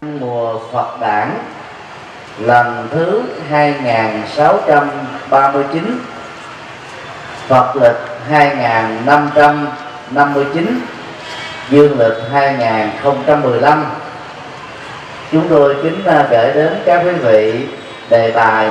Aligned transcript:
mùa 0.00 0.58
Phật 0.72 1.00
đản 1.00 1.30
lần 2.38 2.88
thứ 2.90 3.22
2639 3.50 5.98
Phật 7.48 7.76
lịch 7.76 7.96
2559 8.28 10.80
Dương 11.70 11.98
lịch 11.98 12.16
2015 12.32 13.84
Chúng 15.32 15.48
tôi 15.48 15.76
kính 15.82 16.04
à, 16.06 16.26
gửi 16.30 16.52
đến 16.54 16.74
các 16.86 17.02
quý 17.04 17.12
vị 17.12 17.66
đề 18.10 18.30
tài, 18.30 18.68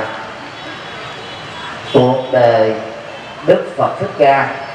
cuộc 1.93 2.23
đời 2.31 2.73
Đức 3.47 3.63
Phật 3.77 3.89
Thích 3.99 4.09
Ca. 4.17 4.66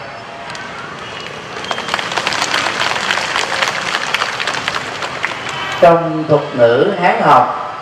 trong 5.82 6.24
thuật 6.28 6.40
ngữ 6.56 6.92
Hán 7.00 7.22
học, 7.22 7.74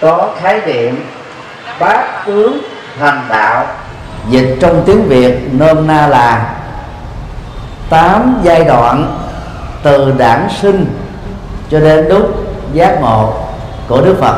có 0.00 0.28
khái 0.40 0.60
niệm 0.66 1.04
bát 1.80 2.26
tướng 2.26 2.58
thành 2.98 3.22
đạo. 3.28 3.66
Dịch 4.28 4.56
trong 4.60 4.82
tiếng 4.86 5.08
Việt 5.08 5.48
nôm 5.52 5.86
na 5.86 6.06
là 6.06 6.54
tám 7.90 8.40
giai 8.42 8.64
đoạn 8.64 9.18
từ 9.82 10.14
đản 10.18 10.48
sinh 10.60 10.86
cho 11.70 11.80
đến 11.80 12.08
lúc 12.08 12.26
giác 12.72 13.00
ngộ 13.00 13.34
của 13.88 14.00
Đức 14.00 14.16
Phật. 14.20 14.36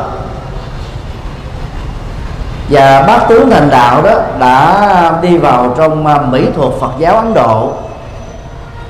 Và 2.71 3.03
bát 3.03 3.29
tướng 3.29 3.51
thành 3.51 3.71
đạo 3.71 4.03
đó 4.03 4.15
đã 4.39 5.19
đi 5.23 5.37
vào 5.39 5.75
trong 5.79 6.07
à, 6.07 6.19
mỹ 6.19 6.47
thuật 6.57 6.73
Phật 6.81 6.91
giáo 6.99 7.17
Ấn 7.17 7.35
Độ, 7.35 7.73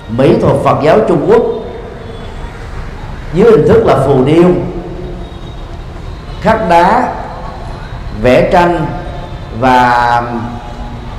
mỹ 0.09 0.37
thuật 0.41 0.57
Phật 0.65 0.77
giáo 0.83 0.99
Trung 1.09 1.27
Quốc 1.29 1.58
dưới 3.35 3.51
hình 3.51 3.69
thức 3.69 3.87
là 3.87 3.97
phù 4.07 4.25
điêu. 4.25 4.49
Khắc 6.41 6.69
đá, 6.69 7.13
vẽ 8.23 8.51
tranh 8.53 8.87
và 9.61 9.83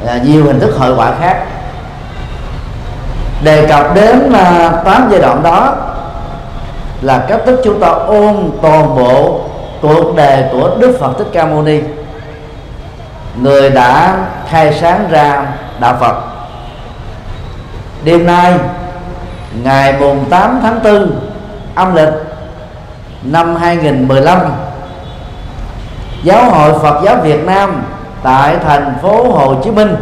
à, 0.08 0.18
nhiều 0.24 0.46
hình 0.46 0.60
thức 0.60 0.76
hội 0.78 0.96
họa 0.96 1.14
khác. 1.20 1.44
Đề 3.44 3.68
cập 3.68 3.96
đến 3.96 4.34
à, 4.34 4.72
tám 4.86 5.08
giai 5.12 5.22
đoạn 5.22 5.44
đó 5.44 5.76
là 7.02 7.26
cách 7.28 7.42
thức 7.46 7.62
chúng 7.64 7.80
ta 7.80 7.88
ôn 7.88 8.52
toàn 8.62 8.96
bộ 8.96 9.42
cuộc 9.82 10.16
đời 10.16 10.44
của 10.52 10.78
Đức 10.80 10.98
Phật 11.00 11.14
Thích 11.18 11.28
Ca 11.34 11.46
Mâu 11.46 11.62
Ni. 11.62 11.80
Người 13.42 13.70
đã 13.70 14.18
khai 14.50 14.74
sáng 14.82 15.08
ra 15.10 15.46
đạo 15.80 15.98
Phật. 16.00 16.16
Đêm 18.04 18.26
nay, 18.26 18.54
ngày 19.64 19.96
mùng 20.00 20.26
8 20.30 20.60
tháng 20.62 20.84
4 20.84 21.29
âm 21.80 21.96
lịch 21.96 22.14
năm 23.24 23.56
2015 23.56 24.40
Giáo 26.24 26.50
hội 26.50 26.74
Phật 26.82 27.02
giáo 27.06 27.16
Việt 27.24 27.46
Nam 27.46 27.84
tại 28.24 28.58
thành 28.66 28.94
phố 29.02 29.32
Hồ 29.32 29.56
Chí 29.64 29.72
Minh 29.72 29.96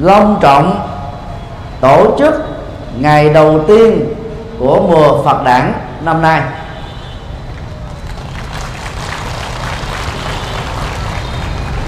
long 0.00 0.38
trọng 0.40 0.88
tổ 1.80 2.16
chức 2.18 2.34
ngày 2.98 3.28
đầu 3.28 3.64
tiên 3.68 4.14
của 4.58 4.80
mùa 4.80 5.22
Phật 5.24 5.44
đản 5.44 5.72
năm 6.04 6.22
nay. 6.22 6.40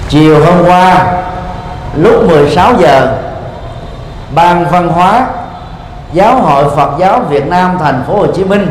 Chiều 0.09 0.45
hôm 0.45 0.65
qua, 0.67 1.07
lúc 1.97 2.29
16 2.29 2.75
giờ, 2.79 3.19
ban 4.35 4.67
văn 4.70 4.89
hóa 4.89 5.27
giáo 6.12 6.37
hội 6.37 6.65
Phật 6.77 6.91
giáo 6.99 7.21
Việt 7.21 7.47
Nam 7.47 7.77
thành 7.79 8.03
phố 8.07 8.17
Hồ 8.17 8.27
Chí 8.27 8.45
Minh 8.45 8.67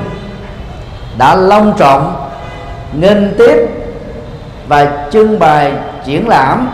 đã 1.17 1.35
long 1.35 1.73
trọng, 1.77 2.29
nghênh 2.93 3.37
tiếp 3.37 3.67
và 4.67 5.07
trưng 5.11 5.39
bày 5.39 5.73
triển 6.05 6.27
lãm 6.27 6.69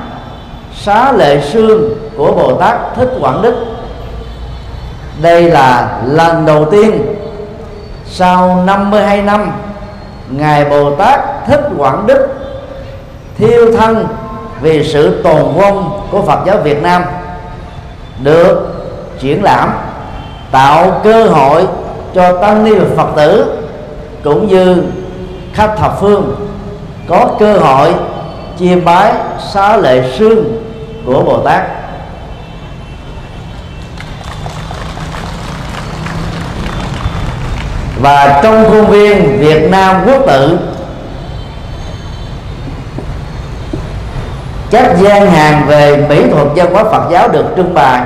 xá 0.76 1.12
lệ 1.12 1.42
xương 1.42 1.90
của 2.18 2.32
Bồ 2.32 2.56
Tát 2.56 2.76
Thích 2.96 3.10
Quảng 3.20 3.42
Đức. 3.42 3.66
Đây 5.22 5.44
là 5.44 6.00
lần 6.06 6.46
đầu 6.46 6.66
tiên 6.72 7.16
sau 8.06 8.64
52 8.66 9.22
năm 9.22 9.52
ngài 10.30 10.66
Bồ 10.66 10.96
Tát 10.96 11.20
Thích 11.48 11.62
Quảng 11.78 12.08
Đức 12.08 12.28
thiêu 13.38 13.78
thân 13.78 14.08
vì 14.62 14.84
sự 14.94 15.24
tồn 15.24 15.54
vong 15.56 16.08
của 16.12 16.22
Phật 16.22 16.40
giáo 16.46 16.58
Việt 16.58 16.82
Nam 16.82 17.04
được 18.24 18.74
triển 19.20 19.44
lãm 19.44 19.70
tạo 20.52 21.02
cơ 21.04 21.24
hội 21.24 21.68
cho 22.14 22.38
tăng 22.42 22.64
ni 22.64 22.72
và 22.76 22.86
Phật 22.96 23.12
tử 23.16 23.58
cũng 24.24 24.48
như 24.48 24.84
khách 25.54 25.76
thập 25.78 26.02
phương 26.02 26.36
có 27.08 27.28
cơ 27.40 27.58
hội 27.58 27.94
chiêm 28.60 28.86
bái 28.86 29.14
xá 29.54 29.78
lệ 29.78 30.12
sương 30.18 30.44
của 31.06 31.24
Bồ 31.24 31.40
Tát. 31.40 31.64
Và 38.02 38.40
trong 38.44 38.66
khuôn 38.70 38.86
viên 38.86 39.40
Việt 39.40 39.72
Nam 39.72 40.02
quốc 40.06 40.22
tự 40.28 40.60
các 44.72 44.96
gian 45.00 45.32
hàng 45.32 45.66
về 45.68 46.06
mỹ 46.10 46.24
thuật 46.32 46.48
văn 46.56 46.74
hóa 46.74 46.84
Phật 46.84 47.10
giáo 47.12 47.28
được 47.28 47.46
trưng 47.56 47.74
bày. 47.74 48.02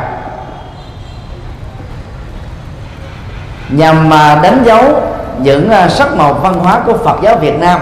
Nhằm 3.70 4.10
mà 4.10 4.40
đánh 4.44 4.64
dấu 4.66 5.02
những 5.38 5.70
à, 5.70 5.90
sắc 5.90 6.16
màu 6.16 6.34
văn 6.34 6.54
hóa 6.54 6.80
của 6.86 6.94
Phật 6.94 7.18
giáo 7.22 7.36
Việt 7.36 7.60
Nam. 7.60 7.80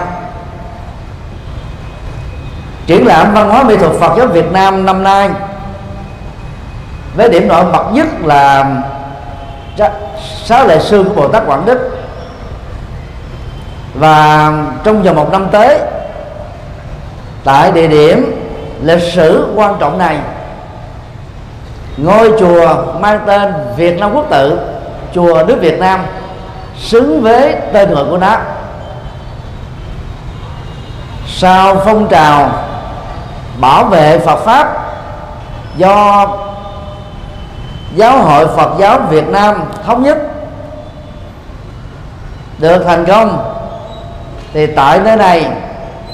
Triển 2.86 3.06
lãm 3.06 3.34
văn 3.34 3.50
hóa 3.50 3.62
mỹ 3.62 3.76
thuật 3.76 3.92
Phật 3.92 4.16
giáo 4.18 4.26
Việt 4.26 4.52
Nam 4.52 4.86
năm 4.86 5.02
nay 5.02 5.30
với 7.16 7.28
điểm 7.28 7.48
nổi 7.48 7.64
bật 7.64 7.84
nhất 7.92 8.06
là 8.24 8.66
sáu 10.44 10.66
lệ 10.66 10.78
sư 10.80 11.04
của 11.04 11.14
Bồ 11.14 11.28
Tát 11.28 11.46
Quảng 11.46 11.66
Đức. 11.66 11.98
Và 13.94 14.52
trong 14.84 15.02
vòng 15.02 15.16
một 15.16 15.32
năm 15.32 15.46
tới, 15.52 15.78
tại 17.44 17.72
địa 17.72 17.86
điểm 17.86 18.42
lịch 18.82 19.02
sử 19.12 19.52
quan 19.54 19.76
trọng 19.80 19.98
này, 19.98 20.18
ngôi 21.96 22.32
chùa 22.40 22.84
mang 23.00 23.20
tên 23.26 23.52
Việt 23.76 23.98
Nam 24.00 24.14
Quốc 24.14 24.26
tự 24.30 24.58
chùa 25.14 25.42
nước 25.46 25.56
Việt 25.60 25.78
Nam 25.80 26.00
xứng 26.78 27.22
với 27.22 27.54
tên 27.72 27.94
gọi 27.94 28.04
của 28.10 28.18
nó. 28.18 28.36
Sau 31.28 31.76
phong 31.84 32.08
trào 32.08 32.50
bảo 33.60 33.84
vệ 33.84 34.18
Phật 34.18 34.36
pháp 34.36 34.86
do 35.76 36.26
giáo 37.94 38.18
hội 38.18 38.46
Phật 38.56 38.70
giáo 38.78 38.98
Việt 39.10 39.28
Nam 39.28 39.64
thống 39.86 40.02
nhất 40.02 40.18
được 42.58 42.84
thành 42.86 43.04
công, 43.06 43.54
thì 44.52 44.66
tại 44.66 45.00
nơi 45.04 45.16
này, 45.16 45.50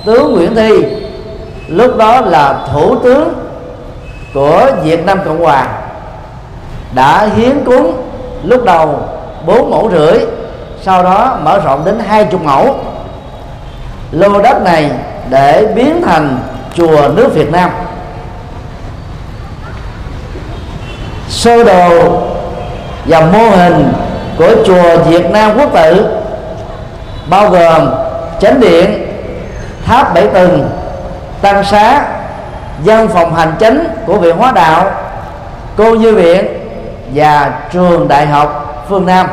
tướng 0.04 0.32
Nguyễn 0.32 0.54
Thi 0.54 0.84
lúc 1.68 1.96
đó 1.96 2.20
là 2.20 2.66
thủ 2.72 2.96
tướng 2.96 3.34
của 4.34 4.66
Việt 4.82 5.04
Nam 5.06 5.18
Cộng 5.24 5.42
Hòa 5.42 5.68
đã 6.94 7.28
hiến 7.36 7.64
cúng 7.64 8.09
lúc 8.44 8.64
đầu 8.64 9.00
bốn 9.46 9.70
mẫu 9.70 9.90
rưỡi, 9.92 10.18
sau 10.82 11.02
đó 11.02 11.38
mở 11.42 11.60
rộng 11.64 11.84
đến 11.84 11.98
hai 12.08 12.24
chục 12.24 12.42
mẫu. 12.44 12.76
Lô 14.12 14.42
đất 14.42 14.62
này 14.62 14.90
để 15.30 15.66
biến 15.74 16.02
thành 16.06 16.38
chùa 16.74 17.08
nước 17.16 17.34
Việt 17.34 17.52
Nam. 17.52 17.70
Sơ 21.28 21.64
đồ 21.64 22.12
và 23.04 23.20
mô 23.20 23.50
hình 23.50 23.92
của 24.38 24.54
chùa 24.66 24.96
Việt 24.96 25.30
Nam 25.30 25.50
Quốc 25.58 25.70
tự 25.74 26.06
bao 27.30 27.50
gồm 27.50 27.90
chánh 28.40 28.60
điện, 28.60 29.06
tháp 29.84 30.14
bảy 30.14 30.26
tầng, 30.26 30.70
tăng 31.42 31.64
xá, 31.64 32.04
văn 32.84 33.08
phòng 33.08 33.34
hành 33.34 33.52
chính 33.58 33.88
của 34.06 34.18
viện 34.18 34.36
hóa 34.36 34.52
đạo, 34.52 34.90
cô 35.76 35.94
như 35.94 36.14
viện 36.14 36.59
và 37.14 37.60
trường 37.72 38.08
đại 38.08 38.26
học 38.26 38.84
phương 38.88 39.06
nam. 39.06 39.26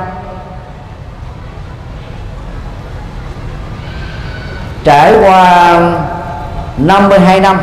Trải 4.83 5.13
qua 5.21 5.79
52 6.77 7.39
năm, 7.39 7.61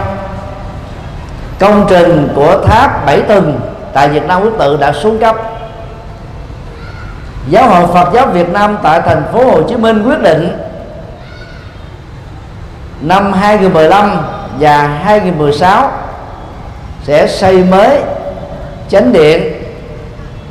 công 1.58 1.86
trình 1.88 2.28
của 2.34 2.64
tháp 2.66 3.06
bảy 3.06 3.20
tầng 3.20 3.60
tại 3.92 4.08
Việt 4.08 4.26
Nam 4.26 4.42
quốc 4.42 4.52
tự 4.58 4.76
đã 4.76 4.92
xuống 4.92 5.18
cấp. 5.18 5.36
Giáo 7.48 7.68
hội 7.68 7.86
Phật 7.86 8.14
giáo 8.14 8.26
Việt 8.26 8.48
Nam 8.48 8.78
tại 8.82 9.00
thành 9.00 9.22
phố 9.32 9.44
Hồ 9.44 9.62
Chí 9.68 9.76
Minh 9.76 10.02
quyết 10.06 10.22
định 10.22 10.58
năm 13.00 13.32
2015 13.32 14.16
và 14.60 14.86
2016 15.04 15.90
sẽ 17.04 17.26
xây 17.26 17.64
mới 17.64 18.00
chánh 18.88 19.12
điện 19.12 19.53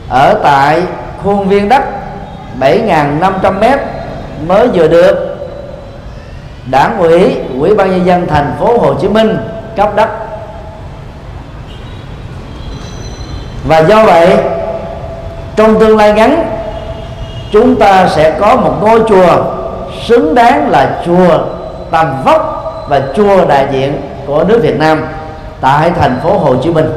ở 0.09 0.39
tại 0.43 0.81
khuôn 1.23 1.47
viên 1.47 1.69
đất 1.69 1.83
7.500 2.59 3.59
mét 3.59 3.79
mới 4.47 4.67
vừa 4.67 4.87
được. 4.87 5.37
Đảng 6.71 6.97
ủy 6.97 7.35
ủy 7.59 7.75
ban 7.75 7.91
nhân 7.91 8.05
dân 8.05 8.27
thành 8.27 8.55
phố 8.59 8.77
Hồ 8.77 8.93
Chí 8.93 9.07
Minh 9.07 9.37
cấp 9.75 9.95
đất. 9.95 10.09
Và 13.67 13.79
do 13.79 14.03
vậy, 14.03 14.37
trong 15.55 15.79
tương 15.79 15.97
lai 15.97 16.13
ngắn, 16.13 16.45
chúng 17.51 17.75
ta 17.75 18.07
sẽ 18.07 18.31
có 18.39 18.55
một 18.55 18.73
ngôi 18.81 18.99
chùa 19.09 19.43
xứng 20.03 20.35
đáng 20.35 20.69
là 20.69 21.01
chùa 21.05 21.39
tầm 21.91 22.23
vóc 22.25 22.63
và 22.89 23.01
chùa 23.15 23.45
đại 23.45 23.67
diện 23.71 24.01
của 24.27 24.43
nước 24.43 24.59
Việt 24.63 24.79
Nam 24.79 25.05
tại 25.61 25.91
thành 25.99 26.19
phố 26.23 26.37
Hồ 26.37 26.55
Chí 26.63 26.69
Minh 26.69 26.89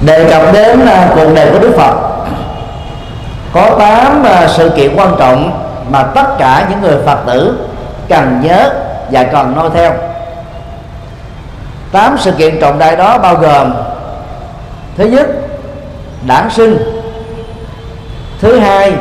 đề 0.00 0.30
cập 0.30 0.52
đến 0.52 0.86
à, 0.86 1.08
cuộc 1.14 1.34
đời 1.34 1.50
của 1.52 1.58
Đức 1.58 1.74
Phật. 1.76 1.94
Có 3.52 3.76
8 3.78 4.24
à, 4.24 4.48
sự 4.48 4.70
kiện 4.76 4.96
quan 4.96 5.14
trọng 5.18 5.64
mà 5.90 6.02
tất 6.02 6.38
cả 6.38 6.66
những 6.70 6.80
người 6.80 6.96
Phật 7.06 7.18
tử 7.26 7.68
cần 8.08 8.40
nhớ 8.42 8.70
và 9.10 9.24
cần 9.24 9.52
noi 9.56 9.70
theo. 9.74 9.92
Tám 11.92 12.16
sự 12.18 12.32
kiện 12.32 12.60
trọng 12.60 12.78
đại 12.78 12.96
đó 12.96 13.18
bao 13.18 13.34
gồm, 13.34 13.74
thứ 14.96 15.04
nhất, 15.06 15.26
đản 16.26 16.50
sinh. 16.50 16.78
Thứ 18.40 18.58
hai, 18.58 18.92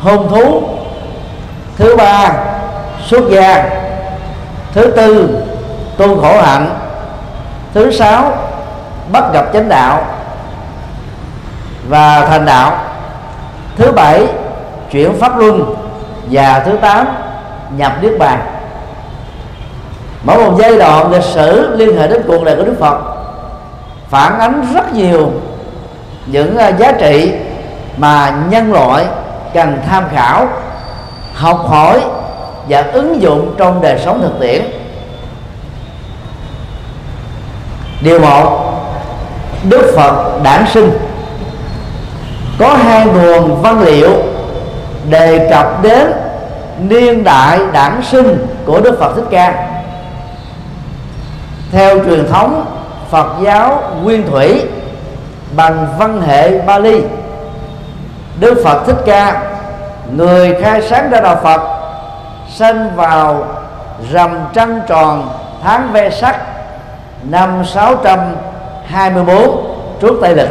hôn 0.00 0.28
thú. 0.28 0.62
Thứ 1.78 1.96
ba, 1.96 2.32
xuất 3.06 3.22
gia. 3.30 3.64
Thứ 4.74 4.92
tư, 4.96 5.38
tu 5.96 6.20
khổ 6.20 6.42
hạnh. 6.42 6.78
Thứ 7.74 7.90
sáu 7.90 8.32
bắt 9.12 9.24
gặp 9.32 9.44
chánh 9.52 9.68
đạo 9.68 10.04
và 11.88 12.26
thành 12.26 12.44
đạo. 12.44 12.78
Thứ 13.76 13.92
bảy, 13.92 14.26
chuyển 14.90 15.18
pháp 15.20 15.38
luân 15.38 15.74
và 16.30 16.62
thứ 16.66 16.76
tám, 16.76 17.06
nhập 17.76 17.92
niết 18.02 18.18
bàn. 18.18 18.40
Mỗi 20.24 20.38
một 20.38 20.56
giai 20.58 20.76
đoạn 20.76 21.12
lịch 21.12 21.24
sử 21.24 21.76
liên 21.76 21.96
hệ 21.96 22.08
đến 22.08 22.22
cuộc 22.26 22.44
đời 22.44 22.56
của 22.56 22.64
đức 22.64 22.76
phật 22.80 23.14
phản 24.08 24.38
ánh 24.38 24.66
rất 24.74 24.94
nhiều 24.94 25.30
những 26.26 26.56
à, 26.56 26.68
giá 26.68 26.92
trị 26.92 27.32
mà 27.96 28.34
nhân 28.50 28.72
loại 28.72 29.04
cần 29.54 29.78
tham 29.88 30.04
khảo, 30.14 30.48
học 31.34 31.66
hỏi 31.68 32.00
và 32.68 32.84
ứng 32.92 33.22
dụng 33.22 33.54
trong 33.58 33.80
đời 33.80 33.98
sống 34.04 34.20
thực 34.22 34.40
tiễn. 34.40 34.62
Điều 38.00 38.20
một 38.20 38.73
đức 39.68 39.92
phật 39.96 40.42
đản 40.42 40.64
sinh. 40.72 40.90
Có 42.58 42.74
hai 42.74 43.06
nguồn 43.06 43.62
văn 43.62 43.80
liệu 43.80 44.10
đề 45.10 45.48
cập 45.50 45.82
đến 45.82 46.12
niên 46.78 47.24
đại 47.24 47.60
đản 47.72 48.02
sinh 48.02 48.46
của 48.66 48.80
đức 48.80 48.96
phật 49.00 49.12
thích 49.16 49.24
ca. 49.30 49.68
Theo 51.72 52.04
truyền 52.04 52.28
thống 52.28 52.66
phật 53.10 53.26
giáo 53.42 53.82
nguyên 54.02 54.30
thủy 54.30 54.62
bằng 55.56 55.86
văn 55.98 56.22
hệ 56.22 56.58
bali, 56.58 57.02
đức 58.40 58.62
phật 58.64 58.82
thích 58.86 59.02
ca, 59.06 59.42
người 60.16 60.54
khai 60.62 60.82
sáng 60.82 61.10
ra 61.10 61.20
đạo 61.20 61.36
phật 61.42 61.60
sinh 62.54 62.96
vào 62.96 63.44
rằm 64.12 64.38
trăng 64.52 64.80
tròn 64.88 65.28
tháng 65.62 65.92
ve 65.92 66.10
sắc 66.10 66.36
năm 67.22 67.62
624 68.90 69.64
trước 70.00 70.18
Tây 70.22 70.36
lịch. 70.36 70.50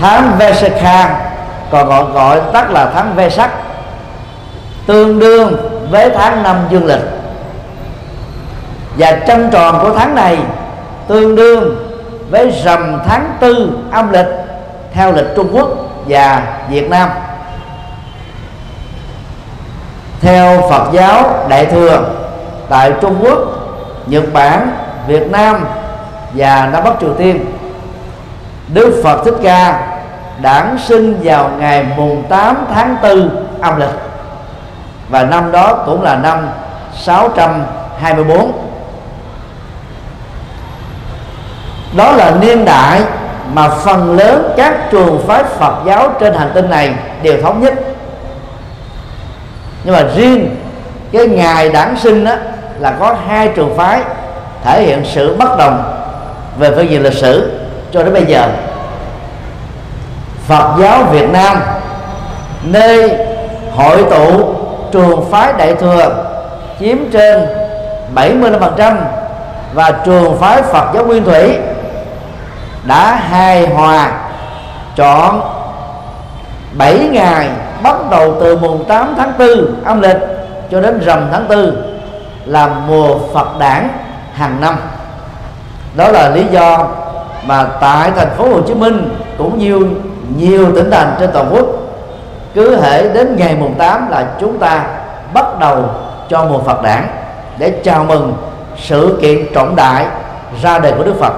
Tháng 0.00 0.32
Vesakha 0.38 1.30
còn 1.70 1.88
gọi 1.88 2.04
gọi 2.04 2.40
tắt 2.52 2.70
là 2.70 2.90
tháng 2.94 3.14
Vesak 3.14 3.50
tương 4.86 5.18
đương 5.18 5.56
với 5.90 6.10
tháng 6.10 6.42
năm 6.42 6.56
dương 6.70 6.86
lịch. 6.86 7.02
Và 8.98 9.12
trăng 9.26 9.48
tròn 9.52 9.78
của 9.82 9.94
tháng 9.98 10.14
này 10.14 10.38
tương 11.08 11.36
đương 11.36 11.76
với 12.30 12.50
rằm 12.64 13.00
tháng 13.06 13.36
tư 13.40 13.78
âm 13.92 14.12
lịch 14.12 14.26
theo 14.92 15.12
lịch 15.12 15.26
Trung 15.36 15.48
Quốc 15.52 15.68
và 16.08 16.42
Việt 16.68 16.90
Nam. 16.90 17.10
Theo 20.20 20.60
Phật 20.70 20.92
giáo 20.92 21.46
Đại 21.48 21.66
thừa 21.66 22.04
tại 22.68 22.92
Trung 23.00 23.16
Quốc, 23.20 23.38
Nhật 24.06 24.32
Bản, 24.32 24.68
Việt 25.06 25.30
Nam 25.30 25.64
và 26.34 26.68
Nam 26.72 26.84
Bắc 26.84 26.92
Triều 27.00 27.14
Tiên. 27.14 27.44
Đức 28.68 29.00
Phật 29.04 29.24
Thích 29.24 29.34
Ca 29.42 29.86
đản 30.42 30.78
sinh 30.78 31.20
vào 31.22 31.50
ngày 31.58 31.86
mùng 31.96 32.22
8 32.28 32.66
tháng 32.74 32.96
4 33.02 33.46
âm 33.60 33.80
lịch. 33.80 33.94
Và 35.08 35.22
năm 35.22 35.52
đó 35.52 35.82
cũng 35.86 36.02
là 36.02 36.16
năm 36.16 36.48
624 36.94 38.52
đó 41.96 42.12
là 42.12 42.32
niên 42.40 42.64
đại 42.64 43.02
mà 43.52 43.68
phần 43.68 44.16
lớn 44.16 44.52
các 44.56 44.90
trường 44.90 45.24
phái 45.26 45.44
Phật 45.44 45.74
giáo 45.86 46.12
trên 46.20 46.34
hành 46.34 46.50
tinh 46.54 46.70
này 46.70 46.94
đều 47.22 47.42
thống 47.42 47.60
nhất. 47.60 47.74
Nhưng 49.84 49.94
mà 49.94 50.02
riêng 50.16 50.56
cái 51.12 51.26
ngày 51.26 51.68
đản 51.68 51.96
sinh 51.96 52.24
đó 52.24 52.34
là 52.78 52.96
có 53.00 53.16
hai 53.28 53.48
trường 53.48 53.76
phái 53.76 54.00
thể 54.64 54.82
hiện 54.82 55.02
sự 55.04 55.36
bất 55.38 55.58
đồng 55.58 55.82
về 56.58 56.70
phương 56.76 56.90
diện 56.90 57.02
lịch 57.02 57.14
sử 57.14 57.50
cho 57.92 58.02
đến 58.02 58.12
bây 58.12 58.26
giờ. 58.26 58.48
Phật 60.46 60.76
giáo 60.78 61.02
Việt 61.10 61.30
Nam, 61.32 61.60
nơi 62.62 63.16
hội 63.76 64.04
tụ 64.10 64.54
trường 64.92 65.30
phái 65.30 65.52
đại 65.58 65.74
thừa, 65.74 66.24
chiếm 66.80 66.96
trên 67.12 67.46
75% 68.14 68.96
và 69.74 69.90
trường 70.04 70.38
phái 70.38 70.62
Phật 70.62 70.84
giáo 70.94 71.04
Nguyên 71.04 71.24
Thủy 71.24 71.56
đã 72.84 73.14
hài 73.14 73.66
hòa, 73.66 74.12
chọn 74.96 75.40
7 76.72 77.08
ngày 77.12 77.48
bắt 77.82 77.96
đầu 78.10 78.34
từ 78.40 78.56
mùng 78.56 78.84
8 78.84 79.14
tháng 79.16 79.32
4 79.38 79.48
âm 79.84 80.00
lịch 80.00 80.16
cho 80.70 80.80
đến 80.80 81.00
rằm 81.00 81.28
tháng 81.32 81.48
4 81.48 81.93
là 82.46 82.66
mùa 82.66 83.18
Phật 83.34 83.58
đản 83.58 83.88
hàng 84.32 84.60
năm. 84.60 84.76
Đó 85.96 86.08
là 86.08 86.28
lý 86.28 86.44
do 86.50 86.88
mà 87.46 87.66
tại 87.80 88.10
thành 88.16 88.30
phố 88.36 88.44
Hồ 88.44 88.60
Chí 88.60 88.74
Minh 88.74 89.16
cũng 89.38 89.58
như 89.58 89.86
nhiều 90.36 90.72
tỉnh 90.76 90.90
thành 90.90 91.14
trên 91.20 91.30
toàn 91.32 91.48
quốc, 91.50 91.66
cứ 92.54 92.80
hệ 92.80 93.08
đến 93.08 93.36
ngày 93.36 93.56
mùng 93.60 93.74
8 93.74 94.10
là 94.10 94.26
chúng 94.40 94.58
ta 94.58 94.84
bắt 95.34 95.58
đầu 95.60 95.84
cho 96.28 96.44
mùa 96.44 96.58
Phật 96.58 96.82
đản 96.82 97.06
để 97.58 97.80
chào 97.84 98.04
mừng 98.04 98.36
sự 98.78 99.18
kiện 99.22 99.46
trọng 99.54 99.76
đại 99.76 100.06
ra 100.62 100.78
đời 100.78 100.92
của 100.92 101.04
Đức 101.04 101.14
Phật. 101.20 101.32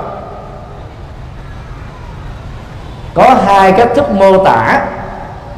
Có 3.15 3.37
hai 3.47 3.73
cách 3.73 3.89
thức 3.95 4.11
mô 4.11 4.45
tả 4.45 4.81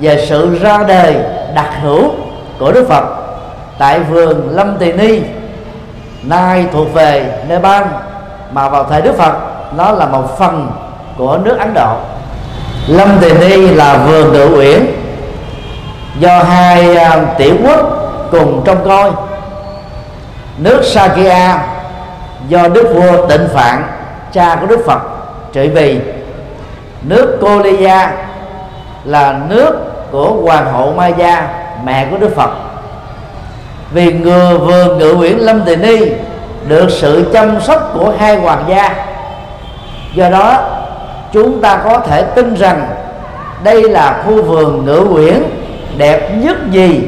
về 0.01 0.27
sự 0.29 0.59
ra 0.59 0.79
đời 0.89 1.17
đặc 1.55 1.71
hữu 1.83 2.11
của 2.59 2.73
Đức 2.73 2.87
Phật. 2.89 3.05
Tại 3.79 4.01
vườn 4.01 4.49
Lâm 4.51 4.77
Tỳ 4.79 4.93
Ni 4.93 5.21
nay 6.23 6.67
thuộc 6.73 6.95
về 6.95 7.43
Nepal 7.49 7.83
mà 8.53 8.69
vào 8.69 8.85
thời 8.85 9.03
Đức 9.03 9.15
Phật 9.19 9.33
nó 9.77 9.93
là 9.93 10.07
một 10.07 10.39
phần 10.39 10.71
của 11.19 11.39
nước 11.45 11.59
Ấn 11.59 11.75
Độ. 11.75 11.97
Lâm 12.87 13.09
Tề 13.21 13.33
Ni 13.35 13.67
là 13.67 13.97
vườn 13.97 14.33
ngự 14.33 14.57
uyển 14.57 14.87
do 16.19 16.39
hai 16.39 16.97
uh, 16.97 17.39
tiểu 17.39 17.55
quốc 17.65 17.81
cùng 18.31 18.63
trông 18.65 18.85
coi. 18.85 19.11
Nước 20.59 20.83
Sakya 20.85 21.59
do 22.49 22.69
đức 22.69 22.93
vua 22.95 23.27
Tịnh 23.27 23.49
Phạn 23.55 23.83
cha 24.33 24.57
của 24.61 24.67
Đức 24.67 24.81
Phật 24.87 25.01
trị 25.53 25.69
vì. 25.69 26.01
Nước 27.03 27.39
Koliya 27.41 28.11
là 29.05 29.41
nước 29.49 29.73
của 30.11 30.33
hoàng 30.43 30.73
hậu 30.73 30.93
Maya 30.93 31.49
mẹ 31.85 32.07
của 32.11 32.19
Đức 32.19 32.37
Phật 32.37 32.51
vì 33.91 34.13
ngừa 34.13 34.59
vườn 34.59 34.99
ngự 34.99 35.15
uyển 35.15 35.39
Lâm 35.39 35.63
Tỳ 35.63 35.77
Ni 35.77 35.99
được 36.69 36.91
sự 36.91 37.31
chăm 37.33 37.61
sóc 37.61 37.91
của 37.95 38.13
hai 38.19 38.37
hoàng 38.37 38.65
gia. 38.69 39.07
Do 40.15 40.31
đó, 40.31 40.57
chúng 41.33 41.61
ta 41.61 41.81
có 41.85 41.99
thể 41.99 42.23
tin 42.23 42.55
rằng 42.55 42.89
đây 43.65 43.83
là 43.83 44.23
khu 44.27 44.43
vườn 44.43 44.85
ngự 44.85 45.07
uyển 45.11 45.43
đẹp 45.97 46.31
nhất 46.35 46.57
gì 46.71 47.01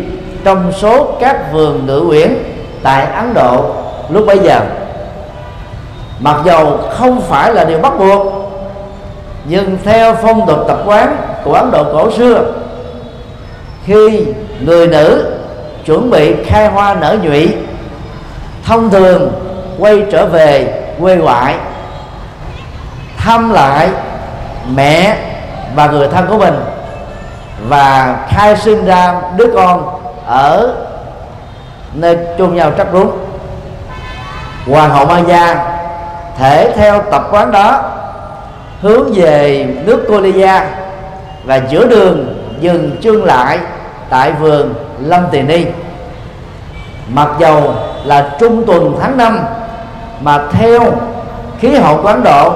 trong 0.45 0.73
số 0.73 1.05
các 1.21 1.53
vườn 1.53 1.87
ngự 1.87 2.01
uyển 2.09 2.35
tại 2.83 3.07
Ấn 3.07 3.35
Độ 3.35 3.65
lúc 4.09 4.27
bấy 4.27 4.39
giờ. 4.39 4.61
Mặc 6.21 6.37
dầu 6.45 6.79
không 6.91 7.21
phải 7.21 7.55
là 7.55 7.65
điều 7.65 7.79
bắt 7.79 7.93
buộc, 7.99 8.27
nhưng 9.45 9.79
theo 9.85 10.15
phong 10.23 10.47
tục 10.47 10.59
tập 10.69 10.79
quán 10.87 11.17
của 11.45 11.55
Ấn 11.55 11.71
Độ 11.71 11.85
cổ 11.85 12.11
xưa, 12.11 12.53
khi 13.85 14.25
người 14.61 14.87
nữ 14.87 15.33
chuẩn 15.87 16.11
bị 16.11 16.35
khai 16.45 16.67
hoa 16.67 16.95
nở 16.95 17.17
nhụy, 17.23 17.57
thông 18.65 18.91
thường 18.91 19.33
quay 19.79 20.03
trở 20.13 20.27
về 20.27 20.83
quê 21.01 21.17
ngoại, 21.17 21.55
thăm 23.17 23.51
lại 23.51 23.89
mẹ 24.75 25.17
và 25.75 25.87
người 25.87 26.09
thân 26.09 26.27
của 26.29 26.39
mình 26.39 26.55
và 27.69 28.17
khai 28.29 28.57
sinh 28.57 28.85
ra 28.85 29.21
đứa 29.37 29.47
con 29.55 30.01
ở 30.27 30.75
nơi 31.95 32.19
chôn 32.39 32.55
nhau 32.55 32.73
trắc 32.79 32.87
rúng. 32.93 33.11
Hoàng 34.67 34.91
hậu 34.91 35.07
ma 35.07 35.21
gia 35.29 35.73
thể 36.39 36.73
theo 36.77 37.03
tập 37.11 37.29
quán 37.31 37.53
đó 37.53 37.83
hướng 38.83 39.13
về 39.15 39.67
nước 39.85 40.05
Colia 40.09 40.61
và 41.45 41.61
giữa 41.69 41.87
đường 41.87 42.35
dừng 42.61 42.97
chân 43.03 43.25
lại 43.25 43.59
tại 44.11 44.33
vườn 44.33 44.75
Lâm 45.01 45.27
Tỳ 45.31 45.43
Ni. 45.43 45.65
Mặc 47.09 47.29
dầu 47.39 47.75
là 48.05 48.37
trung 48.39 48.63
tuần 48.67 48.97
tháng 49.01 49.17
5 49.17 49.39
mà 50.21 50.43
theo 50.53 50.81
khí 51.59 51.75
hậu 51.75 51.97
của 52.03 52.09
Ấn 52.09 52.23
Độ, 52.25 52.53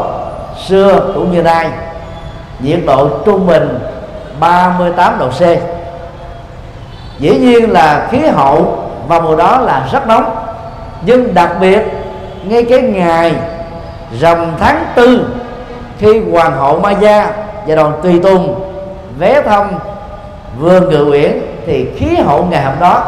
xưa 0.66 1.12
cũng 1.14 1.32
như 1.32 1.42
nay, 1.42 1.68
nhiệt 2.60 2.80
độ 2.86 3.08
trung 3.24 3.46
bình 3.46 3.78
38 4.40 5.18
độ 5.18 5.28
C. 5.28 5.42
Dĩ 7.18 7.38
nhiên 7.38 7.70
là 7.70 8.08
khí 8.10 8.18
hậu 8.18 8.78
vào 9.08 9.20
mùa 9.20 9.36
đó 9.36 9.60
là 9.60 9.88
rất 9.92 10.06
nóng, 10.06 10.36
nhưng 11.02 11.34
đặc 11.34 11.50
biệt 11.60 11.82
ngay 12.44 12.64
cái 12.64 12.80
ngày 12.80 13.34
rằm 14.20 14.52
tháng 14.60 14.84
tư, 14.94 15.28
khi 15.98 16.20
hoàng 16.32 16.56
hậu 16.56 16.80
Maya 16.80 17.26
và 17.66 17.74
đoàn 17.74 17.92
tùy 18.02 18.20
tùng 18.22 18.64
vé 19.18 19.42
thăm 19.42 19.70
vườn 20.58 20.90
ngự 20.90 21.04
uyển 21.10 21.32
thì 21.66 21.88
khí 21.97 22.16
hậu 22.16 22.44
ngày 22.44 22.64
hôm 22.64 22.75
đó 22.80 23.02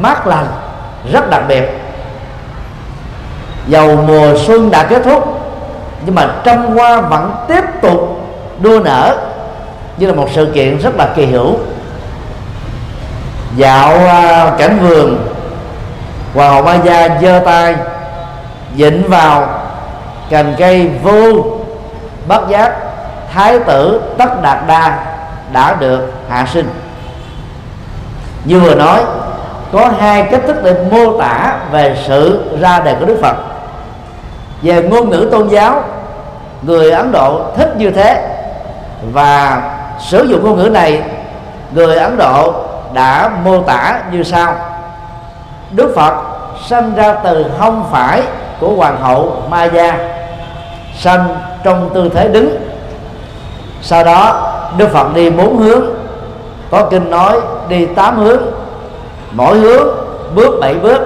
mát 0.00 0.26
lành, 0.26 0.46
rất 1.12 1.30
đặc 1.30 1.42
biệt. 1.48 1.64
Dầu 3.66 3.96
mùa 4.06 4.28
xuân 4.46 4.70
đã 4.70 4.82
kết 4.82 5.02
thúc, 5.04 5.40
nhưng 6.06 6.14
mà 6.14 6.28
trăm 6.44 6.76
hoa 6.76 7.00
vẫn 7.00 7.34
tiếp 7.48 7.64
tục 7.82 8.20
đua 8.60 8.80
nở 8.80 9.16
như 9.96 10.06
là 10.06 10.12
một 10.12 10.28
sự 10.34 10.50
kiện 10.54 10.78
rất 10.78 10.96
là 10.96 11.08
kỳ 11.16 11.26
hữu. 11.26 11.56
Dạo 13.56 13.92
à, 14.06 14.52
cảnh 14.58 14.78
vườn, 14.78 15.26
hoàng 16.34 16.52
hậu 16.52 16.62
ma 16.62 16.78
gia 16.84 17.08
giơ 17.22 17.40
tay, 17.44 17.74
dịnh 18.76 19.02
vào 19.08 19.48
cành 20.30 20.54
cây 20.58 20.90
vô 21.02 21.44
bất 22.28 22.48
giác, 22.48 22.72
thái 23.34 23.58
tử 23.58 24.00
tất 24.18 24.42
đạt 24.42 24.58
đa 24.66 24.98
đã 25.52 25.76
được 25.80 26.12
hạ 26.28 26.46
sinh 26.52 26.83
như 28.44 28.60
vừa 28.60 28.74
nói, 28.74 29.00
có 29.72 29.90
hai 29.98 30.22
cách 30.30 30.40
thức 30.46 30.56
để 30.62 30.74
mô 30.90 31.18
tả 31.18 31.56
về 31.70 31.96
sự 32.06 32.44
ra 32.60 32.80
đời 32.84 32.94
của 33.00 33.06
đức 33.06 33.18
phật. 33.22 33.36
Về 34.62 34.82
ngôn 34.82 35.10
ngữ 35.10 35.28
tôn 35.32 35.48
giáo, 35.48 35.82
người 36.62 36.90
ấn 36.90 37.12
độ 37.12 37.40
thích 37.56 37.74
như 37.76 37.90
thế. 37.90 38.36
Và 39.12 39.62
sử 40.00 40.24
dụng 40.24 40.44
ngôn 40.44 40.56
ngữ 40.56 40.68
này, 40.68 41.02
người 41.72 41.96
ấn 41.96 42.16
độ 42.16 42.54
đã 42.92 43.30
mô 43.44 43.62
tả 43.62 44.00
như 44.12 44.22
sau. 44.22 44.56
Đức 45.70 45.92
phật 45.96 46.14
sanh 46.68 46.94
ra 46.94 47.14
từ 47.14 47.46
hông 47.58 47.84
phải 47.92 48.22
của 48.60 48.74
hoàng 48.74 49.00
hậu 49.00 49.42
maya, 49.48 49.94
sanh 50.98 51.36
trong 51.64 51.90
tư 51.94 52.10
thế 52.14 52.28
đứng. 52.28 52.56
Sau 53.82 54.04
đó, 54.04 54.52
đức 54.76 54.88
phật 54.92 55.14
đi 55.14 55.30
bốn 55.30 55.58
hướng 55.58 55.93
có 56.74 56.82
kinh 56.90 57.10
nói, 57.10 57.40
đi 57.68 57.86
tám 57.86 58.18
hướng. 58.18 58.42
Mỗi 59.32 59.58
hướng, 59.58 59.88
bước 60.34 60.60
bảy 60.60 60.74
bước. 60.74 61.00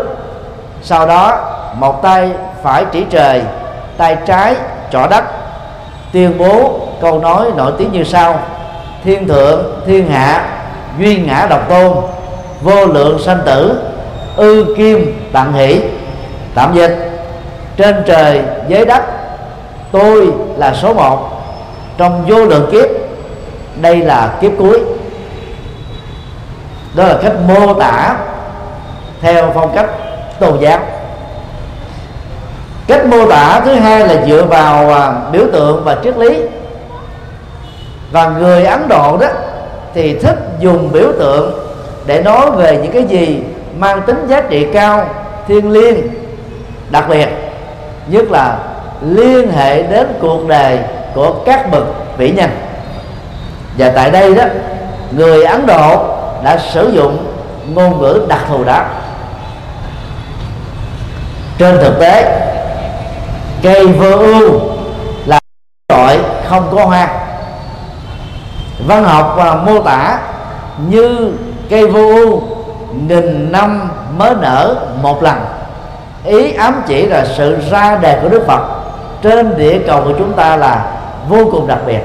Sau 0.83 1.07
đó, 1.07 1.39
một 1.75 2.03
tay 2.03 2.31
phải 2.63 2.85
chỉ 2.93 3.05
trời, 3.11 3.43
tay 3.97 4.17
trái 4.27 4.55
trỏ 4.93 5.07
đất. 5.11 5.25
Tuyên 6.13 6.39
bố 6.39 6.81
câu 7.01 7.21
nói 7.21 7.47
nổi 7.57 7.73
tiếng 7.79 7.93
như 7.93 8.05
sau. 8.05 8.39
Thiên 9.05 9.29
thượng, 9.29 9.65
thiên 9.87 10.11
hạ, 10.11 10.49
duy 10.99 11.17
ngã 11.17 11.47
độc 11.51 11.69
tôn, 11.69 11.93
vô 12.63 12.87
lượng 12.87 13.19
sanh 13.19 13.39
tử, 13.45 13.81
ư 14.37 14.75
kim 14.77 15.29
tặng 15.33 15.53
hỷ. 15.53 15.81
Tạm 16.55 16.75
dịch, 16.75 17.11
trên 17.77 18.03
trời, 18.07 18.43
dưới 18.69 18.85
đất, 18.85 19.03
tôi 19.93 20.33
là 20.57 20.75
số 20.75 20.95
một. 20.95 21.19
Trong 21.99 22.25
vô 22.27 22.45
lượng 22.45 22.69
kiếp, 22.73 22.89
đây 23.81 23.97
là 23.97 24.33
kiếp 24.41 24.53
cuối 24.59 24.81
đó 26.99 27.05
là 27.05 27.19
cách 27.23 27.33
mô 27.49 27.75
tả 27.75 28.17
theo 29.21 29.53
phong 29.55 29.75
cách 29.75 29.87
tôn 30.41 30.59
giáo. 30.61 30.79
Cách 32.87 33.07
mô 33.07 33.31
tả 33.31 33.61
thứ 33.65 33.75
hai 33.75 34.09
là 34.09 34.27
dựa 34.27 34.45
vào 34.45 34.93
à, 34.93 35.13
biểu 35.33 35.45
tượng 35.53 35.85
và 35.85 35.97
triết 36.05 36.19
lý. 36.19 36.43
Và 38.13 38.29
người 38.29 38.65
ấn 38.65 38.89
độ 38.89 39.17
đó 39.17 39.27
thì 39.95 40.19
thích 40.19 40.39
dùng 40.59 40.93
biểu 40.93 41.13
tượng 41.19 41.53
để 42.07 42.23
nói 42.23 42.51
về 42.51 42.79
những 42.83 42.93
cái 42.93 43.05
gì 43.05 43.43
mang 43.79 44.03
tính 44.03 44.27
giá 44.29 44.41
trị 44.41 44.67
cao, 44.73 45.09
thiêng 45.49 45.71
liêng, 45.71 45.97
đặc 46.91 47.05
biệt, 47.09 47.29
nhất 48.09 48.31
là 48.31 48.59
liên 49.01 49.53
hệ 49.53 49.83
đến 49.83 50.07
cuộc 50.21 50.49
đời 50.49 50.79
của 51.15 51.35
các 51.47 51.71
bậc 51.71 51.85
vĩ 52.17 52.31
nhân. 52.31 52.51
Và 53.79 53.93
tại 53.95 54.11
đây 54.11 54.35
đó, 54.35 54.45
người 55.11 55.45
ấn 55.45 55.67
độ 55.67 56.18
đã 56.45 56.59
sử 56.59 56.91
dụng 56.95 57.27
ngôn 57.75 58.03
ngữ 58.03 58.27
đặc 58.29 58.41
thù 58.49 58.65
đó. 58.65 58.83
Trên 61.59 61.79
thực 61.79 62.01
tế, 62.01 62.41
cây 63.63 63.87
vơ 63.87 64.11
ưu 64.11 64.61
là 65.27 65.41
loại 65.89 66.19
không 66.49 66.69
có 66.77 66.85
hoa. 66.85 67.09
Văn 68.87 69.05
học 69.05 69.35
và 69.37 69.55
mô 69.55 69.83
tả 69.83 70.19
như 70.89 71.33
cây 71.71 71.87
vô 71.87 72.01
ưu 72.01 72.43
nghìn 72.93 73.53
năm 73.53 73.91
mới 74.17 74.35
nở 74.41 74.77
một 75.03 75.23
lần. 75.23 75.37
Ý 76.25 76.53
ám 76.53 76.83
chỉ 76.87 77.07
là 77.07 77.25
sự 77.37 77.57
ra 77.71 77.97
đề 77.97 78.19
của 78.23 78.29
đức 78.29 78.45
phật 78.47 78.63
trên 79.23 79.57
địa 79.57 79.79
cầu 79.87 80.03
của 80.05 80.13
chúng 80.19 80.33
ta 80.33 80.57
là 80.57 80.87
vô 81.29 81.49
cùng 81.53 81.67
đặc 81.67 81.79
biệt. 81.87 82.01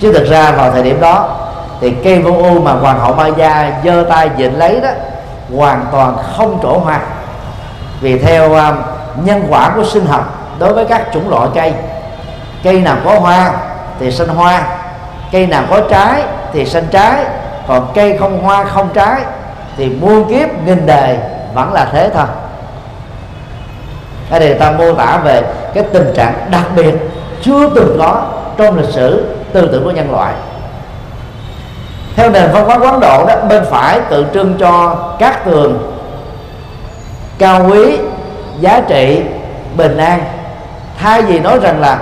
Chứ 0.00 0.12
thực 0.12 0.26
ra 0.26 0.52
vào 0.52 0.72
thời 0.72 0.82
điểm 0.82 1.00
đó 1.00 1.41
thì 1.82 1.90
cây 2.04 2.18
vô 2.18 2.42
ưu 2.42 2.60
mà 2.60 2.72
hoàng 2.72 3.00
hậu 3.00 3.14
Maya 3.14 3.72
giơ 3.84 4.04
tay 4.08 4.30
dịnh 4.38 4.58
lấy 4.58 4.80
đó 4.80 4.88
hoàn 5.56 5.86
toàn 5.92 6.16
không 6.36 6.58
trổ 6.62 6.78
hoa. 6.78 7.00
Vì 8.00 8.18
theo 8.18 8.54
um, 8.54 8.76
nhân 9.24 9.46
quả 9.50 9.72
của 9.76 9.84
sinh 9.84 10.06
học 10.06 10.38
đối 10.58 10.72
với 10.72 10.84
các 10.84 11.02
chủng 11.12 11.30
loại 11.30 11.48
cây 11.54 11.74
cây 12.62 12.80
nào 12.80 12.96
có 13.04 13.18
hoa 13.18 13.52
thì 14.00 14.10
sinh 14.10 14.28
hoa 14.28 14.62
cây 15.32 15.46
nào 15.46 15.64
có 15.70 15.80
trái 15.90 16.22
thì 16.52 16.66
sinh 16.66 16.86
trái 16.90 17.24
còn 17.68 17.92
cây 17.94 18.16
không 18.18 18.42
hoa 18.42 18.64
không 18.64 18.88
trái 18.94 19.20
thì 19.76 19.88
muôn 19.88 20.24
kiếp 20.28 20.48
nghìn 20.64 20.86
đời 20.86 21.18
vẫn 21.54 21.72
là 21.72 21.88
thế 21.92 22.10
thôi. 22.14 22.26
Cái 24.30 24.40
này 24.40 24.54
ta 24.54 24.70
mô 24.70 24.92
tả 24.92 25.16
về 25.24 25.42
cái 25.74 25.84
tình 25.92 26.12
trạng 26.16 26.34
đặc 26.50 26.64
biệt 26.76 26.94
chưa 27.42 27.70
từng 27.74 27.96
có 27.98 28.22
trong 28.56 28.78
lịch 28.78 28.90
sử 28.90 29.36
tư 29.52 29.68
tưởng 29.72 29.84
của 29.84 29.90
nhân 29.90 30.12
loại 30.12 30.32
theo 32.16 32.30
nền 32.30 32.50
văn 32.52 32.64
hóa 32.64 32.78
quán 32.78 33.00
độ 33.00 33.24
đó, 33.26 33.34
bên 33.48 33.64
phải 33.70 34.00
tượng 34.00 34.26
trưng 34.34 34.54
cho 34.58 34.96
các 35.18 35.44
tường 35.44 35.92
cao 37.38 37.66
quý, 37.70 37.98
giá 38.60 38.80
trị, 38.88 39.22
bình 39.76 39.96
an. 39.96 40.20
Thay 40.98 41.22
vì 41.22 41.38
nói 41.38 41.58
rằng 41.62 41.80
là 41.80 41.98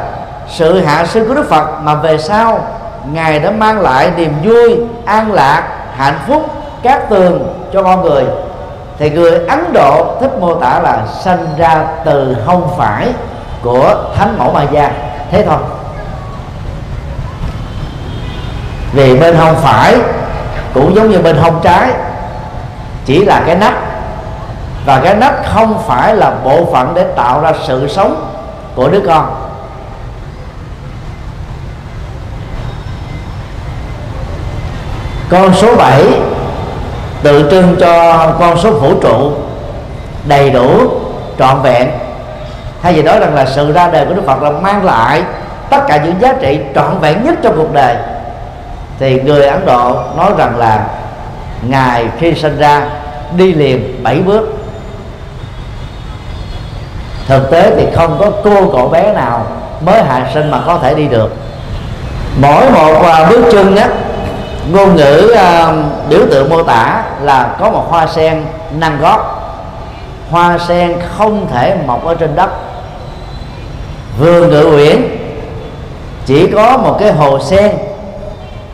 sự 0.48 0.80
hạ 0.80 1.06
sinh 1.06 1.28
của 1.28 1.34
đức 1.34 1.48
phật, 1.50 1.66
mà 1.82 1.94
về 1.94 2.18
sau, 2.18 2.60
ngài 3.12 3.38
đã 3.38 3.50
mang 3.50 3.80
lại 3.80 4.12
niềm 4.16 4.32
vui, 4.42 4.76
an 5.04 5.32
lạc, 5.32 5.62
hạnh 5.96 6.18
phúc 6.28 6.46
các 6.82 7.10
tường 7.10 7.54
cho 7.72 7.82
con 7.82 8.02
người. 8.02 8.24
Thì 8.98 9.10
người 9.10 9.46
ấn 9.48 9.72
độ 9.72 10.16
thích 10.20 10.30
mô 10.40 10.54
tả 10.54 10.80
là 10.82 10.98
sanh 11.20 11.46
ra 11.58 11.84
từ 12.04 12.36
không 12.46 12.70
phải 12.76 13.08
của 13.62 13.94
thánh 14.16 14.38
mẫu 14.38 14.52
ma 14.52 14.62
gia. 14.72 14.90
Thế 15.30 15.44
thôi. 15.48 15.58
Vì 18.92 19.16
bên 19.16 19.36
hông 19.36 19.56
phải, 19.56 19.96
cũng 20.74 20.94
giống 20.94 21.10
như 21.10 21.18
bên 21.18 21.36
hông 21.36 21.60
trái, 21.62 21.90
chỉ 23.04 23.24
là 23.24 23.42
cái 23.46 23.54
nắp. 23.56 23.74
Và 24.86 25.00
cái 25.04 25.14
nắp 25.14 25.34
không 25.54 25.82
phải 25.86 26.16
là 26.16 26.32
bộ 26.44 26.72
phận 26.72 26.92
để 26.94 27.04
tạo 27.16 27.40
ra 27.40 27.52
sự 27.66 27.88
sống 27.88 28.32
của 28.74 28.88
đứa 28.88 29.00
con. 29.06 29.36
Con 35.30 35.54
số 35.54 35.76
7 35.76 36.04
tượng 37.22 37.50
trưng 37.50 37.76
cho 37.80 38.26
con 38.38 38.58
số 38.58 38.70
vũ 38.70 38.94
trụ 39.00 39.32
đầy 40.24 40.50
đủ 40.50 40.68
trọn 41.38 41.62
vẹn. 41.62 41.90
Hay 42.82 42.94
gì 42.94 43.02
đó 43.02 43.18
rằng 43.18 43.34
là 43.34 43.46
sự 43.46 43.72
ra 43.72 43.88
đời 43.88 44.06
của 44.06 44.14
Đức 44.14 44.22
Phật 44.26 44.42
là 44.42 44.50
mang 44.50 44.84
lại 44.84 45.22
tất 45.70 45.80
cả 45.88 45.96
những 45.96 46.20
giá 46.20 46.32
trị 46.40 46.60
trọn 46.74 46.98
vẹn 47.00 47.24
nhất 47.24 47.34
trong 47.42 47.56
cuộc 47.56 47.72
đời 47.72 47.96
thì 49.00 49.20
người 49.20 49.46
Ấn 49.46 49.66
Độ 49.66 49.94
nói 50.16 50.32
rằng 50.38 50.56
là 50.56 50.86
ngài 51.68 52.06
khi 52.18 52.34
sinh 52.34 52.58
ra 52.58 52.82
đi 53.36 53.54
liền 53.54 54.02
bảy 54.02 54.18
bước. 54.18 54.56
Thực 57.26 57.50
tế 57.50 57.72
thì 57.76 57.86
không 57.96 58.16
có 58.18 58.30
cô 58.44 58.70
cậu 58.72 58.88
bé 58.88 59.12
nào 59.12 59.46
mới 59.80 60.02
hạ 60.02 60.30
sinh 60.34 60.50
mà 60.50 60.62
có 60.66 60.78
thể 60.82 60.94
đi 60.94 61.08
được. 61.08 61.34
Mỗi 62.40 62.70
một 62.70 63.02
à, 63.02 63.26
bước 63.30 63.44
chân 63.52 63.76
á 63.76 63.88
ngôn 64.72 64.96
ngữ 64.96 65.34
uh, 65.34 66.08
biểu 66.08 66.20
tượng 66.30 66.50
mô 66.50 66.62
tả 66.62 67.02
là 67.22 67.56
có 67.60 67.70
một 67.70 67.86
hoa 67.88 68.06
sen 68.06 68.44
năng 68.78 69.00
gót. 69.00 69.18
Hoa 70.30 70.58
sen 70.68 70.96
không 71.16 71.46
thể 71.52 71.76
mọc 71.86 72.04
ở 72.04 72.14
trên 72.14 72.36
đất. 72.36 72.50
Vườn 74.18 74.50
ngự 74.50 74.76
uyển 74.76 75.02
chỉ 76.26 76.46
có 76.46 76.76
một 76.76 76.96
cái 77.00 77.12
hồ 77.12 77.38
sen 77.40 77.70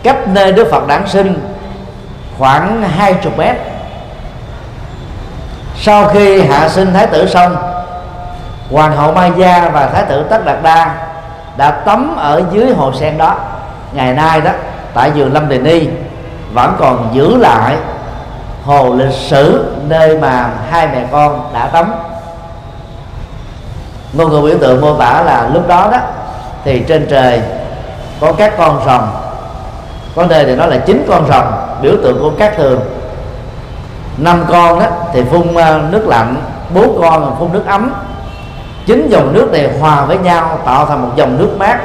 cách 0.07 0.29
nơi 0.29 0.53
đức 0.53 0.69
phật 0.71 0.87
đản 0.87 1.09
sinh 1.09 1.41
khoảng 2.39 2.83
hai 2.83 3.15
chục 3.15 3.39
mét. 3.39 3.57
Sau 5.81 6.09
khi 6.09 6.43
hạ 6.43 6.69
sinh 6.69 6.93
thái 6.93 7.07
tử 7.07 7.29
xong, 7.29 7.57
hoàng 8.71 8.97
hậu 8.97 9.13
mai 9.13 9.33
gia 9.37 9.69
và 9.69 9.87
thái 9.87 10.05
tử 10.05 10.25
tất 10.31 10.45
đạt 10.45 10.63
đa 10.63 10.95
đã 11.57 11.71
tắm 11.71 12.17
ở 12.17 12.43
dưới 12.53 12.75
hồ 12.75 12.93
sen 12.93 13.19
đó. 13.19 13.35
Ngày 13.93 14.13
nay 14.13 14.41
đó, 14.41 14.51
tại 14.95 15.11
vườn 15.11 15.33
lâm 15.33 15.49
đình 15.49 15.65
ni 15.65 15.89
vẫn 16.53 16.77
còn 16.79 17.09
giữ 17.13 17.37
lại 17.37 17.77
hồ 18.65 18.95
lịch 18.95 19.13
sử 19.13 19.75
nơi 19.89 20.19
mà 20.19 20.51
hai 20.71 20.87
mẹ 20.87 21.05
con 21.13 21.51
đã 21.55 21.67
tắm. 21.67 21.95
Ngôn 24.13 24.31
ngữ 24.31 24.41
biểu 24.41 24.59
tượng 24.59 24.81
mô 24.81 24.95
tả 24.95 25.23
là 25.23 25.49
lúc 25.53 25.69
đó 25.69 25.89
đó, 25.93 25.99
thì 26.65 26.85
trên 26.89 27.07
trời 27.11 27.43
có 28.21 28.33
các 28.33 28.53
con 28.59 28.83
rồng 28.87 29.26
có 30.17 30.27
nơi 30.27 30.45
thì 30.45 30.57
nó 30.57 30.67
là 30.67 30.77
chín 30.77 31.05
con 31.09 31.29
rồng, 31.29 31.53
biểu 31.83 31.93
tượng 32.03 32.19
của 32.21 32.31
các 32.39 32.57
thường. 32.57 32.81
Năm 34.19 34.45
con 34.49 34.79
đó 34.81 34.87
thì 35.13 35.25
phun 35.25 35.55
ờ, 35.55 35.81
nước 35.91 36.07
lạnh, 36.07 36.37
bốn 36.75 37.01
con 37.01 37.37
phun 37.39 37.53
nước 37.53 37.63
ấm. 37.67 37.95
Chín 38.87 39.09
dòng 39.11 39.33
nước 39.33 39.49
này 39.53 39.71
hòa 39.81 40.05
với 40.05 40.19
nhau, 40.19 40.59
tạo 40.65 40.87
thành 40.87 41.03
một 41.03 41.09
dòng 41.17 41.39
nước 41.39 41.51
mát. 41.59 41.79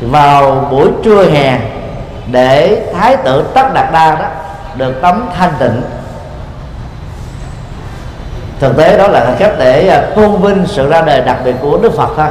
Vào 0.00 0.68
buổi 0.70 0.88
trưa 1.04 1.24
hè, 1.24 1.58
để 2.30 2.86
thái 2.94 3.16
tử 3.16 3.44
tất 3.54 3.74
đạt 3.74 3.92
đa 3.92 4.14
đó 4.14 4.26
được 4.74 5.02
tắm 5.02 5.28
thanh 5.38 5.52
tịnh. 5.58 5.82
Thực 8.60 8.76
tế 8.76 8.98
đó 8.98 9.08
là 9.08 9.34
cách 9.38 9.52
để 9.58 9.88
ờ, 9.88 10.06
tôn 10.16 10.42
vinh 10.42 10.66
sự 10.66 10.88
ra 10.88 11.02
đời 11.02 11.20
đặc 11.20 11.36
biệt 11.44 11.54
của 11.62 11.78
đức 11.82 11.96
phật 11.96 12.08
thôi. 12.16 12.26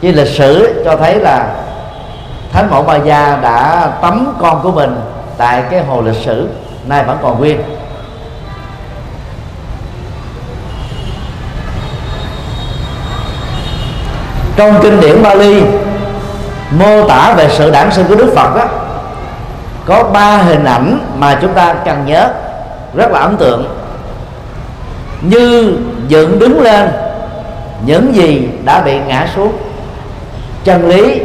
Chứ 0.00 0.12
lịch 0.12 0.28
sử 0.28 0.82
cho 0.84 0.96
thấy 0.96 1.14
là 1.20 1.46
thánh 2.54 2.70
mẫu 2.70 2.82
ba 2.82 2.96
gia 2.96 3.36
đã 3.42 3.90
tắm 4.02 4.34
con 4.40 4.62
của 4.62 4.72
mình 4.72 5.00
tại 5.36 5.62
cái 5.70 5.84
hồ 5.84 6.00
lịch 6.00 6.16
sử, 6.24 6.48
nay 6.86 7.04
vẫn 7.04 7.18
còn 7.22 7.38
nguyên. 7.38 7.62
Trong 14.56 14.78
kinh 14.82 15.00
điển 15.00 15.22
Bali, 15.22 15.62
mô 16.70 17.08
tả 17.08 17.34
về 17.36 17.48
sự 17.50 17.70
đản 17.70 17.92
sinh 17.92 18.06
của 18.08 18.14
Đức 18.14 18.32
Phật 18.36 18.56
đó 18.56 18.64
có 19.86 20.04
ba 20.12 20.36
hình 20.36 20.64
ảnh 20.64 20.98
mà 21.18 21.38
chúng 21.42 21.54
ta 21.54 21.74
cần 21.74 22.04
nhớ, 22.06 22.28
rất 22.94 23.10
là 23.10 23.20
ấn 23.20 23.36
tượng. 23.36 23.68
Như 25.20 25.76
dựng 26.08 26.38
đứng 26.38 26.60
lên, 26.60 26.90
những 27.86 28.14
gì 28.14 28.48
đã 28.64 28.80
bị 28.80 28.98
ngã 29.06 29.28
xuống. 29.34 29.52
Chân 30.64 30.88
lý 30.88 31.20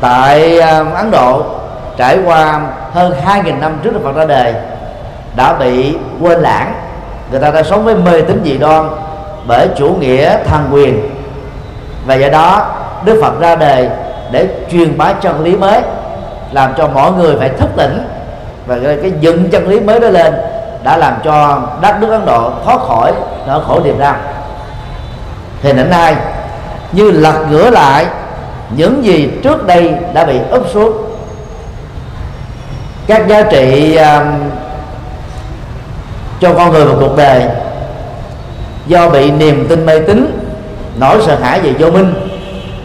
tại 0.00 0.58
à, 0.60 0.84
Ấn 0.94 1.10
Độ, 1.10 1.42
trải 1.96 2.18
qua 2.24 2.60
hơn 2.94 3.14
2.000 3.26 3.60
năm 3.60 3.78
trước 3.82 3.90
Đức 3.92 4.00
Phật 4.04 4.16
ra 4.16 4.24
đời, 4.24 4.54
đã 5.36 5.52
bị 5.52 5.96
quên 6.20 6.40
lãng. 6.40 6.74
Người 7.30 7.40
ta 7.40 7.50
đã 7.50 7.62
sống 7.62 7.84
với 7.84 7.94
mê 7.94 8.20
tín 8.20 8.40
dị 8.44 8.58
đoan 8.58 8.88
bởi 9.46 9.68
chủ 9.76 9.88
nghĩa 9.88 10.38
thần 10.44 10.68
quyền. 10.72 11.10
Và 12.06 12.14
do 12.14 12.28
đó, 12.28 12.66
Đức 13.04 13.18
Phật 13.22 13.40
ra 13.40 13.56
đời 13.56 13.88
để 14.30 14.48
truyền 14.70 14.98
bá 14.98 15.12
chân 15.12 15.44
lý 15.44 15.56
mới, 15.56 15.80
làm 16.52 16.74
cho 16.76 16.88
mọi 16.88 17.12
người 17.12 17.36
phải 17.38 17.48
thức 17.48 17.68
tỉnh. 17.76 18.08
Và 18.66 18.76
cái 19.02 19.12
dựng 19.20 19.50
chân 19.50 19.68
lý 19.68 19.80
mới 19.80 20.00
đó 20.00 20.08
lên 20.08 20.34
đã 20.84 20.96
làm 20.96 21.14
cho 21.24 21.62
đất 21.80 22.00
nước 22.00 22.10
Ấn 22.10 22.26
Độ 22.26 22.50
thoát 22.64 22.80
khỏi 22.80 23.12
nỗi 23.46 23.62
khổ 23.66 23.80
niềm 23.84 23.98
đau. 23.98 24.14
Thì 25.62 25.72
đến 25.72 25.90
nay, 25.90 26.16
như 26.92 27.10
lật 27.10 27.44
ngửa 27.50 27.70
lại 27.70 28.06
những 28.76 29.04
gì 29.04 29.30
trước 29.42 29.66
đây 29.66 29.94
đã 30.14 30.24
bị 30.24 30.38
úp 30.50 30.68
xuống. 30.72 30.92
Các 33.06 33.28
giá 33.28 33.42
trị 33.42 33.96
um, 33.96 34.24
cho 36.40 36.54
con 36.54 36.72
người 36.72 36.84
và 36.84 36.94
cuộc 37.00 37.16
đời 37.16 37.42
do 38.86 39.08
bị 39.08 39.30
niềm 39.30 39.66
tin 39.68 39.86
mê 39.86 40.00
tín 40.00 40.48
nỗi 41.00 41.22
sợ 41.26 41.36
hãi 41.42 41.60
về 41.60 41.72
vô 41.78 41.90
minh 41.90 42.14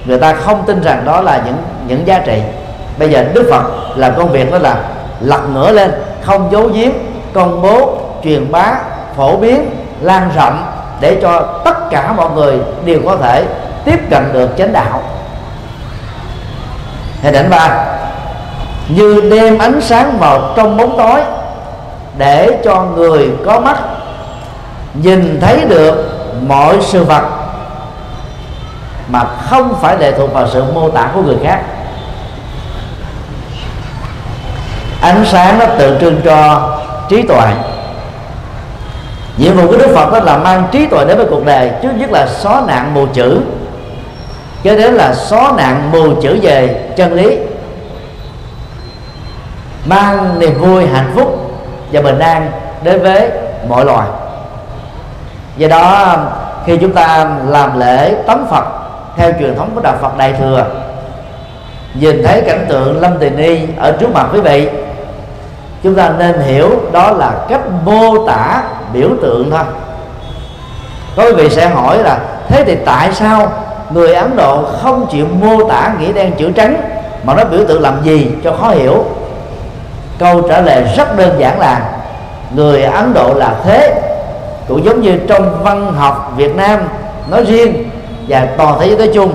người 0.06 0.20
ta 0.20 0.34
không 0.34 0.64
tin 0.66 0.82
rằng 0.82 1.06
đó 1.06 1.22
là 1.22 1.44
những 1.46 1.56
những 1.88 2.08
giá 2.08 2.20
trị. 2.20 2.42
Bây 2.98 3.10
giờ 3.10 3.26
đức 3.34 3.48
phật 3.52 3.64
làm 3.96 4.14
công 4.18 4.32
việc 4.32 4.52
đó 4.52 4.58
là 4.58 4.78
lật 5.22 5.42
ngửa 5.54 5.72
lên 5.72 5.92
không 6.22 6.50
giấu 6.52 6.68
giếm 6.68 6.92
công 7.34 7.62
bố 7.62 7.98
truyền 8.24 8.52
bá 8.52 8.74
phổ 9.16 9.38
biến 9.38 9.70
lan 10.02 10.30
rộng 10.36 10.66
để 11.02 11.18
cho 11.22 11.62
tất 11.66 11.90
cả 11.90 12.14
mọi 12.18 12.30
người 12.32 12.58
đều 12.86 13.00
có 13.06 13.18
thể 13.18 13.46
tiếp 13.86 14.00
cận 14.10 14.24
được 14.34 14.50
chánh 14.58 14.74
đạo 14.74 15.02
hình 17.24 17.36
ảnh 17.36 17.50
ba. 17.50 17.86
Như 18.88 19.22
đem 19.32 19.58
ánh 19.58 19.82
sáng 19.82 20.18
vào 20.20 20.54
trong 20.56 20.78
bóng 20.78 20.98
tối 20.98 21.22
để 22.18 22.62
cho 22.64 22.86
người 22.96 23.30
có 23.46 23.60
mắt 23.60 23.78
nhìn 24.94 25.40
thấy 25.42 25.66
được 25.66 26.10
mọi 26.48 26.78
sự 26.82 27.04
vật, 27.04 27.24
mà 29.08 29.24
không 29.50 29.76
phải 29.82 29.98
lệ 29.98 30.12
thuộc 30.12 30.34
vào 30.34 30.48
sự 30.48 30.64
mô 30.74 30.90
tả 30.90 31.10
của 31.16 31.22
người 31.22 31.38
khác. 31.44 31.62
Ánh 35.02 35.26
sáng 35.26 35.60
nó 35.60 35.66
tượng 35.66 36.00
trưng 36.00 36.22
cho 36.26 36.70
trí 37.10 37.22
tuệ. 37.22 37.54
Nhiệm 39.38 39.58
vụ 39.58 39.68
của 39.68 39.78
đức 39.78 39.92
phật 39.96 40.14
đó 40.14 40.20
là 40.20 40.38
mang 40.38 40.64
trí 40.72 40.86
tuệ 40.88 41.06
đến 41.06 41.18
với 41.18 41.26
cuộc 41.30 41.46
đời, 41.46 41.72
trước 41.82 41.92
nhất 41.96 42.12
là 42.12 42.28
xóa 42.28 42.62
nạn 42.68 42.94
mù 42.94 43.06
chữ 43.14 43.42
kế 44.64 44.76
đến 44.76 44.94
là 44.94 45.14
xóa 45.14 45.52
nạn 45.58 45.92
mù 45.92 46.22
chữ 46.22 46.40
về 46.42 46.90
chân 46.96 47.14
lý. 47.14 47.38
Mang 49.86 50.40
niềm 50.40 50.62
vui, 50.62 50.86
hạnh 50.86 51.12
phúc 51.16 51.52
và 51.92 52.02
bình 52.02 52.20
an 52.20 52.52
đến 52.84 53.02
với 53.04 53.30
mọi 53.68 53.86
loài. 53.86 54.08
Do 55.58 55.68
đó, 55.68 56.18
khi 56.66 56.78
chúng 56.78 56.94
ta 56.94 57.30
làm 57.48 57.80
lễ 57.80 58.14
tắm 58.28 58.46
phật, 58.52 58.64
theo 59.18 59.32
truyền 59.40 59.56
thống 59.56 59.72
của 59.76 59.82
đạo 59.82 59.96
phật 60.02 60.18
đại 60.18 60.34
thừa, 60.34 60.66
nhìn 61.94 62.24
thấy 62.24 62.42
cảnh 62.42 62.66
tượng 62.70 63.02
lâm 63.02 63.20
tỳ 63.20 63.30
ni 63.30 63.60
ở 63.78 63.92
trước 63.92 64.14
mặt 64.14 64.28
quý 64.34 64.40
vị, 64.42 64.70
chúng 65.84 65.96
ta 65.96 66.10
nên 66.18 66.42
hiểu 66.42 66.70
đó 66.92 67.12
là 67.12 67.32
cách 67.50 67.62
mô 67.86 68.28
tả 68.28 68.64
biểu 68.94 69.10
tượng 69.22 69.52
thôi. 69.52 69.64
Có 71.16 71.24
quý 71.24 71.34
vị 71.34 71.50
sẽ 71.50 71.70
hỏi 71.70 72.04
là, 72.04 72.20
thế 72.48 72.64
thì 72.66 72.76
tại 72.86 73.14
sao 73.14 73.52
người 73.94 74.14
ấn 74.14 74.36
độ 74.36 74.64
không 74.82 75.08
chịu 75.12 75.28
mô 75.42 75.70
tả 75.70 75.94
nghĩa 76.00 76.12
đen 76.12 76.32
chữ 76.38 76.52
trắng, 76.52 76.82
mà 77.24 77.34
nó 77.34 77.44
biểu 77.44 77.66
tượng 77.68 77.82
làm 77.82 78.04
gì 78.04 78.32
cho 78.44 78.56
khó 78.60 78.70
hiểu. 78.70 79.06
Câu 80.20 80.42
trả 80.42 80.62
lời 80.62 80.84
rất 80.98 81.18
đơn 81.18 81.40
giản 81.40 81.60
là, 81.60 81.90
người 82.56 82.84
ấn 82.84 83.14
độ 83.14 83.34
là 83.34 83.56
thế. 83.64 84.02
Cũng 84.68 84.86
giống 84.86 85.02
như 85.02 85.18
trong 85.28 85.64
văn 85.64 85.94
học 85.94 86.34
việt 86.38 86.56
nam 86.56 86.80
nói 87.30 87.44
riêng 87.44 87.90
và 88.28 88.48
toàn 88.58 88.78
thế 88.80 88.88
giới 88.88 88.98
nói 88.98 89.10
chung, 89.14 89.34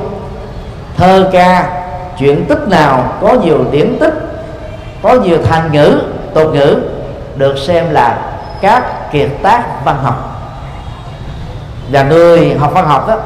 thơ 0.97 1.29
ca, 1.33 1.71
chuyện 2.18 2.44
tích 2.44 2.68
nào 2.68 3.12
có 3.23 3.33
nhiều 3.33 3.59
điểm 3.71 3.97
tích, 4.01 4.14
có 5.03 5.14
nhiều 5.14 5.38
thành 5.49 5.73
ngữ, 5.73 6.01
tục 6.35 6.55
ngữ, 6.55 6.77
được 7.37 7.59
xem 7.59 7.90
là 7.90 8.18
các 8.61 9.12
kiệt 9.12 9.29
tác 9.42 9.85
văn 9.85 9.97
học. 10.03 10.40
Và 11.92 12.03
người 12.03 12.57
học 12.61 12.71
văn 12.75 12.87
học 12.87 13.09
đó 13.09 13.16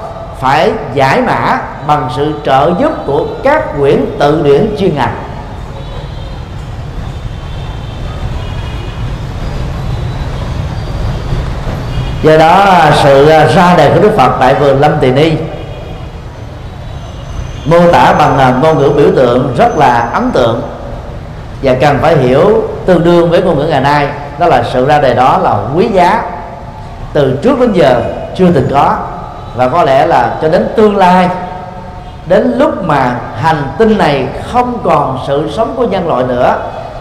phải 0.43 0.73
giải 0.95 1.21
mã 1.21 1.61
bằng 1.87 2.09
sự 2.17 2.35
trợ 2.45 2.71
giúp 2.81 2.93
của 3.07 3.27
các 3.43 3.79
quyển 3.79 4.05
tự 4.19 4.43
điển 4.43 4.75
chuyên 4.79 4.95
ngành. 4.95 5.15
Do 12.23 12.37
đó, 12.39 12.67
sự 13.03 13.27
ra 13.55 13.75
đời 13.77 13.91
của 13.95 14.01
đức 14.01 14.13
phật 14.17 14.33
tại 14.41 14.55
vườn 14.55 14.81
lâm 14.81 14.93
tỳ 15.01 15.13
ni 15.13 15.33
mô 17.65 17.93
tả 17.93 18.15
bằng 18.19 18.61
ngôn 18.63 18.79
ngữ 18.79 18.93
biểu 18.97 19.09
tượng 19.17 19.55
rất 19.59 19.79
là 19.79 20.11
ấn 20.13 20.31
tượng 20.31 20.63
và 21.63 21.75
cần 21.81 21.99
phải 22.03 22.17
hiểu 22.17 22.63
tương 22.87 23.05
đương 23.05 23.31
với 23.31 23.43
ngôn 23.43 23.59
ngữ 23.59 23.65
ngày 23.65 23.81
nay. 23.81 24.09
Đó 24.39 24.47
là 24.47 24.63
sự 24.73 24.87
ra 24.87 25.01
đời 25.01 25.15
đó 25.15 25.39
là 25.39 25.57
quý 25.77 25.89
giá 25.89 26.23
từ 27.13 27.39
trước 27.43 27.61
đến 27.61 27.73
giờ 27.73 28.03
chưa 28.37 28.49
từng 28.55 28.69
có 28.75 28.97
và 29.57 29.69
có 29.69 29.85
lẽ 29.85 30.07
là 30.07 30.37
cho 30.43 30.49
đến 30.49 30.69
tương 30.77 30.97
lai 30.97 31.29
đến 32.27 32.55
lúc 32.59 32.85
mà 32.85 33.17
hành 33.37 33.63
tinh 33.79 33.99
này 33.99 34.27
không 34.53 34.79
còn 34.85 35.19
sự 35.27 35.51
sống 35.57 35.75
của 35.77 35.85
nhân 35.85 36.09
loại 36.09 36.25
nữa 36.25 36.57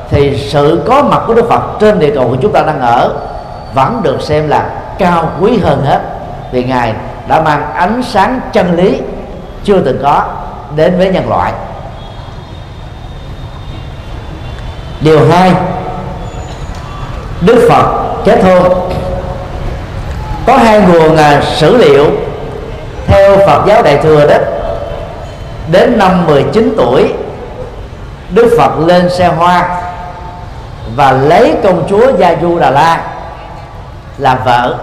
thì 0.09 0.47
sự 0.49 0.83
có 0.87 1.03
mặt 1.03 1.21
của 1.27 1.33
Đức 1.33 1.49
Phật 1.49 1.61
trên 1.79 1.99
địa 1.99 2.15
cầu 2.15 2.27
của 2.27 2.37
chúng 2.41 2.53
ta 2.53 2.61
đang 2.61 2.81
ở 2.81 3.13
vẫn 3.73 4.01
được 4.03 4.21
xem 4.21 4.49
là 4.49 4.69
cao 4.97 5.29
quý 5.39 5.59
hơn 5.63 5.85
hết. 5.85 5.99
Vì 6.51 6.63
ngài 6.63 6.93
đã 7.27 7.41
mang 7.41 7.73
ánh 7.73 8.03
sáng 8.03 8.39
chân 8.53 8.75
lý 8.75 9.01
chưa 9.63 9.81
từng 9.81 9.99
có 10.03 10.23
đến 10.75 10.97
với 10.97 11.09
nhân 11.09 11.29
loại. 11.29 11.53
Điều 15.01 15.19
hai 15.29 15.53
đức 17.41 17.67
phật 17.69 17.85
chết 18.25 18.39
thôi 18.41 18.69
có 20.47 20.57
hai 20.57 20.81
nguồn 20.81 21.15
à, 21.15 21.41
sử 21.55 21.77
liệu 21.77 22.05
theo 23.11 23.37
Phật 23.47 23.65
giáo 23.67 23.83
Đại 23.83 23.97
thừa 23.97 24.27
đó 24.27 24.35
đến 25.71 25.97
năm 25.97 26.25
19 26.27 26.73
tuổi 26.77 27.13
Đức 28.29 28.55
Phật 28.57 28.79
lên 28.79 29.09
xe 29.09 29.27
hoa 29.27 29.81
và 30.95 31.11
lấy 31.11 31.55
công 31.63 31.83
chúa 31.89 32.11
Gia 32.17 32.35
Du 32.41 32.59
Đà 32.59 32.69
La 32.69 33.03
làm 34.17 34.37
vợ. 34.45 34.77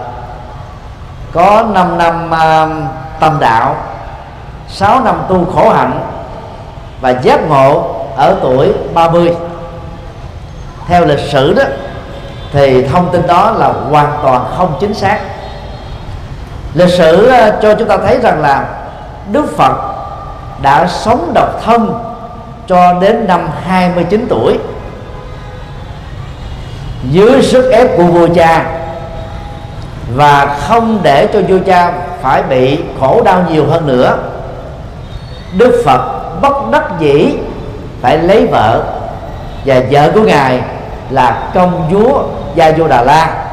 Có 1.33 1.65
5 1.73 1.97
năm 1.97 2.31
uh, 2.31 2.89
tâm 3.19 3.37
đạo 3.39 3.75
6 4.67 4.99
năm 4.99 5.21
tu 5.29 5.45
khổ 5.55 5.69
hạnh 5.69 6.01
và 7.01 7.09
giác 7.09 7.39
ngộ 7.47 7.95
ở 8.15 8.35
tuổi 8.41 8.73
30 8.93 9.35
theo 10.87 11.05
lịch 11.05 11.19
sử 11.19 11.53
đó 11.53 11.63
thì 12.53 12.87
thông 12.87 13.11
tin 13.11 13.27
đó 13.27 13.51
là 13.51 13.73
hoàn 13.89 14.11
toàn 14.23 14.45
không 14.57 14.77
chính 14.79 14.93
xác 14.93 15.19
lịch 16.73 16.89
sử 16.89 17.27
ờ, 17.27 17.59
cho 17.61 17.73
chúng 17.73 17.87
ta 17.87 17.97
thấy 17.97 18.17
rằng 18.23 18.41
là 18.41 18.65
Đức 19.31 19.57
Phật 19.57 19.73
đã 20.61 20.87
sống 20.87 21.31
độc 21.33 21.61
thân 21.65 22.03
cho 22.67 22.93
đến 22.93 23.27
năm 23.27 23.49
29 23.63 24.25
tuổi. 24.29 24.57
Dưới 27.03 27.43
sức 27.43 27.71
ép 27.71 27.97
của 27.97 28.03
vua 28.03 28.27
cha 28.35 28.65
và 30.15 30.57
không 30.67 30.99
để 31.03 31.27
cho 31.33 31.41
vua 31.41 31.59
cha 31.65 31.93
phải 32.21 32.43
bị 32.43 32.79
khổ 32.99 33.21
đau 33.25 33.43
nhiều 33.49 33.65
hơn 33.65 33.87
nữa, 33.87 34.17
Đức 35.57 35.81
Phật 35.85 36.01
bất 36.41 36.71
đắc 36.71 36.99
dĩ 36.99 37.33
phải 38.01 38.17
lấy 38.17 38.47
vợ 38.47 38.83
và 39.65 39.81
vợ 39.91 40.11
của 40.13 40.21
ngài 40.21 40.61
là 41.09 41.49
công 41.53 41.87
chúa 41.91 42.23
Gia 42.55 42.71
Vô 42.71 42.87
Đà 42.87 43.01
La, 43.01 43.45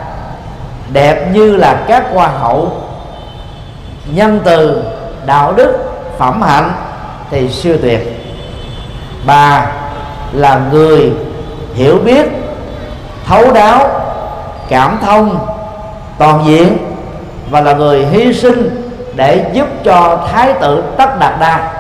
đẹp 0.93 1.29
như 1.33 1.57
là 1.57 1.85
các 1.89 2.05
hoa 2.13 2.29
hậu 2.29 2.86
nhân 4.15 4.41
từ 4.45 4.83
đạo 5.27 5.53
đức 5.57 5.73
phẩm 6.19 6.43
hạnh 6.43 6.73
thì 7.31 7.49
siêu 7.49 7.77
tuyệt. 7.83 8.01
Bà 9.27 9.67
là 10.33 10.61
người 10.73 11.13
hiểu 11.75 11.99
biết 12.05 12.27
thấu 13.27 13.53
đáo 13.53 13.89
cảm 14.69 14.99
thông 15.03 15.39
toàn 16.19 16.45
diện 16.47 16.79
và 17.51 17.61
là 17.61 17.73
người 17.73 18.07
hy 18.07 18.35
sinh 18.35 18.93
để 19.15 19.51
giúp 19.53 19.67
cho 19.85 20.27
thái 20.33 20.53
tử 20.53 20.83
tất 20.97 21.19
đạt 21.19 21.41
đa 21.41 21.73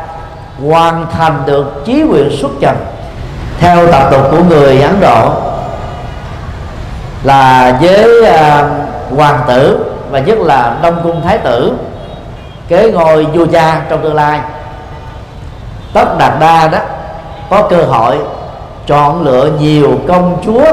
hoàn 0.68 1.06
thành 1.18 1.42
được 1.46 1.82
chí 1.86 2.02
nguyện 2.02 2.30
xuất 2.40 2.50
trần. 2.60 2.76
Theo 3.60 3.92
tập 3.92 4.08
tục 4.10 4.22
của 4.30 4.44
người 4.48 4.82
ấn 4.82 5.00
độ 5.00 5.30
là 7.22 7.76
với 7.80 8.20
uh, 8.20 9.16
hoàng 9.16 9.40
tử 9.48 9.84
và 10.10 10.18
nhất 10.18 10.38
là 10.38 10.76
đông 10.82 11.00
cung 11.02 11.22
thái 11.22 11.38
tử 11.38 11.72
kế 12.68 12.90
ngôi 12.90 13.24
vua 13.24 13.46
cha 13.46 13.82
trong 13.88 14.02
tương 14.02 14.14
lai. 14.14 14.40
Tất 15.92 16.18
đạt 16.18 16.32
đa 16.40 16.68
đó 16.68 16.78
có 17.50 17.62
cơ 17.62 17.76
hội 17.76 18.18
chọn 18.86 19.22
lựa 19.22 19.50
nhiều 19.60 19.98
công 20.08 20.42
chúa 20.44 20.64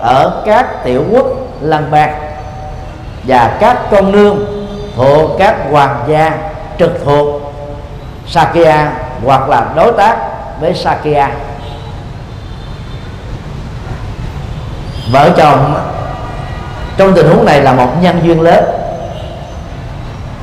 ở 0.00 0.42
các 0.46 0.84
tiểu 0.84 1.04
quốc 1.10 1.26
lân 1.60 1.90
bang 1.90 2.14
và 3.24 3.56
các 3.60 3.90
công 3.90 4.12
nương 4.12 4.38
thuộc 4.96 5.30
các 5.38 5.56
hoàng 5.70 6.04
gia 6.08 6.38
trực 6.78 6.92
thuộc 7.04 7.52
Sakya 8.26 8.92
hoặc 9.24 9.48
là 9.48 9.66
đối 9.76 9.92
tác 9.92 10.16
với 10.60 10.74
Sakya. 10.74 11.30
Vợ 15.12 15.30
chồng 15.36 15.74
trong 16.96 17.14
tình 17.14 17.28
huống 17.28 17.44
này 17.44 17.62
là 17.62 17.72
một 17.72 17.88
nhân 18.02 18.20
duyên 18.22 18.40
lớn 18.40 18.64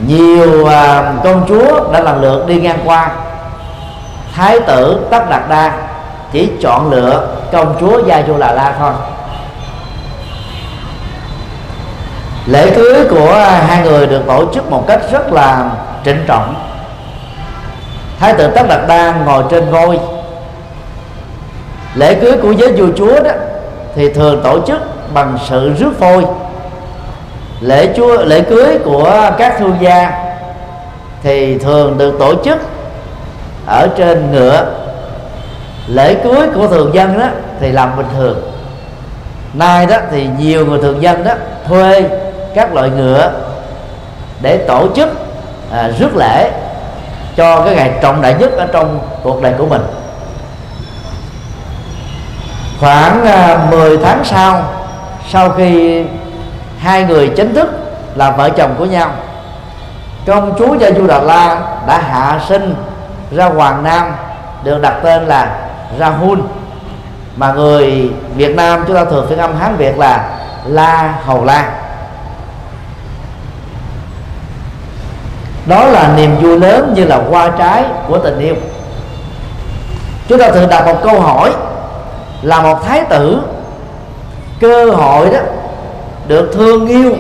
nhiều 0.06 0.66
à, 0.66 1.14
công 1.24 1.46
chúa 1.48 1.92
đã 1.92 2.00
lần 2.00 2.22
lượt 2.22 2.48
đi 2.48 2.62
ngang 2.62 2.80
qua. 2.86 3.12
Thái 4.36 4.60
tử 4.60 5.08
tất 5.12 5.30
đạt 5.30 5.50
đa 5.50 5.72
chỉ 6.32 6.50
chọn 6.62 6.92
lựa 6.92 7.28
công 7.52 7.76
chúa 7.80 8.02
gia 8.06 8.24
du 8.28 8.38
là 8.38 8.52
la 8.52 8.76
thôi. 8.80 8.92
Lễ 12.46 12.72
cưới 12.76 13.08
của 13.10 13.34
hai 13.68 13.84
người 13.84 14.08
được 14.08 14.22
tổ 14.28 14.44
chức 14.54 14.72
một 14.72 14.88
cách 14.88 15.02
rất 15.12 15.34
là 15.34 15.70
trịnh 16.06 16.24
trọng. 16.28 16.56
Thái 18.20 18.34
tử 18.34 18.48
tất 18.48 18.64
đạt 18.70 18.88
đa 18.88 19.14
ngồi 19.26 19.44
trên 19.50 19.72
voi 19.72 20.00
lễ 21.96 22.14
cưới 22.14 22.38
của 22.42 22.52
giới 22.52 22.74
vua 22.74 22.88
chúa 22.98 23.24
đó 23.24 23.32
thì 23.96 24.14
thường 24.14 24.42
tổ 24.44 24.60
chức 24.68 24.82
bằng 25.14 25.38
sự 25.50 25.74
rước 25.80 25.92
phôi 26.00 26.26
lễ 27.62 27.94
chúa 27.96 28.26
lễ 28.26 28.42
cưới 28.42 28.80
của 28.86 29.32
các 29.38 29.56
thương 29.60 29.78
gia 29.82 30.12
thì 31.24 31.58
thường 31.58 31.98
được 31.98 32.16
tổ 32.20 32.34
chức 32.44 32.58
ở 33.68 33.88
trên 33.98 34.32
ngựa. 34.32 34.66
Lễ 35.88 36.14
cưới 36.24 36.48
của 36.56 36.68
thường 36.68 36.94
dân 36.94 37.20
đó 37.20 37.26
thì 37.60 37.72
làm 37.72 37.98
bình 37.98 38.06
thường. 38.18 38.52
Nay 39.54 39.86
đó 39.86 39.98
thì 40.12 40.28
nhiều 40.40 40.66
người 40.66 40.80
thường 40.82 41.02
dân 41.02 41.24
đó 41.24 41.32
thuê 41.68 42.10
các 42.56 42.74
loại 42.74 42.90
ngựa 42.90 43.32
để 44.42 44.58
tổ 44.58 44.88
chức 44.96 45.10
à, 45.72 45.92
rước 46.00 46.16
lễ 46.16 46.52
cho 47.36 47.62
cái 47.62 47.76
ngày 47.76 47.92
trọng 48.02 48.22
đại 48.22 48.36
nhất 48.40 48.52
ở 48.58 48.68
trong 48.72 49.00
cuộc 49.24 49.42
đời 49.42 49.54
của 49.58 49.66
mình. 49.66 49.82
Khoảng 52.80 53.26
à, 53.26 53.68
10 53.72 53.98
tháng 53.98 54.24
sau 54.26 54.64
sau 55.30 55.50
khi 55.50 56.04
hai 56.80 57.04
người 57.04 57.30
chính 57.36 57.56
thức 57.56 57.68
là 58.16 58.32
vợ 58.32 58.50
chồng 58.50 58.76
của 58.78 58.86
nhau. 58.86 59.12
Công 60.28 60.54
chúa 60.58 60.76
gia 60.80 60.92
du 60.92 61.08
đà 61.08 61.20
la 61.20 61.62
đã 61.88 61.98
hạ 61.98 62.40
sinh 62.48 62.76
ra 63.32 63.46
hoàng 63.46 63.84
nam, 63.84 64.12
được 64.64 64.82
đặt 64.82 64.96
tên 65.04 65.26
là 65.26 65.56
rahul. 66.00 66.40
Mà 67.36 67.54
người 67.54 68.12
việt 68.36 68.56
nam 68.56 68.84
chúng 68.88 68.96
ta 68.96 69.06
thường 69.06 69.26
phiên 69.30 69.40
âm 69.40 69.56
hán 69.56 69.76
việt 69.76 69.98
là 69.98 70.30
la 70.66 71.14
hầu 71.26 71.46
la. 71.46 71.72
Đó 75.66 75.86
là 75.86 76.14
niềm 76.18 76.36
vui 76.42 76.60
lớn 76.60 76.94
như 76.96 77.06
là 77.06 77.22
hoa 77.30 77.50
trái 77.58 77.84
của 78.08 78.18
tình 78.18 78.40
yêu. 78.40 78.56
Chúng 80.28 80.40
ta 80.40 80.52
thường 80.52 80.70
đặt 80.70 80.86
một 80.86 81.00
câu 81.04 81.22
hỏi 81.22 81.52
là 82.42 82.62
một 82.62 82.86
thái 82.86 83.04
tử 83.04 83.42
cơ 84.60 84.92
hội 84.92 85.30
đó 85.30 85.40
được 86.28 86.52
thương 86.54 86.88
yêu 86.88 87.16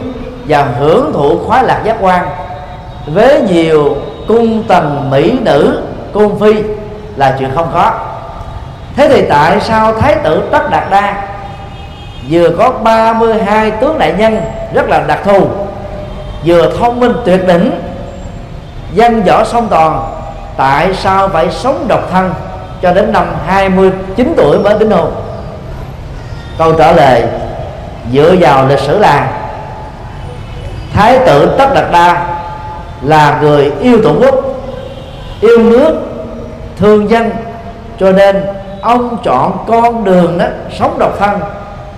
và 0.47 0.67
hưởng 0.79 1.13
thụ 1.13 1.39
khoái 1.47 1.63
lạc 1.63 1.81
giác 1.85 1.97
quan. 2.01 2.27
Với 3.05 3.41
nhiều 3.41 3.95
cung 4.27 4.63
tần 4.67 5.09
mỹ 5.09 5.39
nữ, 5.41 5.81
cung 6.13 6.39
phi 6.39 6.53
là 7.15 7.35
chuyện 7.39 7.49
không 7.55 7.71
khó 7.73 7.93
thế 8.97 9.09
thì 9.09 9.25
tại 9.29 9.59
sao 9.61 9.93
thái 9.93 10.15
tử 10.23 10.43
tất 10.51 10.69
đạt 10.69 10.83
đa 10.89 11.27
vừa 12.29 12.49
có 12.49 12.71
32 12.71 13.71
tướng 13.71 13.99
đại 13.99 14.13
nhân 14.17 14.41
rất 14.73 14.89
là 14.89 15.03
đặc 15.07 15.19
thù, 15.23 15.47
vừa 16.45 16.71
thông 16.79 16.99
minh 16.99 17.13
tuyệt 17.25 17.47
đỉnh 17.47 17.71
văn 18.95 19.23
võ 19.23 19.43
song 19.43 19.67
toàn, 19.69 20.13
tại 20.57 20.93
sao 20.93 21.27
phải 21.27 21.51
sống 21.51 21.85
độc 21.87 22.11
thân 22.11 22.33
cho 22.81 22.93
đến 22.93 23.13
năm 23.13 23.25
29 23.47 24.33
tuổi 24.37 24.59
mới 24.59 24.79
đến 24.79 24.91
hôn? 24.91 25.11
Câu 26.57 26.73
trả 26.73 26.91
lời 26.91 27.23
dựa 28.13 28.35
vào 28.39 28.67
lịch 28.67 28.79
sử 28.79 28.99
là 28.99 29.31
thái 30.93 31.19
tử 31.25 31.55
tất 31.57 31.73
đạt 31.73 31.91
đa 31.91 32.37
là 33.01 33.37
người 33.41 33.71
yêu 33.81 33.97
tổ 34.03 34.13
quốc, 34.19 34.35
yêu 35.41 35.63
nước, 35.63 36.01
thương 36.77 37.09
dân, 37.09 37.31
cho 37.99 38.11
nên 38.11 38.43
ông 38.81 39.17
chọn 39.23 39.57
con 39.67 40.03
đường 40.03 40.37
đó 40.37 40.45
sống 40.79 40.99
độc 40.99 41.19
thân 41.19 41.39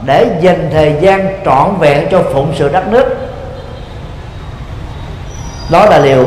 để 0.05 0.27
dành 0.41 0.69
thời 0.73 0.95
gian 1.01 1.41
trọn 1.45 1.77
vẹn 1.79 2.07
cho 2.11 2.21
phụng 2.33 2.53
sự 2.55 2.69
đất 2.69 2.87
nước. 2.87 3.05
Đó 5.71 5.85
là 5.85 5.99
điều 5.99 6.25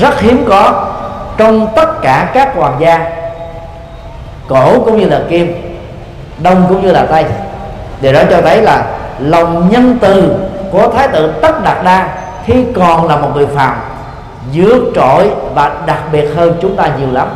rất 0.00 0.20
hiếm 0.20 0.44
có 0.48 0.86
trong 1.36 1.68
tất 1.76 2.02
cả 2.02 2.30
các 2.34 2.56
hoàng 2.56 2.76
gia, 2.80 3.10
cổ 4.48 4.80
cũng 4.84 4.96
như 4.96 5.06
là 5.06 5.20
kim, 5.30 5.76
đông 6.38 6.66
cũng 6.68 6.82
như 6.86 6.92
là 6.92 7.06
tây. 7.10 7.24
Điều 8.00 8.12
đó 8.12 8.20
cho 8.30 8.42
thấy 8.42 8.62
là 8.62 8.86
lòng 9.18 9.68
nhân 9.70 9.98
từ 10.00 10.34
của 10.70 10.88
thái 10.88 11.08
tử 11.08 11.32
tất 11.42 11.64
đạt 11.64 11.84
đa 11.84 12.08
khi 12.44 12.64
còn 12.74 13.08
là 13.08 13.16
một 13.16 13.28
người 13.34 13.46
phàm, 13.46 13.76
vượt 14.54 14.82
trội 14.94 15.30
và 15.54 15.72
đặc 15.86 16.00
biệt 16.12 16.28
hơn 16.36 16.54
chúng 16.60 16.76
ta 16.76 16.90
nhiều 16.98 17.08
lắm. 17.12 17.28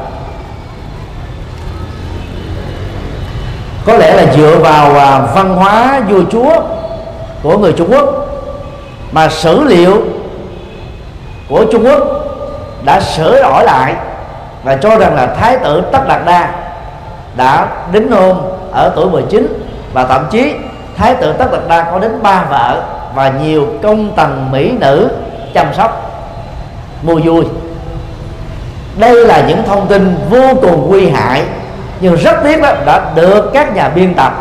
Có 3.86 3.96
lẽ 3.96 4.14
là 4.14 4.32
dựa 4.32 4.56
vào 4.56 4.94
à, 4.94 5.20
văn 5.34 5.54
hóa 5.54 6.00
vua 6.08 6.22
chúa 6.30 6.62
của 7.42 7.58
người 7.58 7.72
Trung 7.72 7.92
Quốc 7.92 8.26
mà 9.12 9.28
sử 9.28 9.64
liệu 9.64 10.02
của 11.48 11.64
Trung 11.72 11.84
Quốc 11.86 12.02
đã 12.84 13.00
sửa 13.00 13.42
đổi 13.42 13.64
lại 13.64 13.94
và 14.64 14.76
cho 14.76 14.96
rằng 14.96 15.14
là 15.14 15.26
thái 15.26 15.56
tử 15.56 15.82
Tất 15.92 16.08
Đạt 16.08 16.20
Đa 16.26 16.54
đã 17.36 17.68
đính 17.92 18.10
hôn 18.12 18.56
ở 18.72 18.92
tuổi 18.96 19.10
19 19.10 19.64
và 19.92 20.06
thậm 20.06 20.26
chí 20.30 20.54
thái 21.00 21.14
tử 21.14 21.32
tất 21.32 21.52
đạt 21.52 21.60
đa 21.68 21.90
có 21.90 21.98
đến 21.98 22.22
ba 22.22 22.44
vợ 22.50 22.82
và 23.14 23.32
nhiều 23.44 23.66
công 23.82 24.12
tần 24.16 24.48
mỹ 24.50 24.72
nữ 24.80 25.10
chăm 25.54 25.66
sóc. 25.74 26.10
Mua 27.02 27.20
vui. 27.24 27.44
Đây 28.96 29.26
là 29.26 29.44
những 29.48 29.62
thông 29.66 29.86
tin 29.86 30.16
vô 30.30 30.54
cùng 30.62 30.88
nguy 30.88 31.08
hại, 31.08 31.42
nhưng 32.00 32.16
rất 32.16 32.36
tiếc 32.44 32.62
đó, 32.62 32.72
đã 32.86 33.12
được 33.14 33.50
các 33.52 33.74
nhà 33.74 33.88
biên 33.88 34.14
tập 34.14 34.32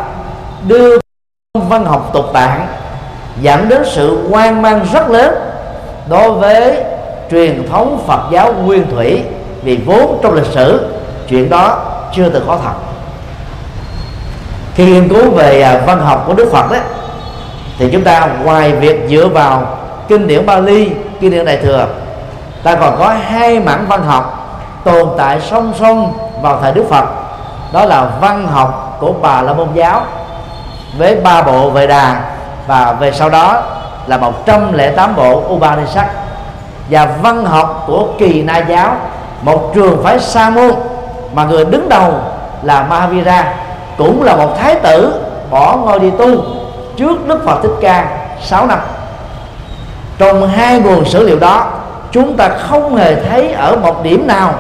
đưa 0.67 0.97
văn 1.53 1.85
học 1.85 2.09
tục 2.13 2.25
tạng, 2.33 2.67
dẫn 3.41 3.69
đến 3.69 3.81
sự 3.85 4.27
quan 4.31 4.61
mang 4.61 4.85
rất 4.93 5.09
lớn 5.09 5.35
đối 6.09 6.31
với 6.31 6.83
truyền 7.31 7.67
thống 7.71 8.03
Phật 8.07 8.19
giáo 8.31 8.53
nguyên 8.53 8.91
thủy, 8.91 9.23
vì 9.63 9.79
vốn 9.85 10.19
trong 10.23 10.33
lịch 10.33 10.45
sử, 10.53 10.89
chuyện 11.29 11.49
đó 11.49 11.85
chưa 12.15 12.29
từng 12.29 12.43
có 12.47 12.57
thật 12.63 12.88
khi 14.79 14.85
nghiên 14.85 15.09
cứu 15.09 15.31
về 15.31 15.61
à, 15.61 15.81
văn 15.85 16.01
học 16.01 16.23
của 16.27 16.33
Đức 16.33 16.49
Phật 16.51 16.71
đó 16.71 16.77
thì 17.77 17.89
chúng 17.91 18.03
ta 18.03 18.27
ngoài 18.43 18.71
việc 18.71 19.05
dựa 19.09 19.27
vào 19.27 19.63
kinh 20.07 20.27
điển 20.27 20.45
Bali, 20.45 20.91
kinh 21.19 21.31
điển 21.31 21.45
Đại 21.45 21.57
thừa, 21.57 21.87
ta 22.63 22.75
còn 22.75 22.95
có 22.99 23.15
hai 23.27 23.59
mảng 23.59 23.85
văn 23.87 24.03
học 24.03 24.55
tồn 24.83 25.07
tại 25.17 25.41
song 25.41 25.73
song 25.79 26.13
vào 26.41 26.59
thời 26.61 26.71
Đức 26.71 26.85
Phật, 26.89 27.05
đó 27.73 27.85
là 27.85 28.09
văn 28.21 28.47
học 28.47 28.97
của 28.99 29.13
Bà 29.21 29.41
La 29.41 29.53
Môn 29.53 29.67
giáo 29.73 30.01
với 30.97 31.15
ba 31.15 31.41
bộ 31.41 31.69
Vệ 31.69 31.87
Đà 31.87 32.21
và 32.67 32.93
về 32.99 33.11
sau 33.11 33.29
đó 33.29 33.61
là 34.07 34.17
108 34.17 35.15
bộ 35.15 35.43
Upanishad. 35.49 36.07
Và 36.89 37.07
văn 37.21 37.45
học 37.45 37.83
của 37.87 38.07
Kỳ 38.19 38.41
Na 38.41 38.57
giáo 38.57 38.95
một 39.41 39.71
trường 39.75 40.03
phái 40.03 40.19
sa 40.19 40.49
môn 40.49 40.71
mà 41.33 41.45
người 41.45 41.65
đứng 41.65 41.89
đầu 41.89 42.13
là 42.63 42.83
Mahavira 42.83 43.53
cũng 43.99 44.23
là 44.23 44.35
một 44.35 44.57
thái 44.59 44.75
tử 44.75 45.13
bỏ 45.49 45.77
ngôi 45.77 45.99
đi 45.99 46.12
tu 46.12 46.43
trước 46.97 47.27
Đức 47.27 47.45
Phật 47.45 47.59
Thích 47.63 47.71
Ca 47.81 48.07
6 48.41 48.67
năm. 48.67 48.79
Trong 50.17 50.47
hai 50.47 50.79
nguồn 50.79 51.05
sử 51.05 51.27
liệu 51.27 51.39
đó, 51.39 51.71
chúng 52.12 52.38
ta 52.38 52.49
không 52.49 52.95
hề 52.95 53.15
thấy 53.15 53.51
ở 53.51 53.75
một 53.75 54.03
điểm 54.03 54.27
nào 54.27 54.53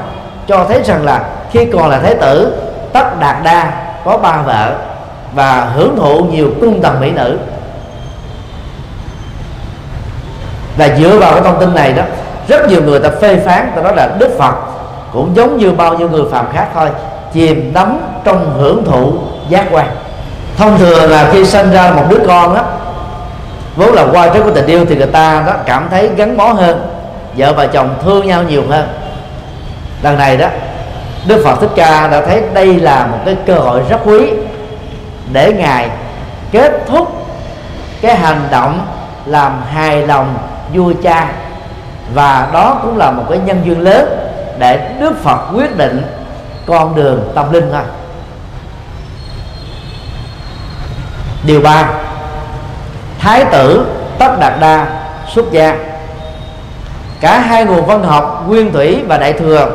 cho 0.47 0.65
thấy 0.69 0.83
rằng 0.83 1.05
là 1.05 1.23
khi 1.51 1.65
còn 1.65 1.89
là 1.89 1.99
thái 1.99 2.15
tử, 2.15 2.61
tất 2.93 3.19
đạt 3.19 3.35
đa 3.43 3.71
có 4.05 4.17
ba 4.17 4.41
vợ 4.41 4.75
và 5.33 5.67
hưởng 5.75 5.95
thụ 5.95 6.23
nhiều 6.23 6.47
cung 6.61 6.81
tầng 6.81 6.99
mỹ 6.99 7.11
nữ. 7.11 7.37
Và 10.77 10.89
dựa 10.97 11.17
vào 11.19 11.31
cái 11.31 11.41
thông 11.43 11.59
tin 11.59 11.75
này 11.75 11.93
đó, 11.93 12.03
rất 12.47 12.69
nhiều 12.69 12.81
người 12.83 12.99
ta 12.99 13.09
phê 13.21 13.35
phán, 13.45 13.71
ta 13.75 13.81
nói 13.81 13.95
là 13.95 14.09
đức 14.19 14.29
phật 14.39 14.55
cũng 15.13 15.35
giống 15.35 15.57
như 15.57 15.71
bao 15.71 15.97
nhiêu 15.97 16.09
người 16.09 16.23
phàm 16.31 16.45
khác 16.53 16.67
thôi 16.73 16.89
chìm 17.33 17.73
đắm 17.73 17.99
trong 18.23 18.53
hưởng 18.57 18.85
thụ 18.85 19.13
giác 19.49 19.65
quan. 19.71 19.87
Thông 20.57 20.77
thường 20.77 21.11
là 21.11 21.29
khi 21.31 21.45
sinh 21.45 21.71
ra 21.71 21.91
một 21.91 22.03
đứa 22.09 22.19
con 22.27 22.55
đó 22.55 22.63
vốn 23.75 23.93
là 23.93 24.05
qua 24.11 24.29
trước 24.33 24.43
của 24.43 24.51
tình 24.51 24.65
yêu 24.65 24.85
thì 24.85 24.95
người 24.95 25.07
ta 25.07 25.43
đó 25.47 25.53
cảm 25.65 25.87
thấy 25.91 26.09
gắn 26.15 26.37
bó 26.37 26.53
hơn, 26.53 26.87
vợ 27.37 27.53
và 27.53 27.67
chồng 27.67 27.89
thương 28.03 28.27
nhau 28.27 28.43
nhiều 28.43 28.63
hơn. 28.69 28.87
Lần 30.01 30.17
này 30.17 30.37
đó, 30.37 30.47
đức 31.27 31.41
phật 31.45 31.61
thích 31.61 31.69
ca 31.75 32.07
đã 32.07 32.21
thấy 32.25 32.43
đây 32.53 32.79
là 32.79 33.07
một 33.11 33.17
cái 33.25 33.35
cơ 33.45 33.53
hội 33.53 33.81
rất 33.89 33.99
quý 34.05 34.29
để 35.33 35.53
ngài 35.53 35.89
kết 36.51 36.71
thúc 36.87 37.25
cái 38.01 38.15
hành 38.15 38.47
động 38.51 38.87
làm 39.25 39.61
hài 39.73 40.07
lòng 40.07 40.37
vua 40.73 40.93
cha. 41.03 41.31
Và 42.13 42.47
đó 42.53 42.79
cũng 42.83 42.97
là 42.97 43.11
một 43.11 43.23
cái 43.29 43.39
nhân 43.45 43.61
duyên 43.65 43.81
lớn 43.81 44.29
để 44.59 44.89
đức 44.99 45.23
phật 45.23 45.39
quyết 45.55 45.77
định 45.77 46.03
con 46.69 46.95
đường 46.95 47.31
tâm 47.35 47.53
linh 47.53 47.69
thôi 47.71 47.83
điều 51.43 51.61
ba, 51.61 51.89
thái 53.19 53.45
tử 53.45 53.85
tất 54.19 54.39
đạt 54.39 54.53
đa 54.59 54.87
xuất 55.27 55.51
gia. 55.51 55.77
Cả 57.21 57.39
hai 57.39 57.65
nguồn 57.65 57.85
văn 57.85 58.03
học 58.03 58.43
nguyên 58.47 58.73
thủy 58.73 59.03
và 59.07 59.17
đại 59.17 59.33
thừa 59.33 59.69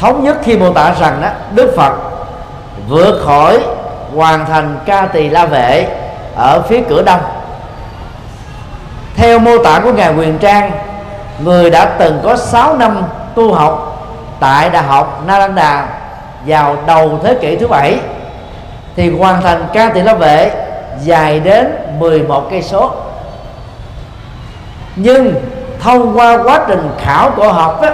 thống 0.00 0.24
nhất 0.24 0.36
khi 0.44 0.56
mô 0.56 0.72
tả 0.72 0.94
rằng 1.00 1.22
đó, 1.22 1.28
đức 1.54 1.72
phật 1.76 1.92
vượt 2.88 3.22
khỏi 3.24 3.58
hoàn 4.14 4.46
thành 4.46 4.78
ca 4.86 5.06
tỳ 5.06 5.28
la 5.28 5.46
vệ 5.46 5.88
ở 6.36 6.62
phía 6.68 6.80
cửa 6.88 7.02
đông. 7.02 7.20
Theo 9.16 9.38
mô 9.38 9.58
tả 9.64 9.80
của 9.84 9.92
ngài 9.92 10.14
quyền 10.14 10.38
trang, 10.38 10.70
người 11.44 11.70
đã 11.70 11.84
từng 11.84 12.20
có 12.24 12.36
6 12.36 12.76
năm 12.76 13.02
tu 13.34 13.54
học 13.54 13.89
tại 14.40 14.70
đại 14.70 14.82
học 14.82 15.22
Nalanda 15.26 15.86
vào 16.46 16.76
đầu 16.86 17.18
thế 17.22 17.34
kỷ 17.34 17.56
thứ 17.56 17.68
bảy 17.68 17.98
thì 18.96 19.18
hoàn 19.18 19.42
thành 19.42 19.66
ca 19.72 19.90
tỳ 19.94 20.02
lá 20.02 20.14
vệ 20.14 20.50
dài 21.00 21.40
đến 21.40 21.76
11 21.98 22.46
cây 22.50 22.62
số. 22.62 22.92
Nhưng 24.96 25.34
thông 25.80 26.18
qua 26.18 26.38
quá 26.44 26.60
trình 26.68 26.90
khảo 27.04 27.30
cổ 27.36 27.52
học 27.52 27.82
đó, 27.82 27.88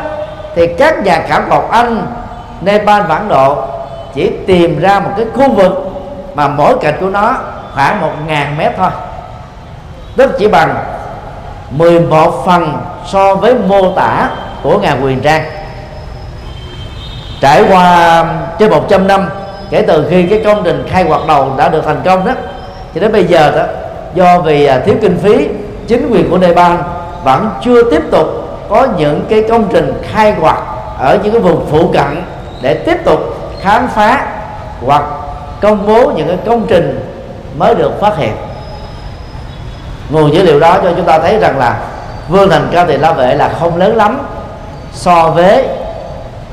thì 0.55 0.67
các 0.67 1.05
nhà 1.05 1.23
khảo 1.29 1.41
cổ 1.51 1.55
học 1.55 1.71
Anh 1.71 2.07
Nepal 2.61 3.03
và 3.03 3.17
Ấn 3.17 3.29
Độ 3.29 3.57
chỉ 4.15 4.33
tìm 4.47 4.81
ra 4.81 5.01
một 5.01 5.11
cái 5.17 5.27
khu 5.35 5.53
vực 5.53 5.73
mà 6.35 6.49
mỗi 6.49 6.79
cạnh 6.81 6.95
của 7.01 7.09
nó 7.09 7.35
khoảng 7.75 8.01
1 8.01 8.09
ngàn 8.27 8.59
mét 8.59 8.73
thôi. 8.77 8.91
Tức 10.17 10.37
chỉ 10.39 10.49
bằng 10.49 10.75
11 11.71 12.43
phần 12.47 12.79
so 13.07 13.35
với 13.35 13.55
mô 13.55 13.93
tả 13.93 14.31
của 14.63 14.79
ngài 14.79 14.97
quyền 15.03 15.21
trang 15.21 15.45
trải 17.47 17.65
qua 17.71 18.25
trên 18.59 18.71
100 18.71 19.07
năm, 19.07 19.29
kể 19.71 19.83
từ 19.83 20.07
khi 20.11 20.23
cái 20.23 20.41
công 20.45 20.63
trình 20.65 20.87
khai 20.91 21.05
hoạt 21.05 21.21
đầu 21.29 21.53
đã 21.57 21.69
được 21.69 21.85
thành 21.85 22.01
công 22.05 22.27
đó, 22.27 22.33
cho 22.95 23.01
đến 23.01 23.13
bây 23.13 23.25
giờ 23.25 23.53
đó, 23.57 23.63
do 24.15 24.41
vì 24.41 24.67
à, 24.67 24.81
thiếu 24.87 24.95
kinh 25.03 25.19
phí, 25.19 25.49
chính 25.87 26.11
quyền 26.11 26.31
của 26.31 26.39
Nepal 26.39 26.73
vẫn 27.25 27.51
chưa 27.65 27.91
tiếp 27.91 28.03
tục 28.11 28.27
có 28.69 28.87
những 28.99 29.25
cái 29.29 29.45
công 29.49 29.69
trình 29.73 30.03
khai 30.13 30.35
quật 30.41 30.57
ở 30.99 31.19
những 31.23 31.33
cái 31.33 31.41
vùng 31.41 31.67
phụ 31.71 31.89
cận 31.89 32.23
để 32.63 32.75
tiếp 32.75 32.97
tục 33.05 33.21
khám 33.61 33.89
phá 33.89 34.27
hoặc 34.87 35.05
công 35.61 35.87
bố 35.87 36.11
những 36.17 36.29
cái 36.29 36.39
công 36.47 36.67
trình 36.69 37.11
mới 37.59 37.75
được 37.75 38.01
phát 38.01 38.17
hiện. 38.19 38.33
Nguồn 40.11 40.35
dữ 40.35 40.43
liệu 40.43 40.61
đó 40.61 40.79
cho 40.83 40.93
chúng 40.97 41.07
ta 41.07 41.19
thấy 41.19 41.39
rằng 41.39 41.59
là 41.59 41.81
vương 42.29 42.51
thành 42.51 42.69
cao 42.73 42.87
thì 42.87 42.97
la 42.97 43.13
vệ 43.13 43.35
là 43.35 43.51
không 43.61 43.77
lớn 43.77 43.97
lắm 43.97 44.19
so 44.93 45.29
với 45.29 45.67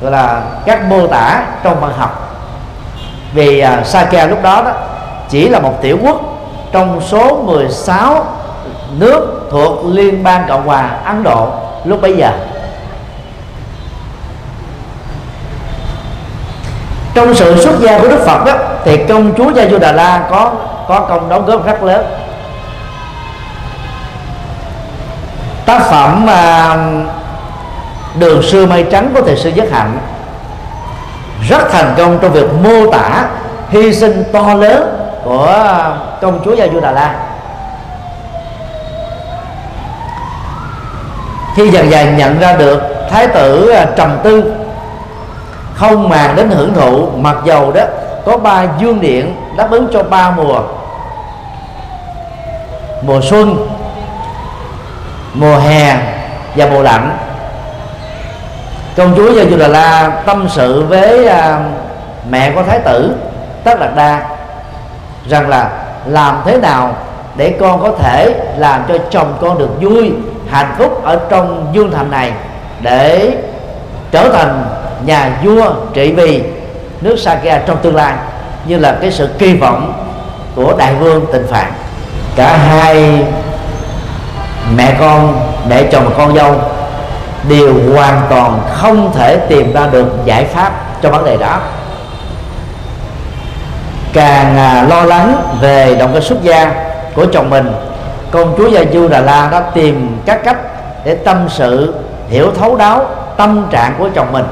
gọi 0.04 0.12
là 0.12 0.42
các 0.66 0.84
mô 0.90 1.08
tả 1.08 1.44
trong 1.64 1.82
văn 1.82 1.92
học. 1.98 2.40
Vì 3.34 3.60
à, 3.60 3.78
uh, 3.80 3.86
Sakya 3.86 4.26
lúc 4.26 4.44
đó 4.44 4.62
đó 4.66 4.72
chỉ 5.30 5.50
là 5.50 5.60
một 5.60 5.82
tiểu 5.82 5.98
quốc 6.04 6.22
trong 6.72 7.02
số 7.02 7.44
16 7.44 8.26
nước 8.98 9.48
thuộc 9.52 9.86
Liên 9.86 10.24
bang 10.24 10.46
Cộng 10.48 10.68
hòa 10.68 10.90
Ấn 11.06 11.24
Độ 11.24 11.48
lúc 11.86 12.02
bấy 12.02 12.18
giờ. 12.18 12.32
Trong 17.14 17.34
sự 17.36 17.64
xuất 17.64 17.80
gia 17.80 18.00
của 18.00 18.08
Đức 18.08 18.20
Phật 18.26 18.46
đó 18.46 18.54
thì 18.84 18.98
công 18.98 19.34
chúa 19.38 19.52
Gia 19.52 19.68
Du 19.68 19.78
Đà 19.78 19.92
La 19.92 20.28
có 20.32 20.52
có 20.88 21.00
công 21.00 21.30
đóng 21.30 21.46
góp 21.46 21.66
rất 21.66 21.84
lớn. 21.84 22.06
Tác 25.66 25.82
phẩm 25.82 26.26
mà 26.26 26.76
đường 28.20 28.44
xưa 28.44 28.66
mây 28.66 28.86
trắng 28.92 29.12
của 29.14 29.22
thầy 29.22 29.38
sư 29.38 29.50
giác 29.50 29.72
Hạnh. 29.72 29.98
Rất 31.50 31.72
thành 31.72 31.94
công 31.98 32.20
trong 32.22 32.32
việc 32.32 32.48
mô 32.64 32.92
tả 32.92 33.26
hy 33.70 33.94
sinh 33.94 34.24
to 34.34 34.54
lớn 34.54 34.98
của 35.24 35.56
công 36.22 36.42
chúa 36.46 36.54
Gia 36.54 36.68
Du 36.68 36.80
Đà 36.80 36.92
La. 36.92 37.16
Khi 41.56 41.70
dần 41.70 41.92
dần 41.92 42.18
nhận 42.18 42.40
ra 42.40 42.54
được 42.54 42.82
thái 43.10 43.28
tử 43.28 43.70
à, 43.70 43.86
trầm 43.98 44.18
tư 44.24 44.54
không 45.76 46.10
màng 46.10 46.36
đến 46.36 46.50
hưởng 46.50 46.74
thụ, 46.74 47.08
mặc 47.18 47.38
dầu 47.46 47.72
đó 47.72 47.84
có 48.26 48.38
ba 48.38 48.66
dương 48.80 49.02
điện 49.02 49.36
đáp 49.58 49.72
ứng 49.72 49.88
cho 49.94 50.04
ba 50.04 50.32
mùa. 50.32 50.60
Mùa 53.02 53.22
xuân, 53.22 53.68
mùa 55.34 55.58
hè 55.58 55.98
và 56.56 56.66
mùa 56.66 56.82
lạnh 56.82 57.18
công 58.98 59.14
chúa 59.16 59.32
Gia 59.32 59.46
Du 59.46 59.58
Đà 59.58 59.68
La 59.68 60.10
tâm 60.26 60.48
sự 60.50 60.86
với 60.90 61.28
à, 61.28 61.60
mẹ 62.30 62.52
của 62.56 62.64
thái 62.64 62.80
tử 62.80 63.16
Tất 63.64 63.80
Đạt 63.80 63.96
Đa 63.96 64.22
rằng 65.30 65.50
là 65.50 65.70
làm 66.06 66.42
thế 66.46 66.58
nào 66.58 66.96
để 67.36 67.56
con 67.60 67.82
có 67.82 67.92
thể 68.00 68.34
làm 68.58 68.82
cho 68.88 68.98
chồng 69.10 69.38
con 69.42 69.58
được 69.58 69.70
vui 69.82 70.12
hạnh 70.50 70.76
phúc 70.78 71.04
ở 71.04 71.20
trong 71.30 71.68
dương 71.74 71.92
thành 71.92 72.12
này 72.12 72.32
để 72.82 73.38
trở 74.12 74.30
thành 74.30 74.66
nhà 75.06 75.40
vua 75.44 75.74
trị 75.94 76.12
vì 76.12 76.44
nước 77.02 77.16
Sakya 77.20 77.58
trong 77.58 77.78
tương 77.78 77.96
lai 77.96 78.14
như 78.66 78.78
là 78.78 78.98
cái 79.02 79.12
sự 79.12 79.30
kỳ 79.40 79.54
vọng 79.54 79.94
của 80.56 80.74
đại 80.78 80.94
vương 80.94 81.26
tịnh 81.34 81.48
phạn. 81.48 81.72
Cả 82.36 82.58
hai 82.58 83.26
mẹ 84.78 84.96
con 85.00 85.40
mẹ 85.70 85.84
chồng 85.92 86.06
và 86.06 86.12
con 86.18 86.36
dâu 86.36 86.56
đều 87.50 87.74
hoàn 87.94 88.22
toàn 88.30 88.62
không 88.74 89.12
thể 89.14 89.38
tìm 89.38 89.74
ra 89.74 89.88
được 89.88 90.08
giải 90.26 90.46
pháp 90.46 91.02
cho 91.02 91.10
vấn 91.10 91.26
đề 91.26 91.38
đó. 91.38 91.60
Càng 94.14 94.58
à, 94.58 94.86
lo 94.90 95.04
lắng 95.04 95.58
về 95.62 95.96
động 95.96 96.14
cơ 96.14 96.20
xuất 96.20 96.44
gia 96.44 96.74
của 97.16 97.26
chồng 97.34 97.50
mình 97.50 97.72
công 98.32 98.54
chúa 98.58 98.68
gia 98.68 98.84
du 98.94 99.08
đà 99.08 99.20
la 99.20 99.50
đã 99.52 99.60
tìm 99.60 100.18
các 100.26 100.44
cách 100.44 100.58
để 101.06 101.16
tâm 101.16 101.46
sự 101.50 101.94
hiểu 102.30 102.52
thấu 102.60 102.76
đáo 102.76 103.06
tâm 103.38 103.68
trạng 103.72 103.96
của 104.00 104.10
chồng 104.16 104.32
mình. 104.32 104.46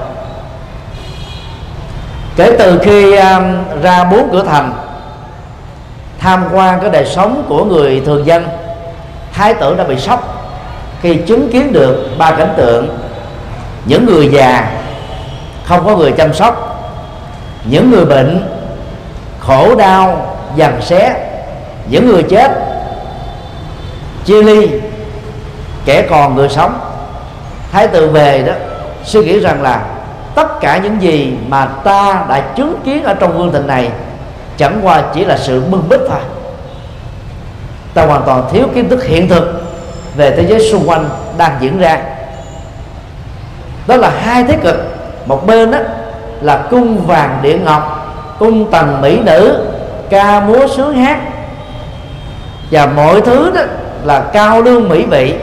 Kể 2.35 2.55
từ 2.59 2.79
khi 2.79 3.15
um, 3.15 3.43
ra 3.81 4.03
bốn 4.03 4.29
cửa 4.31 4.43
thành 4.43 4.73
tham 6.19 6.43
quan 6.53 6.79
cái 6.81 6.89
đời 6.89 7.05
sống 7.05 7.43
của 7.49 7.65
người 7.65 8.01
thường 8.05 8.25
dân 8.25 8.47
thái 9.33 9.53
tử 9.53 9.75
đã 9.77 9.83
bị 9.83 9.99
sốc 9.99 10.40
khi 11.01 11.15
chứng 11.15 11.51
kiến 11.51 11.73
được 11.73 12.09
ba 12.17 12.31
cảnh 12.31 12.53
tượng, 12.57 12.97
những 13.85 14.05
người 14.05 14.29
già 14.31 14.71
không 15.63 15.85
có 15.85 15.95
người 15.97 16.11
chăm 16.11 16.33
sóc, 16.33 16.67
những 17.63 17.91
người 17.91 18.05
bệnh 18.05 18.47
khổ 19.39 19.75
đau 19.75 20.35
dằn 20.55 20.81
xé, 20.81 21.15
những 21.89 22.07
người 22.07 22.23
chết, 22.23 22.51
chia 24.25 24.43
ly, 24.43 24.69
kẻ 25.85 26.01
còn 26.09 26.35
người 26.35 26.49
sống. 26.49 26.79
Thái 27.71 27.87
tử 27.87 28.09
về 28.09 28.43
đó 28.43 28.53
suy 29.03 29.25
nghĩ 29.25 29.39
rằng 29.39 29.61
là 29.61 29.85
tất 30.35 30.59
cả 30.59 30.77
những 30.77 31.01
gì 31.01 31.33
mà 31.47 31.65
ta 31.65 32.25
đã 32.29 32.39
chứng 32.55 32.75
kiến 32.85 33.03
ở 33.03 33.13
trong 33.13 33.37
vương 33.37 33.51
tình 33.51 33.67
này 33.67 33.89
chẳng 34.57 34.79
qua 34.83 35.03
chỉ 35.13 35.25
là 35.25 35.37
sự 35.37 35.61
bưng 35.61 35.89
bít 35.89 35.99
thôi. 36.09 36.19
Ta 37.93 38.05
hoàn 38.05 38.21
toàn 38.25 38.43
thiếu 38.51 38.67
kiến 38.75 38.89
thức 38.89 39.03
hiện 39.03 39.29
thực 39.29 39.61
về 40.15 40.31
thế 40.31 40.45
giới 40.47 40.59
xung 40.71 40.89
quanh 40.89 41.09
đang 41.37 41.57
diễn 41.59 41.79
ra. 41.79 41.99
Đó 43.87 43.95
là 43.95 44.11
hai 44.21 44.43
thế 44.43 44.57
cực. 44.63 44.75
Một 45.25 45.47
bên 45.47 45.71
đó 45.71 45.77
là 46.41 46.57
cung 46.69 47.05
vàng 47.07 47.39
địa 47.41 47.57
ngọc, 47.57 48.15
cung 48.39 48.71
tần 48.71 49.01
mỹ 49.01 49.19
nữ, 49.19 49.65
ca 50.09 50.39
múa 50.39 50.67
sướng 50.75 50.93
hát. 50.93 51.19
Và 52.71 52.85
mọi 52.85 53.21
thứ 53.21 53.51
đó 53.55 53.61
là 54.03 54.19
cao 54.19 54.61
lương 54.61 54.89
mỹ 54.89 55.05
vị 55.05 55.35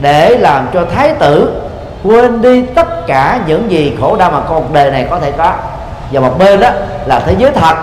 để 0.00 0.36
làm 0.38 0.66
cho 0.74 0.84
thái 0.94 1.14
tử 1.14 1.60
quên 2.04 2.42
đi 2.42 2.62
tất 2.62 3.06
cả 3.06 3.40
những 3.46 3.70
gì 3.70 3.96
khổ 4.00 4.16
đau 4.16 4.30
mà 4.30 4.40
con 4.48 4.72
đời 4.72 4.90
này 4.90 5.06
có 5.10 5.18
thể 5.18 5.32
có. 5.38 5.52
Và 6.12 6.20
một 6.20 6.38
bên 6.38 6.60
đó 6.60 6.70
là 7.06 7.20
thế 7.26 7.34
giới 7.38 7.50
thật, 7.50 7.74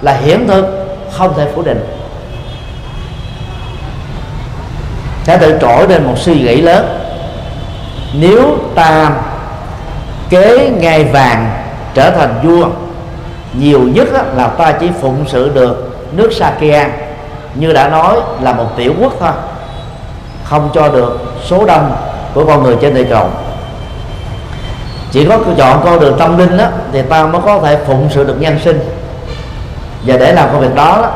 là 0.00 0.12
hiện 0.12 0.46
thực, 0.46 0.86
không 1.12 1.34
thể 1.36 1.46
phủ 1.54 1.62
định. 1.62 1.91
Thái 5.26 5.38
tử 5.38 5.58
trỗi 5.60 5.88
lên 5.88 6.04
một 6.04 6.14
suy 6.18 6.34
nghĩ 6.34 6.60
lớn. 6.60 6.98
Nếu 8.12 8.56
ta 8.74 9.10
kế 10.30 10.70
ngai 10.78 11.04
vàng 11.04 11.50
trở 11.94 12.10
thành 12.10 12.34
vua 12.42 12.68
nhiều 13.52 13.80
nhất 13.80 14.08
là 14.36 14.48
ta 14.48 14.72
chỉ 14.72 14.88
phụng 15.00 15.24
sự 15.28 15.50
được 15.54 15.98
nước 16.12 16.32
Sakya 16.32 16.88
như 17.54 17.72
đã 17.72 17.88
nói 17.88 18.16
là 18.40 18.52
một 18.52 18.66
tiểu 18.76 18.94
quốc 19.00 19.12
thôi 19.20 19.32
không 20.44 20.70
cho 20.74 20.88
được 20.88 21.20
số 21.44 21.64
đông 21.66 21.96
của 22.34 22.44
con 22.44 22.62
người 22.62 22.76
trên 22.80 22.94
địa 22.94 23.04
cầu 23.04 23.30
chỉ 25.12 25.24
có 25.24 25.38
chọn 25.56 25.80
con 25.84 26.00
đường 26.00 26.18
tâm 26.18 26.38
linh 26.38 26.56
đó, 26.56 26.64
thì 26.92 27.02
ta 27.02 27.26
mới 27.26 27.42
có 27.44 27.60
thể 27.64 27.78
phụng 27.86 28.08
sự 28.10 28.24
được 28.24 28.36
nhân 28.40 28.58
sinh. 28.64 28.80
Và 30.06 30.16
để 30.16 30.32
làm 30.32 30.48
công 30.52 30.60
việc 30.60 30.74
đó, 30.74 30.98
đó 31.02 31.10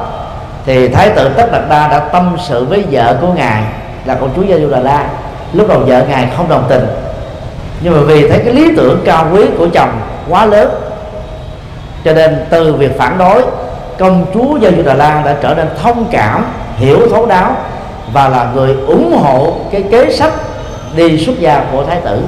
thì 0.67 0.89
thái 0.89 1.11
tử 1.11 1.31
tất 1.37 1.53
đạt 1.53 1.63
đa 1.69 1.89
đã 1.89 1.99
tâm 1.99 2.37
sự 2.49 2.65
với 2.65 2.85
vợ 2.91 3.17
của 3.21 3.33
ngài 3.33 3.63
là 4.07 4.15
con 4.15 4.31
chúa 4.37 4.43
Giêsu 4.49 4.71
đà 4.71 4.81
la. 4.81 5.09
Lúc 5.53 5.69
đầu 5.69 5.81
vợ 5.81 6.05
ngài 6.09 6.29
không 6.37 6.49
đồng 6.49 6.65
tình, 6.69 6.87
nhưng 7.81 7.93
mà 7.93 8.01
vì 8.01 8.29
thấy 8.29 8.39
cái 8.45 8.55
lý 8.55 8.71
tưởng 8.77 9.03
cao 9.05 9.27
quý 9.33 9.43
của 9.59 9.69
chồng 9.69 10.01
quá 10.29 10.47
lớn, 10.47 10.71
cho 12.05 12.13
nên 12.13 12.47
từ 12.51 12.75
việc 12.75 12.99
phản 12.99 13.19
đối, 13.19 13.43
công 13.99 14.27
chúa 14.35 14.59
Giêsu 14.61 14.83
đà 14.83 14.95
la 14.95 15.23
đã 15.25 15.37
trở 15.43 15.55
nên 15.55 15.69
thông 15.83 16.07
cảm, 16.11 16.45
hiểu 16.77 17.09
thấu 17.11 17.27
đáo 17.27 17.57
và 18.13 18.29
là 18.29 18.51
người 18.55 18.77
ủng 18.87 19.19
hộ 19.23 19.57
cái 19.73 19.85
kế 19.91 20.13
sách 20.13 20.33
đi 20.97 21.19
xuất 21.19 21.41
gia 21.41 21.65
của 21.73 21.85
thái 21.85 22.01
tử. 22.05 22.23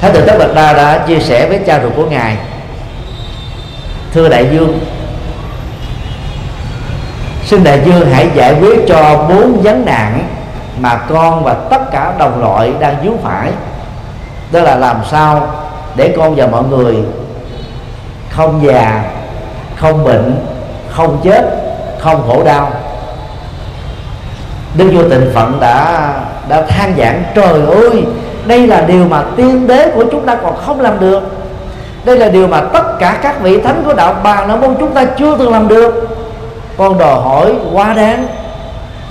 Thái 0.00 0.10
tử 0.10 0.20
tất 0.26 0.36
đạt 0.38 0.50
đa 0.54 0.72
đã 0.72 0.98
chia 1.06 1.18
sẻ 1.18 1.48
với 1.48 1.58
cha 1.66 1.80
ruột 1.82 1.92
của 1.96 2.06
ngài, 2.06 2.36
thưa 4.14 4.28
đại 4.28 4.48
dương 4.52 4.78
xin 7.52 7.64
đại 7.64 7.80
dương 7.84 8.06
hãy 8.12 8.30
giải 8.34 8.56
quyết 8.60 8.80
cho 8.88 9.26
bốn 9.28 9.62
vấn 9.62 9.84
nạn 9.84 10.28
mà 10.80 10.96
con 11.08 11.44
và 11.44 11.54
tất 11.54 11.90
cả 11.92 12.12
đồng 12.18 12.40
loại 12.40 12.72
đang 12.80 12.96
vướng 13.04 13.18
phải. 13.22 13.50
Đó 14.52 14.60
là 14.60 14.76
làm 14.76 14.96
sao 15.10 15.46
để 15.96 16.14
con 16.16 16.34
và 16.34 16.46
mọi 16.46 16.62
người 16.62 16.96
không 18.30 18.66
già, 18.66 19.04
không 19.76 20.04
bệnh, 20.04 20.36
không 20.90 21.20
chết, 21.24 21.44
không 21.98 22.22
khổ 22.26 22.42
đau. 22.44 22.70
Đức 24.74 24.90
vua 24.94 25.08
tịnh 25.08 25.30
phận 25.34 25.58
đã 25.60 26.08
đã 26.48 26.62
than 26.62 26.94
giảng, 26.98 27.22
trời 27.34 27.60
ơi, 27.66 28.04
đây 28.46 28.66
là 28.66 28.80
điều 28.80 29.04
mà 29.04 29.22
tiên 29.36 29.66
đế 29.66 29.90
của 29.94 30.04
chúng 30.12 30.26
ta 30.26 30.34
còn 30.34 30.56
không 30.66 30.80
làm 30.80 31.00
được. 31.00 31.22
Đây 32.04 32.18
là 32.18 32.28
điều 32.28 32.48
mà 32.48 32.60
tất 32.60 32.98
cả 32.98 33.18
các 33.22 33.40
vị 33.40 33.60
thánh 33.60 33.82
của 33.86 33.94
đạo 33.94 34.14
bà 34.22 34.46
nó 34.46 34.56
môn 34.56 34.74
chúng 34.80 34.94
ta 34.94 35.04
chưa 35.04 35.36
từng 35.38 35.52
làm 35.52 35.68
được 35.68 36.08
con 36.76 36.98
đòi 36.98 37.20
hỏi 37.20 37.52
quá 37.72 37.94
đáng. 37.94 38.26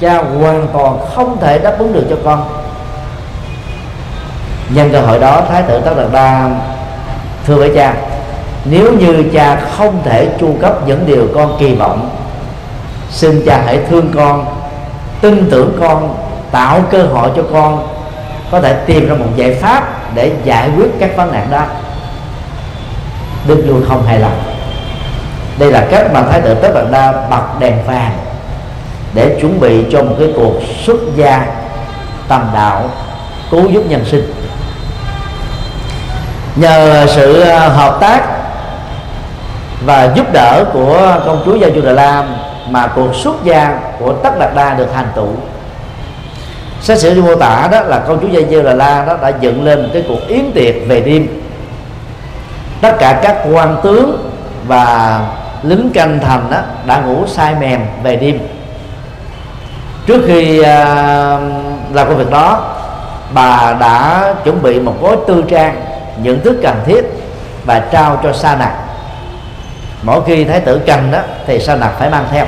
Cha 0.02 0.18
hoàn 0.18 0.68
toàn 0.74 1.00
không 1.16 1.38
thể 1.42 1.60
đáp 1.60 1.76
ứng 1.80 1.94
được 1.94 2.06
cho 2.10 2.16
con. 2.26 2.44
Nhân 4.70 4.90
cơ 4.92 5.02
hội 5.02 5.20
đó, 5.20 5.42
thái 5.50 5.64
tử 5.64 5.82
tất 5.86 5.94
đạt 5.98 6.12
đa 6.12 6.50
thưa 7.48 7.56
với 7.56 7.72
cha, 7.76 7.94
nếu 8.66 8.94
như 8.94 9.24
cha 9.34 9.62
không 9.78 10.02
thể 10.04 10.28
chu 10.40 10.56
cấp 10.62 10.88
những 10.88 11.06
điều 11.06 11.28
con 11.36 11.56
kỳ 11.60 11.76
vọng, 11.76 12.10
xin 13.10 13.46
cha 13.46 13.62
hãy 13.66 13.80
thương 13.90 14.12
con, 14.16 14.46
tin 15.22 15.50
tưởng 15.52 15.78
con, 15.80 16.16
tạo 16.52 16.82
cơ 16.92 17.04
hội 17.04 17.30
cho 17.36 17.44
con 17.54 17.88
có 18.52 18.62
thể 18.62 18.74
tìm 18.74 19.10
ra 19.10 19.16
một 19.16 19.26
giải 19.36 19.54
pháp 19.54 20.14
để 20.16 20.32
giải 20.44 20.70
quyết 20.78 20.88
các 21.00 21.18
vấn 21.18 21.32
nạn 21.32 21.48
đó. 21.52 21.64
Đức 23.48 23.64
vua 23.68 23.88
không 23.88 24.06
hài 24.06 24.20
lòng 24.20 24.51
đây 25.60 25.72
là 25.72 25.88
cách 25.92 26.14
mà 26.14 26.22
thái 26.22 26.42
tử 26.42 26.54
tất 26.54 26.72
đạt 26.76 26.92
đa 26.92 27.12
bật 27.30 27.60
đèn 27.60 27.78
vàng 27.88 28.18
để 29.14 29.38
chuẩn 29.42 29.60
bị 29.60 29.86
cho 29.92 30.04
một 30.04 30.16
cái 30.20 30.34
cuộc 30.36 30.54
xuất 30.86 30.98
gia 31.16 31.46
tầm 32.28 32.48
đạo 32.54 32.90
cứu 33.52 33.70
giúp 33.70 33.84
nhân 33.90 34.06
sinh. 34.06 34.34
Nhờ 36.56 37.06
sự 37.10 37.42
ờ, 37.42 37.68
hợp 37.68 37.98
tác 38.02 38.22
và 39.86 40.12
giúp 40.16 40.34
đỡ 40.34 40.66
của 40.74 41.20
công 41.26 41.42
chúa 41.46 41.56
Gia 41.56 41.70
chu 41.70 41.82
Đà 41.82 41.92
La 41.92 42.24
mà 42.70 42.88
cuộc 42.88 43.16
xuất 43.16 43.44
gia 43.44 43.80
của 44.00 44.14
Tất 44.14 44.40
Đạt 44.40 44.56
Đa 44.56 44.74
được 44.74 44.88
thành 44.94 45.08
tựu. 45.16 45.30
Sách 46.82 46.98
sử 46.98 47.22
mô 47.22 47.36
tả 47.36 47.68
đó 47.72 47.82
là 47.82 48.00
công 48.00 48.20
chúa 48.22 48.28
Gia 48.28 48.42
chu 48.52 48.64
Đà 48.64 48.74
La 48.74 49.06
đó 49.06 49.18
đã 49.22 49.32
dựng 49.42 49.66
lên 49.66 49.90
cái 49.94 50.04
cuộc 50.08 50.28
yến 50.28 50.52
tiệc 50.52 50.76
về 50.88 51.02
đêm. 51.02 51.28
Tất 52.82 52.96
cả 53.00 53.20
các 53.24 53.38
quan 53.52 53.78
tướng 53.84 54.32
và 54.68 55.20
lính 55.64 55.90
canh 55.94 56.20
thành 56.20 56.48
đó 56.52 56.58
đã 56.86 57.02
ngủ 57.02 57.28
say 57.28 57.56
mềm 57.56 57.82
về 58.04 58.16
đêm. 58.16 58.40
Trước 60.06 60.24
khi 60.28 60.62
à, 60.62 60.86
làm 61.94 62.08
công 62.08 62.18
việc 62.18 62.30
đó, 62.32 62.76
bà 63.34 63.74
đã 63.80 64.26
chuẩn 64.44 64.62
bị 64.62 64.80
một 64.80 64.96
gói 65.02 65.16
tư 65.28 65.44
trang, 65.50 65.82
những 66.18 66.40
thứ 66.44 66.60
cần 66.64 66.76
thiết 66.86 67.02
và 67.66 67.80
trao 67.80 68.20
cho 68.24 68.34
sa 68.34 68.56
nặc 68.56 68.72
mỗi 70.04 70.22
khi 70.26 70.46
thái 70.46 70.60
tử 70.60 70.82
cần 70.86 71.12
đó 71.12 71.20
thì 71.48 71.60
sa 71.60 71.76
nặc 71.76 71.92
phải 72.00 72.10
mang 72.10 72.26
theo. 72.32 72.46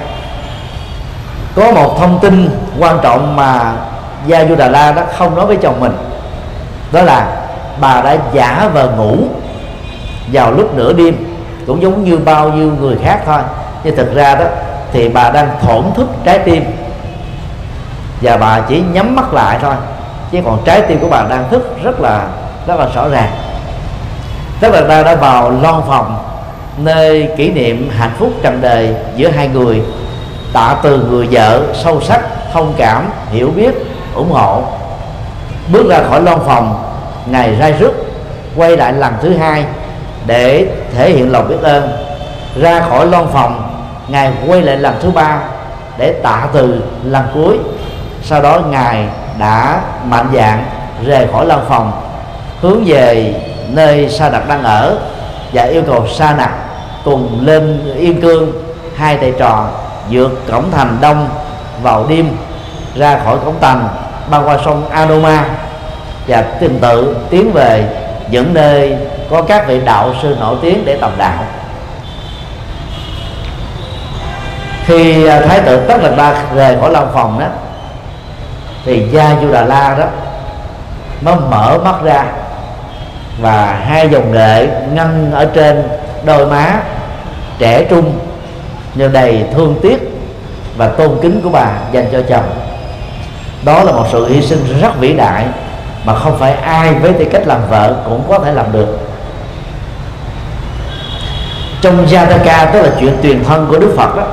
Có 1.55 1.71
một 1.71 1.97
thông 1.99 2.19
tin 2.19 2.49
quan 2.79 2.99
trọng 3.03 3.35
mà 3.35 3.73
gia 4.27 4.45
du 4.45 4.55
đà 4.55 4.67
la 4.67 4.91
đó 4.91 5.01
không 5.17 5.35
nói 5.35 5.45
với 5.45 5.57
chồng 5.61 5.79
mình. 5.79 5.97
Đó 6.91 7.01
là 7.01 7.27
bà 7.81 8.01
đã 8.01 8.17
giả 8.33 8.69
vờ 8.73 8.89
ngủ 8.97 9.17
vào 10.31 10.51
lúc 10.51 10.75
nửa 10.75 10.93
đêm 10.93 11.32
cũng 11.67 11.81
giống 11.81 12.03
như 12.03 12.17
bao 12.17 12.49
nhiêu 12.49 12.71
người 12.79 12.95
khác 13.03 13.19
thôi. 13.25 13.41
Nhưng 13.83 13.95
thực 13.95 14.15
ra 14.15 14.35
đó, 14.35 14.45
thì 14.91 15.09
bà 15.09 15.29
đang 15.29 15.49
thổn 15.61 15.83
thức 15.95 16.07
trái 16.23 16.39
tim. 16.39 16.63
Và 18.21 18.37
bà 18.37 18.59
chỉ 18.59 18.83
nhắm 18.93 19.15
mắt 19.15 19.33
lại 19.33 19.57
thôi. 19.61 19.75
Chứ 20.31 20.39
còn 20.45 20.61
trái 20.65 20.81
tim 20.81 20.99
của 20.99 21.09
bà 21.09 21.23
đang 21.29 21.49
thức 21.49 21.77
rất 21.83 21.99
là 21.99 22.27
rất 22.67 22.79
là 22.79 22.87
rõ 22.95 23.09
ràng. 23.09 23.31
Tức 24.59 24.73
là 24.73 24.81
ta 24.81 25.03
đã 25.03 25.15
vào 25.15 25.51
lon 25.61 25.81
phòng, 25.87 26.23
nơi 26.77 27.29
kỷ 27.37 27.51
niệm 27.51 27.89
hạnh 27.97 28.11
phúc 28.17 28.29
trần 28.41 28.61
đời 28.61 28.95
giữa 29.15 29.29
hai 29.29 29.47
người, 29.47 29.83
tạ 30.53 30.75
từ 30.83 31.07
người 31.09 31.27
vợ 31.31 31.61
sâu 31.73 32.01
sắc, 32.01 32.21
thông 32.53 32.73
cảm, 32.77 33.09
hiểu 33.31 33.51
biết, 33.55 33.75
ủng 34.15 34.31
hộ. 34.31 34.61
Bước 35.71 35.89
ra 35.89 35.99
khỏi 36.09 36.21
lon 36.21 36.39
phòng, 36.45 36.83
ngày 37.25 37.55
ra 37.55 37.71
rứt 37.79 37.93
quay 38.55 38.77
lại 38.77 38.93
lần 38.93 39.13
thứ 39.21 39.37
hai 39.37 39.65
để 40.25 40.67
thể 40.95 41.09
hiện 41.09 41.31
lòng 41.31 41.49
biết 41.49 41.61
ơn, 41.63 41.89
ra 42.61 42.81
khỏi 42.89 43.05
lon 43.05 43.27
phòng, 43.33 43.69
ngài 44.07 44.31
quay 44.47 44.61
lại 44.61 44.77
lần 44.77 44.95
thứ 45.01 45.11
ba 45.11 45.39
để 45.97 46.11
tạ 46.11 46.47
từ 46.53 46.83
lần 47.03 47.23
cuối. 47.33 47.57
Sau 48.23 48.41
đó 48.41 48.59
ngài 48.69 49.05
đã 49.39 49.81
mạnh 50.05 50.27
dạng 50.33 50.65
rời 51.05 51.27
khỏi 51.31 51.45
lon 51.45 51.59
phòng, 51.69 51.91
hướng 52.61 52.83
về 52.85 53.33
nơi 53.67 54.09
sa 54.09 54.29
nặc 54.29 54.47
đang 54.47 54.63
ở 54.63 54.97
và 55.53 55.63
yêu 55.63 55.81
cầu 55.87 56.07
sa 56.07 56.35
nặc 56.37 56.51
cùng 57.03 57.39
lên 57.45 57.93
yên 57.97 58.21
cương, 58.21 58.51
hai 58.95 59.17
thầy 59.17 59.33
trò 59.39 59.67
vượt 60.09 60.47
cổng 60.51 60.71
thành 60.71 60.97
đông 61.01 61.29
vào 61.81 62.05
đêm, 62.09 62.29
ra 62.95 63.19
khỏi 63.25 63.37
cổng 63.45 63.55
thành 63.61 63.87
băng 64.29 64.47
qua 64.47 64.57
sông 64.65 64.89
Anoma 64.89 65.45
và 66.27 66.41
tương 66.41 66.79
tự 66.79 67.15
tiến 67.29 67.51
về 67.53 67.85
những 68.29 68.53
nơi 68.53 68.97
có 69.29 69.41
các 69.41 69.67
vị 69.67 69.81
đạo 69.85 70.13
sư 70.21 70.37
nổi 70.39 70.55
tiếng 70.61 70.85
để 70.85 70.97
tập 71.01 71.11
đạo. 71.17 71.43
Khi 74.85 75.25
à, 75.27 75.41
thái 75.41 75.59
tử 75.59 75.85
tất 75.87 76.03
là 76.03 76.11
ba 76.11 76.33
rời 76.55 76.77
khỏi 76.79 76.91
lâm 76.91 77.07
phòng 77.13 77.39
đó, 77.39 77.45
thì 78.85 79.09
gia 79.11 79.35
du 79.41 79.51
đà 79.51 79.65
la 79.65 79.95
đó 79.99 80.05
nó 81.21 81.35
mở 81.35 81.77
mắt 81.83 81.95
ra 82.03 82.25
và 83.41 83.79
hai 83.85 84.09
dòng 84.09 84.33
lệ 84.33 84.67
ngăn 84.93 85.31
ở 85.31 85.45
trên 85.45 85.89
đôi 86.25 86.45
má 86.45 86.73
trẻ 87.59 87.83
trung 87.89 88.19
nhưng 88.95 89.13
đầy 89.13 89.45
thương 89.55 89.79
tiếc 89.81 89.97
và 90.77 90.87
tôn 90.87 91.17
kính 91.21 91.41
của 91.43 91.49
bà 91.49 91.67
dành 91.91 92.05
cho 92.11 92.21
chồng. 92.29 92.49
Đó 93.65 93.83
là 93.83 93.91
một 93.91 94.05
sự 94.11 94.27
hy 94.27 94.41
sinh 94.41 94.79
rất 94.81 94.99
vĩ 94.99 95.13
đại 95.13 95.45
mà 96.05 96.15
không 96.15 96.37
phải 96.39 96.53
ai 96.53 96.93
với 96.93 97.13
tư 97.13 97.25
cách 97.31 97.47
làm 97.47 97.59
vợ 97.69 97.95
cũng 98.05 98.23
có 98.29 98.39
thể 98.39 98.51
làm 98.51 98.71
được 98.71 98.99
trong 101.83 102.05
Jataka, 102.07 102.71
tức 102.73 102.81
là 102.81 102.89
chuyện 102.99 103.17
truyền 103.23 103.43
thân 103.43 103.67
của 103.69 103.79
Đức 103.79 103.93
Phật 103.97 104.15
đó, 104.15 104.23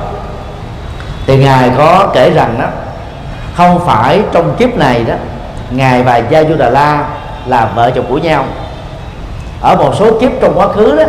thì 1.27 1.37
ngài 1.37 1.71
có 1.77 2.07
kể 2.13 2.29
rằng 2.29 2.55
đó, 2.59 2.65
không 3.55 3.85
phải 3.85 4.21
trong 4.31 4.55
kiếp 4.55 4.75
này 4.77 5.03
đó, 5.03 5.13
ngài 5.71 6.03
và 6.03 6.17
Gia 6.17 6.43
Du 6.43 6.55
Đà 6.55 6.69
La 6.69 7.03
là 7.45 7.69
vợ 7.75 7.91
chồng 7.91 8.05
của 8.09 8.17
nhau. 8.17 8.45
Ở 9.61 9.75
một 9.75 9.95
số 9.99 10.19
kiếp 10.19 10.31
trong 10.41 10.53
quá 10.59 10.67
khứ 10.67 10.95
đó, 10.95 11.03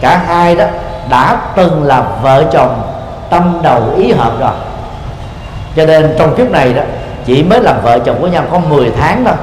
cả 0.00 0.22
hai 0.26 0.54
đó 0.54 0.64
đã 1.10 1.36
từng 1.56 1.84
là 1.84 2.02
vợ 2.22 2.44
chồng 2.52 2.82
tâm 3.30 3.58
đầu 3.62 3.82
ý 3.96 4.12
hợp 4.12 4.32
rồi. 4.40 4.52
Cho 5.76 5.86
nên 5.86 6.14
trong 6.18 6.34
kiếp 6.36 6.50
này 6.50 6.72
đó, 6.74 6.82
chỉ 7.26 7.42
mới 7.42 7.60
làm 7.60 7.82
vợ 7.82 7.98
chồng 7.98 8.16
của 8.20 8.26
nhau 8.26 8.44
có 8.50 8.58
10 8.58 8.92
tháng 9.00 9.24
thôi. 9.24 9.34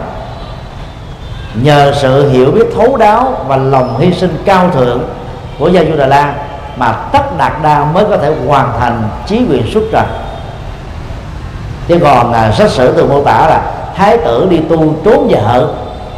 Nhờ 1.54 1.94
sự 2.02 2.30
hiểu 2.30 2.52
biết 2.52 2.66
thấu 2.78 2.98
đáo 2.98 3.34
và 3.48 3.58
lòng 3.58 4.00
hy 4.00 4.14
sinh 4.14 4.38
cao 4.46 4.70
thượng 4.74 5.00
của 5.62 5.68
gia 5.68 5.82
du 5.84 5.98
đà 5.98 6.08
la 6.08 6.34
mà 6.78 6.92
tất 6.92 7.38
đạt 7.38 7.54
đa 7.64 7.86
mới 7.86 8.06
có 8.10 8.18
thể 8.18 8.34
hoàn 8.48 8.72
thành 8.80 9.04
chí 9.28 9.42
quyền 9.50 9.72
xuất 9.74 9.84
trần. 9.92 10.06
Chứ 11.88 12.00
còn 12.04 12.32
là 12.32 12.52
sách 12.52 12.70
sử 12.70 12.94
từ 12.98 13.06
mô 13.06 13.24
tả 13.24 13.48
là 13.48 13.62
thái 13.96 14.18
tử 14.18 14.48
đi 14.50 14.58
tu 14.70 14.96
trốn 15.06 15.28
vợ, 15.30 15.68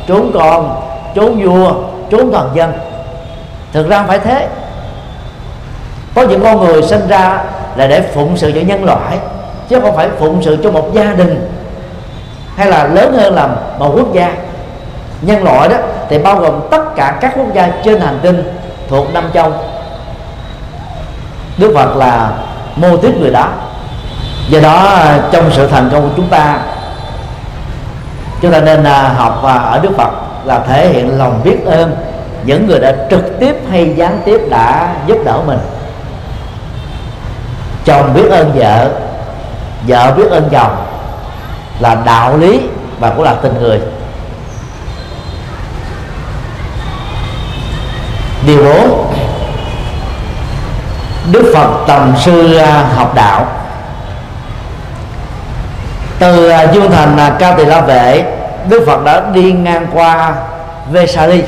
trốn 0.07 0.31
con, 0.33 0.81
trốn 1.15 1.41
vua, 1.43 1.73
trốn 2.09 2.31
toàn 2.31 2.49
dân. 2.53 2.73
Thực 3.73 3.89
ra 3.89 3.97
không 3.97 4.07
phải 4.07 4.19
thế. 4.19 4.47
Có 6.15 6.21
những 6.21 6.43
con 6.43 6.65
người 6.65 6.83
sinh 6.83 7.07
ra 7.07 7.43
là 7.75 7.87
để 7.87 8.01
phụng 8.01 8.37
sự 8.37 8.51
cho 8.51 8.61
nhân 8.61 8.85
loại, 8.85 9.17
chứ 9.69 9.79
không 9.79 9.95
phải 9.95 10.09
phụng 10.19 10.43
sự 10.43 10.57
cho 10.63 10.71
một 10.71 10.93
gia 10.93 11.13
đình 11.13 11.49
hay 12.55 12.67
là 12.67 12.87
lớn 12.87 13.13
hơn 13.13 13.33
là 13.33 13.49
một 13.79 13.93
quốc 13.95 14.13
gia. 14.13 14.33
Nhân 15.21 15.43
loại 15.43 15.69
đó 15.69 15.75
thì 16.09 16.17
bao 16.17 16.35
gồm 16.35 16.59
tất 16.71 16.95
cả 16.95 17.17
các 17.21 17.33
quốc 17.37 17.53
gia 17.53 17.69
trên 17.83 18.01
hành 18.01 18.19
tinh 18.21 18.53
thuộc 18.93 19.13
năm 19.13 19.23
châu. 19.33 19.51
Đức 21.57 21.71
Phật 21.75 21.95
là 21.95 22.31
mô 22.75 22.97
tiếp 22.97 23.13
người 23.19 23.31
đó. 23.31 23.47
Do 24.49 24.59
đó, 24.59 24.99
trong 25.31 25.51
sự 25.51 25.67
thành 25.67 25.89
công 25.91 26.01
của 26.01 26.13
chúng 26.15 26.27
ta 26.27 26.59
chúng 28.41 28.51
ta 28.51 28.59
nên 28.59 28.83
à, 28.83 29.09
học 29.17 29.43
à, 29.43 29.53
ở 29.53 29.79
Đức 29.79 29.89
Phật 29.97 30.09
là 30.45 30.59
thể 30.59 30.87
hiện 30.87 31.17
lòng 31.17 31.41
biết 31.43 31.65
ơn 31.65 31.95
những 32.45 32.67
người 32.67 32.79
đã 32.79 32.95
trực 33.09 33.39
tiếp 33.39 33.55
hay 33.71 33.93
gián 33.95 34.21
tiếp 34.25 34.41
đã 34.49 34.95
giúp 35.07 35.17
đỡ 35.25 35.41
mình. 35.47 35.59
Chồng 37.85 38.13
biết 38.13 38.29
ơn 38.29 38.51
vợ 38.55 38.89
vợ 39.87 40.13
biết 40.17 40.31
ơn 40.31 40.49
chồng 40.51 40.75
là 41.79 41.95
đạo 42.05 42.37
lý 42.37 42.61
và 42.99 43.09
cũng 43.09 43.23
là 43.23 43.33
tình 43.41 43.53
người. 43.59 43.79
Điều 48.45 48.63
bốn. 48.63 49.13
Đức 51.31 51.51
phật 51.55 51.85
tầm 51.87 52.13
sư 52.17 52.55
à, 52.57 52.85
học 52.95 53.15
đạo. 53.15 53.45
Từ 56.19 56.49
à, 56.49 56.63
dương 56.73 56.91
thành 56.91 57.17
à, 57.17 57.35
cao 57.39 57.57
tỳ 57.57 57.65
la 57.65 57.81
vệ, 57.81 58.23
đức 58.69 58.83
phật 58.87 59.03
đã 59.03 59.23
đi 59.33 59.51
ngang 59.51 59.87
qua 59.93 60.35
vesali. 60.91 61.43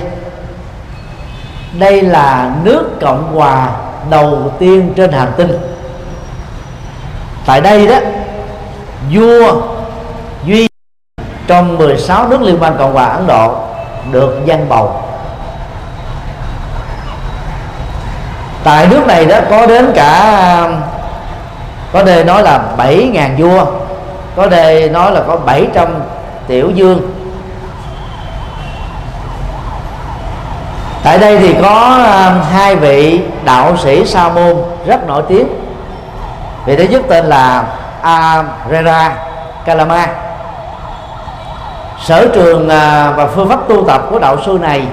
Đây 1.80 2.02
là 2.02 2.52
nước 2.64 2.84
cộng 3.02 3.36
hòa 3.36 3.70
đầu 4.10 4.52
tiên 4.60 4.94
trên 4.96 5.12
hành 5.12 5.32
tinh. 5.38 5.58
Tại 7.46 7.62
đây 7.62 7.88
đó, 7.88 7.98
vua 9.14 9.62
duy 10.46 10.68
trong 11.48 11.78
16 11.78 12.28
nước 12.28 12.42
liên 12.42 12.60
bang 12.60 12.76
cộng 12.78 12.94
hòa 12.94 13.06
ấn 13.06 13.28
độ 13.28 13.56
được 14.12 14.40
dân 14.46 14.70
bầu. 14.70 15.04
Tại 18.66 18.88
nước 18.88 19.08
này 19.08 19.26
đó, 19.26 19.38
có 19.50 19.66
đến 19.66 19.92
cả, 19.96 20.70
có 21.94 22.04
đề 22.04 22.24
nói 22.24 22.44
là 22.44 22.62
7.000 22.78 23.38
vua, 23.38 23.66
có 24.36 24.48
đề 24.48 24.90
nói 24.90 25.12
là 25.12 25.22
có 25.28 25.36
700 25.36 25.88
tiểu 26.48 26.70
dương 26.74 27.02
tại 31.06 31.18
đây 31.18 31.40
thì 31.40 31.56
có 31.62 31.98
à, 32.06 32.36
hai 32.52 32.76
vị 32.76 33.22
đạo 33.44 33.78
sĩ 33.78 34.06
sa 34.06 34.30
môn 34.30 34.56
rất 34.86 35.08
nổi 35.08 35.24
tiếng. 35.28 35.48
Vị 36.66 36.76
thứ 36.76 36.84
nhất 36.84 37.02
tên 37.10 37.26
là 37.26 37.64
Arera 38.02 39.12
Kalama. 39.66 40.08
Sở 42.02 42.28
trường 42.34 42.70
à, 42.70 43.12
và 43.12 43.28
phương 43.28 43.50
pháp 43.50 43.60
tu 43.68 43.84
tập 43.88 44.02
của 44.10 44.20
đạo 44.20 44.38
sư 44.46 44.58
này 44.62 44.88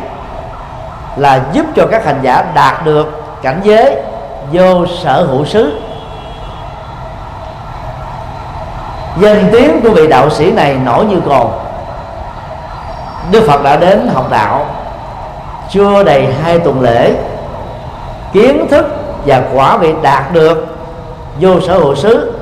là 1.16 1.40
giúp 1.52 1.66
cho 1.76 1.86
các 1.90 2.04
hành 2.04 2.18
giả 2.22 2.44
đạt 2.54 2.84
được 2.84 3.21
cảnh 3.42 3.60
giới 3.62 3.96
vô 4.52 4.86
sở 5.02 5.24
hữu 5.24 5.44
xứ. 5.44 5.80
Danh 9.20 9.48
tiếng 9.52 9.80
của 9.82 9.90
vị 9.90 10.06
đạo 10.06 10.30
sĩ 10.30 10.52
này 10.52 10.74
nổi 10.84 11.04
như 11.04 11.20
cồn. 11.20 11.46
Đức 13.30 13.44
phật 13.48 13.62
đã 13.62 13.76
đến 13.76 14.08
học 14.14 14.30
đạo, 14.30 14.66
chưa 15.70 16.02
đầy 16.02 16.28
hai 16.42 16.58
tuần 16.58 16.80
lễ. 16.80 17.14
Kiến 18.32 18.66
thức 18.70 18.86
và 19.26 19.42
quả 19.54 19.76
vị 19.76 19.94
đạt 20.02 20.32
được 20.32 20.66
vô 21.40 21.60
sở 21.60 21.78
hữu 21.78 21.94
xứ 21.94 22.32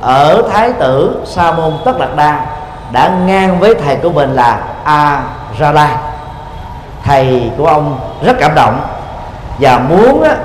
ở 0.00 0.42
thái 0.52 0.72
tử 0.72 1.22
sa 1.24 1.52
môn 1.52 1.72
tất 1.84 1.98
đạt 1.98 2.16
đa 2.16 2.46
đã 2.92 3.12
ngang 3.26 3.60
với 3.60 3.74
thầy 3.74 3.96
của 3.96 4.10
mình 4.10 4.34
là 4.34 4.58
a 4.84 5.22
ra 5.58 5.72
la 5.72 5.96
thầy 7.04 7.50
của 7.58 7.66
ông 7.66 7.98
rất 8.22 8.36
cảm 8.40 8.54
động 8.54 8.80
và 9.58 9.78
muốn 9.78 10.22
á, 10.22 10.36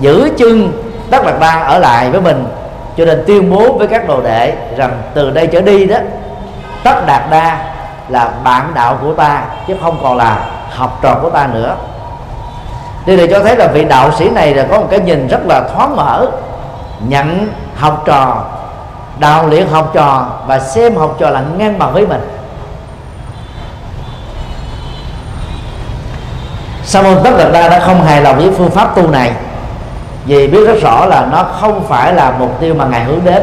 giữ 0.00 0.28
chân 0.38 0.72
tất 1.10 1.24
đạt 1.26 1.40
đa 1.40 1.62
ở 1.62 1.78
lại 1.78 2.10
với 2.10 2.20
mình 2.20 2.46
cho 2.96 3.04
nên 3.04 3.24
tuyên 3.26 3.50
bố 3.50 3.72
với 3.72 3.86
các 3.86 4.08
đồ 4.08 4.22
đệ 4.22 4.52
rằng 4.76 5.02
từ 5.14 5.30
đây 5.30 5.46
trở 5.46 5.60
đi 5.60 5.86
đó 5.86 5.96
tất 6.84 7.06
đạt 7.06 7.22
đa 7.30 7.58
là 8.08 8.30
bạn 8.44 8.70
đạo 8.74 8.98
của 9.02 9.14
ta 9.14 9.42
chứ 9.66 9.74
không 9.82 9.98
còn 10.02 10.16
là 10.16 10.46
học 10.70 10.98
trò 11.02 11.18
của 11.22 11.30
ta 11.30 11.48
nữa. 11.52 11.76
Điều 13.06 13.16
này 13.16 13.28
cho 13.30 13.40
thấy 13.40 13.56
là 13.56 13.66
vị 13.66 13.84
đạo 13.84 14.10
sĩ 14.12 14.30
này 14.30 14.54
là 14.54 14.66
có 14.70 14.80
một 14.80 14.86
cái 14.90 15.00
nhìn 15.00 15.28
rất 15.28 15.40
là 15.48 15.62
thoáng 15.74 15.96
mở 15.96 16.26
nhận 17.08 17.48
học 17.76 18.02
trò 18.06 18.44
đào 19.18 19.46
luyện 19.46 19.66
học 19.66 19.90
trò 19.94 20.26
và 20.46 20.58
xem 20.58 20.96
học 20.96 21.16
trò 21.18 21.30
là 21.30 21.42
ngang 21.58 21.78
bằng 21.78 21.92
với 21.92 22.06
mình. 22.06 22.20
Sa 26.92 27.02
môn 27.02 27.18
tất 27.24 27.30
đạt 27.38 27.52
đa 27.52 27.68
đã 27.68 27.80
không 27.80 28.04
hài 28.04 28.22
lòng 28.22 28.38
với 28.38 28.50
phương 28.50 28.70
pháp 28.70 28.96
tu 28.96 29.08
này. 29.08 29.32
Vì 30.24 30.46
biết 30.46 30.66
rất 30.66 30.74
rõ 30.82 31.06
là 31.06 31.26
nó 31.32 31.46
không 31.60 31.84
phải 31.88 32.14
là 32.14 32.32
mục 32.38 32.60
tiêu 32.60 32.74
mà 32.74 32.84
ngài 32.84 33.04
hướng 33.04 33.24
đến. 33.24 33.42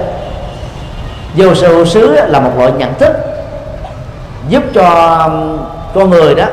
Vô 1.35 1.55
sự 1.55 1.85
xứ 1.85 2.19
là 2.27 2.39
một 2.39 2.51
loại 2.57 2.71
nhận 2.71 2.93
thức 2.93 3.13
giúp 4.49 4.63
cho 4.73 5.17
um, 5.25 5.57
con 5.95 6.09
người 6.09 6.35
đó 6.35 6.45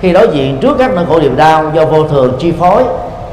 khi 0.00 0.12
đối 0.12 0.28
diện 0.28 0.58
trước 0.60 0.76
các 0.78 0.90
nỗi 0.94 1.04
khổ 1.08 1.20
niềm 1.20 1.36
đau 1.36 1.64
do 1.74 1.84
vô 1.84 2.08
thường 2.08 2.36
chi 2.40 2.52
phối, 2.60 2.84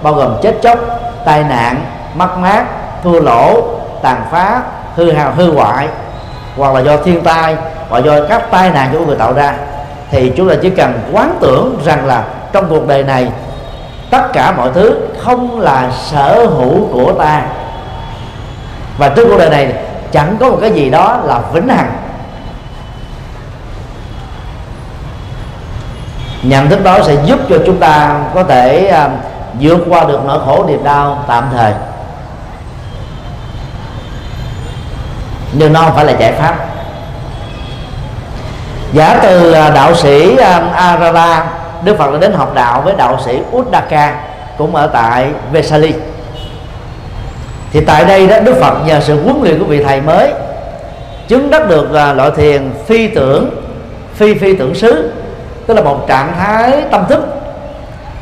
bao 0.02 0.14
gồm 0.14 0.38
chết 0.42 0.56
chóc, 0.62 0.80
tai 1.26 1.44
nạn, 1.44 1.86
mất 2.16 2.38
mát, 2.38 2.66
thua 3.04 3.20
lỗ, 3.20 3.64
tàn 4.02 4.22
phá, 4.32 4.62
hư 4.96 5.12
hào, 5.12 5.32
hư 5.32 5.54
hoại, 5.54 5.88
hoặc 6.58 6.74
là 6.76 6.80
do 6.80 6.98
thiên 6.98 7.22
tai, 7.22 7.56
hoặc 7.90 8.04
do 8.04 8.14
các 8.30 8.52
tai 8.52 8.70
nạn 8.70 8.90
của 8.92 9.06
người 9.06 9.16
tạo 9.16 9.34
ra, 9.34 9.54
thì 10.12 10.32
chúng 10.38 10.50
ta 10.50 10.56
chỉ 10.62 10.70
cần 10.70 11.00
quán 11.14 11.38
tưởng 11.42 11.80
rằng 11.86 12.06
là 12.06 12.24
trong 12.54 12.70
cuộc 12.70 12.88
đời 12.88 13.04
này 13.04 13.32
tất 14.10 14.22
cả 14.34 14.52
mọi 14.52 14.70
thứ 14.74 14.96
không 15.20 15.60
là 15.60 15.92
sở 15.92 16.46
hữu 16.46 16.88
của 16.94 17.14
ta. 17.14 17.42
Và 18.98 19.10
trong 19.10 19.26
cuộc 19.30 19.38
đời 19.38 19.50
này 19.50 19.74
chẳng 20.12 20.38
có 20.40 20.50
một 20.50 20.58
cái 20.62 20.72
gì 20.72 20.90
đó 20.90 21.20
là 21.24 21.40
vĩnh 21.54 21.68
hằng. 21.68 21.92
Nhận 26.44 26.70
thức 26.70 26.84
đó 26.84 26.98
sẽ 27.04 27.16
giúp 27.26 27.40
cho 27.50 27.56
chúng 27.66 27.80
ta 27.80 28.20
có 28.34 28.44
thể 28.44 28.94
uh, 29.06 29.12
vượt 29.60 29.80
qua 29.90 30.04
được 30.04 30.20
nỗi 30.26 30.40
khổ 30.46 30.66
niềm 30.68 30.84
đau 30.84 31.24
tạm 31.28 31.50
thời. 31.52 31.74
Nhưng 35.54 35.74
nó 35.74 35.82
không 35.82 35.96
phải 35.96 36.06
là 36.06 36.14
giải 36.14 36.32
pháp. 36.32 36.56
Giả 38.94 39.20
từ 39.24 39.52
à, 39.52 39.70
đạo 39.70 39.96
sĩ 39.96 40.38
à, 40.38 40.98
Đức 41.84 41.98
Phật 41.98 42.12
đã 42.12 42.18
đến 42.20 42.34
học 42.34 42.52
đạo 42.56 42.82
với 42.82 42.94
đạo 42.98 43.18
sĩ 43.26 43.40
Uddaka 43.56 44.16
cũng 44.58 44.76
ở 44.76 44.88
tại 44.88 45.30
Vesali. 45.52 45.94
Thì 47.74 47.82
tại 47.82 48.06
đây 48.06 48.28
đó 48.28 48.40
Đức 48.40 48.56
Phật 48.62 48.74
nhờ 48.86 49.00
sự 49.00 49.24
huấn 49.24 49.36
luyện 49.44 49.60
của 49.60 49.66
vị 49.66 49.84
thầy 49.84 50.02
mới 50.02 50.34
chứng 51.28 51.50
đắc 51.50 51.70
được 51.70 51.92
là 51.92 52.14
loại 52.14 52.32
thiền 52.36 52.72
phi 52.88 53.08
tưởng 53.08 53.50
phi 54.16 54.34
phi 54.34 54.56
tưởng 54.56 54.76
xứ 54.76 55.12
tức 55.68 55.74
là 55.74 55.82
một 55.82 56.08
trạng 56.08 56.34
thái 56.40 56.84
tâm 56.92 57.06
thức. 57.10 57.26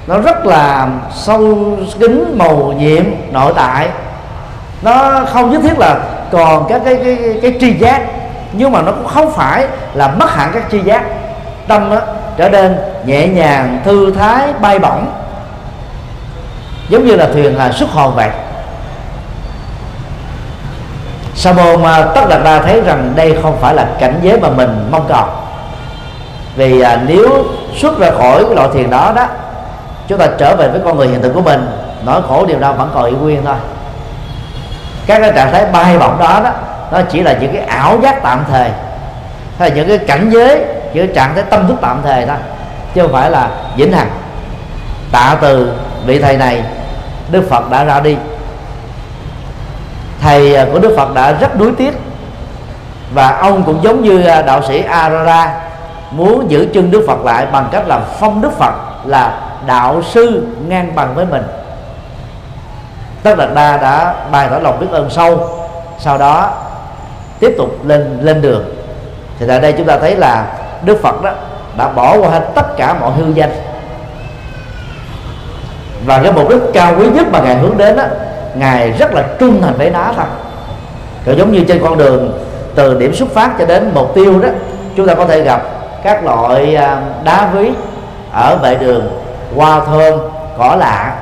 Nó 0.07 0.17
rất 0.19 0.45
là 0.45 0.87
sâu 1.13 1.57
kín 1.99 2.35
màu 2.37 2.73
nhiệm 2.77 3.03
nội 3.31 3.53
tại. 3.55 3.89
Nó 4.81 5.21
không 5.33 5.51
nhất 5.51 5.61
thiết 5.63 5.79
là 5.79 5.99
còn 6.31 6.65
các 6.69 6.81
cái 6.85 6.95
cái, 6.95 7.17
cái, 7.23 7.39
cái 7.41 7.57
tri 7.59 7.73
giác 7.73 8.01
nhưng 8.53 8.71
mà 8.71 8.81
nó 8.81 8.91
cũng 8.91 9.07
không 9.07 9.31
phải 9.31 9.67
là 9.93 10.07
mất 10.07 10.31
hẳn 10.31 10.51
các 10.53 10.63
tri 10.71 10.79
giác. 10.81 11.03
Tâm 11.67 11.89
đó 11.89 11.99
trở 12.39 12.49
nên 12.49 12.77
nhẹ 13.05 13.27
nhàng 13.27 13.81
thư 13.85 14.11
thái 14.11 14.53
bay 14.61 14.79
bổng. 14.79 15.05
Giống 16.89 17.05
như 17.05 17.15
là 17.15 17.27
thuyền 17.33 17.57
là 17.57 17.71
xuất 17.71 17.89
hồn 17.89 18.15
vậy. 18.15 18.29
Sa 21.35 21.53
môn 21.53 21.83
à, 21.83 22.05
tất 22.15 22.21
đạt 22.29 22.43
đa 22.43 22.61
thấy 22.61 22.81
rằng 22.81 23.13
đây 23.15 23.37
không 23.43 23.57
phải 23.61 23.75
là 23.75 23.85
cảnh 23.99 24.19
giới 24.21 24.39
mà 24.39 24.49
mình 24.49 24.87
mong 24.91 25.05
cầu. 25.07 25.25
Vì 26.55 26.81
à, 26.81 26.99
nếu 27.07 27.45
xuất 27.77 27.99
ra 27.99 28.11
khỏi 28.11 28.45
cái 28.45 28.55
loại 28.55 28.69
thiền 28.73 28.89
đó 28.89 29.13
đó 29.15 29.27
chúng 30.07 30.17
ta 30.17 30.27
trở 30.37 30.55
về 30.55 30.67
với 30.67 30.81
con 30.85 30.97
người 30.97 31.07
hiện 31.07 31.21
thực 31.21 31.33
của 31.33 31.41
mình 31.41 31.67
nỗi 32.05 32.21
khổ 32.27 32.45
điều 32.45 32.59
đau 32.59 32.73
vẫn 32.73 32.91
còn 32.93 33.05
y 33.05 33.11
nguyên 33.11 33.45
thôi. 33.45 33.55
Các 35.07 35.19
cái 35.19 35.31
trạng 35.35 35.51
thái 35.51 35.65
bay 35.65 35.97
bổng 35.97 36.19
đó 36.19 36.41
đó 36.43 36.51
nó 36.91 37.01
chỉ 37.09 37.21
là 37.21 37.33
những 37.33 37.53
cái 37.53 37.65
ảo 37.65 37.99
giác 38.03 38.23
tạm 38.23 38.43
thời 38.51 38.69
hay 39.59 39.69
là 39.69 39.75
những 39.75 39.87
cái 39.87 39.97
cảnh 39.97 40.29
giới 40.29 40.78
những 40.93 41.07
cái 41.07 41.15
trạng 41.15 41.35
thái 41.35 41.43
tâm 41.43 41.67
thức 41.67 41.77
tạm 41.81 42.01
thời 42.03 42.25
thôi 42.25 42.37
chứ 42.93 43.01
không 43.01 43.11
phải 43.11 43.31
là 43.31 43.49
vĩnh 43.75 43.93
hằng. 43.93 44.09
Tạ 45.11 45.37
từ 45.41 45.73
vị 46.05 46.19
thầy 46.19 46.37
này, 46.37 46.63
đức 47.31 47.47
phật 47.49 47.69
đã 47.69 47.83
ra 47.83 47.99
đi. 47.99 48.17
Thầy 50.21 50.65
của 50.73 50.79
đức 50.79 50.93
phật 50.97 51.13
đã 51.13 51.31
rất 51.31 51.55
đuối 51.55 51.71
tiếc. 51.77 51.99
Và 53.13 53.37
ông 53.37 53.63
cũng 53.63 53.83
giống 53.83 54.03
như 54.03 54.23
à, 54.23 54.41
đạo 54.41 54.61
sĩ 54.67 54.81
arara, 54.81 55.61
muốn 56.11 56.51
giữ 56.51 56.67
chân 56.73 56.91
đức 56.91 57.03
phật 57.07 57.25
lại 57.25 57.45
bằng 57.45 57.69
cách 57.71 57.87
làm 57.87 58.01
phong 58.19 58.41
đức 58.41 58.57
phật 58.57 58.73
là 59.05 59.39
đạo 59.65 60.01
sư 60.03 60.47
ngang 60.67 60.95
bằng 60.95 61.15
với 61.15 61.25
mình. 61.25 61.43
Tất 63.23 63.35
đạt 63.37 63.49
đa 63.55 63.77
đã 63.77 64.15
bày 64.31 64.47
tỏ 64.49 64.59
lòng 64.59 64.79
biết 64.79 64.87
ơn 64.91 65.09
sâu, 65.09 65.49
sau 65.99 66.17
đó 66.17 66.51
tiếp 67.39 67.53
tục 67.57 67.85
lên 67.85 68.17
lên 68.21 68.41
đường. 68.41 68.63
Thì 69.39 69.45
tại 69.47 69.59
đây 69.59 69.73
chúng 69.77 69.87
ta 69.87 69.97
thấy 69.99 70.15
là 70.15 70.45
đức 70.81 71.01
phật 71.03 71.21
đó 71.23 71.31
đã 71.77 71.87
bỏ 71.87 72.17
qua 72.17 72.29
hết 72.29 72.45
tất 72.55 72.77
cả 72.77 72.95
mọi 73.01 73.11
hư 73.11 73.33
danh. 73.33 73.51
Và 76.05 76.19
cái 76.23 76.31
mục 76.31 76.49
đích 76.49 76.61
cao 76.73 76.93
quý 76.99 77.05
nhất 77.13 77.27
mà 77.31 77.39
ngài 77.39 77.55
hướng 77.55 77.77
đến 77.77 77.95
đó, 77.95 78.03
ngài 78.55 78.91
rất 78.91 79.13
là 79.13 79.23
trung 79.39 79.61
thành 79.61 79.73
với 79.77 79.89
nó 79.89 80.03
thôi. 80.15 80.25
Còn 81.25 81.37
giống 81.37 81.51
như 81.51 81.63
trên 81.67 81.83
con 81.83 81.97
đường 81.97 82.39
từ 82.75 82.99
điểm 82.99 83.15
xuất 83.15 83.29
phát 83.33 83.51
cho 83.59 83.65
đến 83.65 83.91
mục 83.95 84.15
tiêu 84.15 84.39
đó, 84.41 84.49
chúng 84.95 85.07
ta 85.07 85.15
có 85.15 85.25
thể 85.25 85.41
gặp 85.41 85.61
các 86.03 86.23
loại 86.23 86.75
à, 86.75 87.01
đá 87.23 87.49
ví 87.53 87.71
ở 88.33 88.57
vệ 88.61 88.75
đường, 88.75 89.09
hoa 89.55 89.79
thơm, 89.85 90.19
cỏ 90.57 90.75
lạ. 90.79 91.15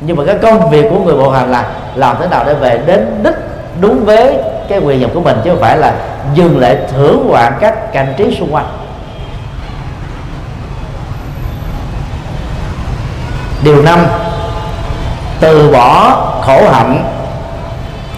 Nhưng 0.00 0.16
mà 0.16 0.22
cái 0.26 0.38
công 0.42 0.70
việc 0.70 0.86
của 0.90 0.98
người 0.98 1.14
bộ 1.14 1.30
hành 1.30 1.50
là 1.50 1.64
làm 1.94 2.16
thế 2.20 2.26
nào 2.28 2.44
để 2.46 2.54
về 2.54 2.80
đến 2.86 3.20
đích, 3.22 3.36
đúng 3.80 4.04
với 4.04 4.36
cái 4.68 4.78
quyền 4.78 5.00
nhập 5.00 5.10
của 5.14 5.20
mình, 5.20 5.36
chứ 5.44 5.50
không 5.50 5.60
phải 5.60 5.78
là 5.78 5.94
dừng 6.34 6.60
lại 6.60 6.78
thưởng 6.92 7.26
ngoạn 7.28 7.52
các 7.60 7.92
cảnh 7.92 8.14
trí 8.16 8.36
xung 8.38 8.54
quanh. 8.54 8.66
Điều 13.62 13.82
năm 13.82 13.98
từ 15.40 15.70
bỏ 15.72 16.16
khổ 16.42 16.70
hạnh. 16.72 17.04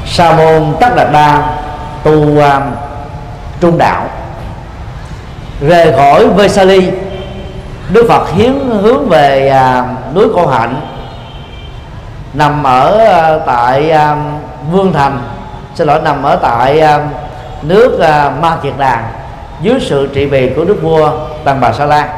Sa 0.06 0.32
môn 0.32 0.74
tất 0.80 0.88
đạt 0.96 1.12
đa 1.12 1.42
tu 2.04 2.12
uh, 2.12 2.44
trung 3.60 3.78
đạo. 3.78 4.06
Rời 5.60 5.92
khỏi 5.92 6.28
Vesali 6.28 6.90
Đức 7.92 8.06
Phật 8.08 8.32
hiến 8.32 8.52
hướng 8.82 9.08
về 9.08 9.48
à, 9.48 9.84
núi 10.14 10.26
Cô 10.34 10.46
Hạnh. 10.46 10.80
Nằm 12.34 12.62
ở 12.62 12.98
à, 12.98 13.38
tại 13.46 13.90
à, 13.90 14.16
Vương 14.70 14.92
Thành 14.92 15.18
xin 15.74 15.86
lỗi 15.86 16.00
nằm 16.04 16.22
ở 16.22 16.36
tại 16.36 16.80
à, 16.80 16.98
nước 17.62 18.00
à, 18.00 18.30
Ma 18.40 18.56
Kiệt 18.62 18.72
Đàn 18.78 19.04
dưới 19.60 19.80
sự 19.80 20.08
trị 20.14 20.26
vì 20.26 20.50
của 20.56 20.64
đức 20.64 20.82
vua 20.82 21.10
tăng 21.44 21.60
Bà 21.60 21.72
Sa 21.72 21.84
La 21.84 22.08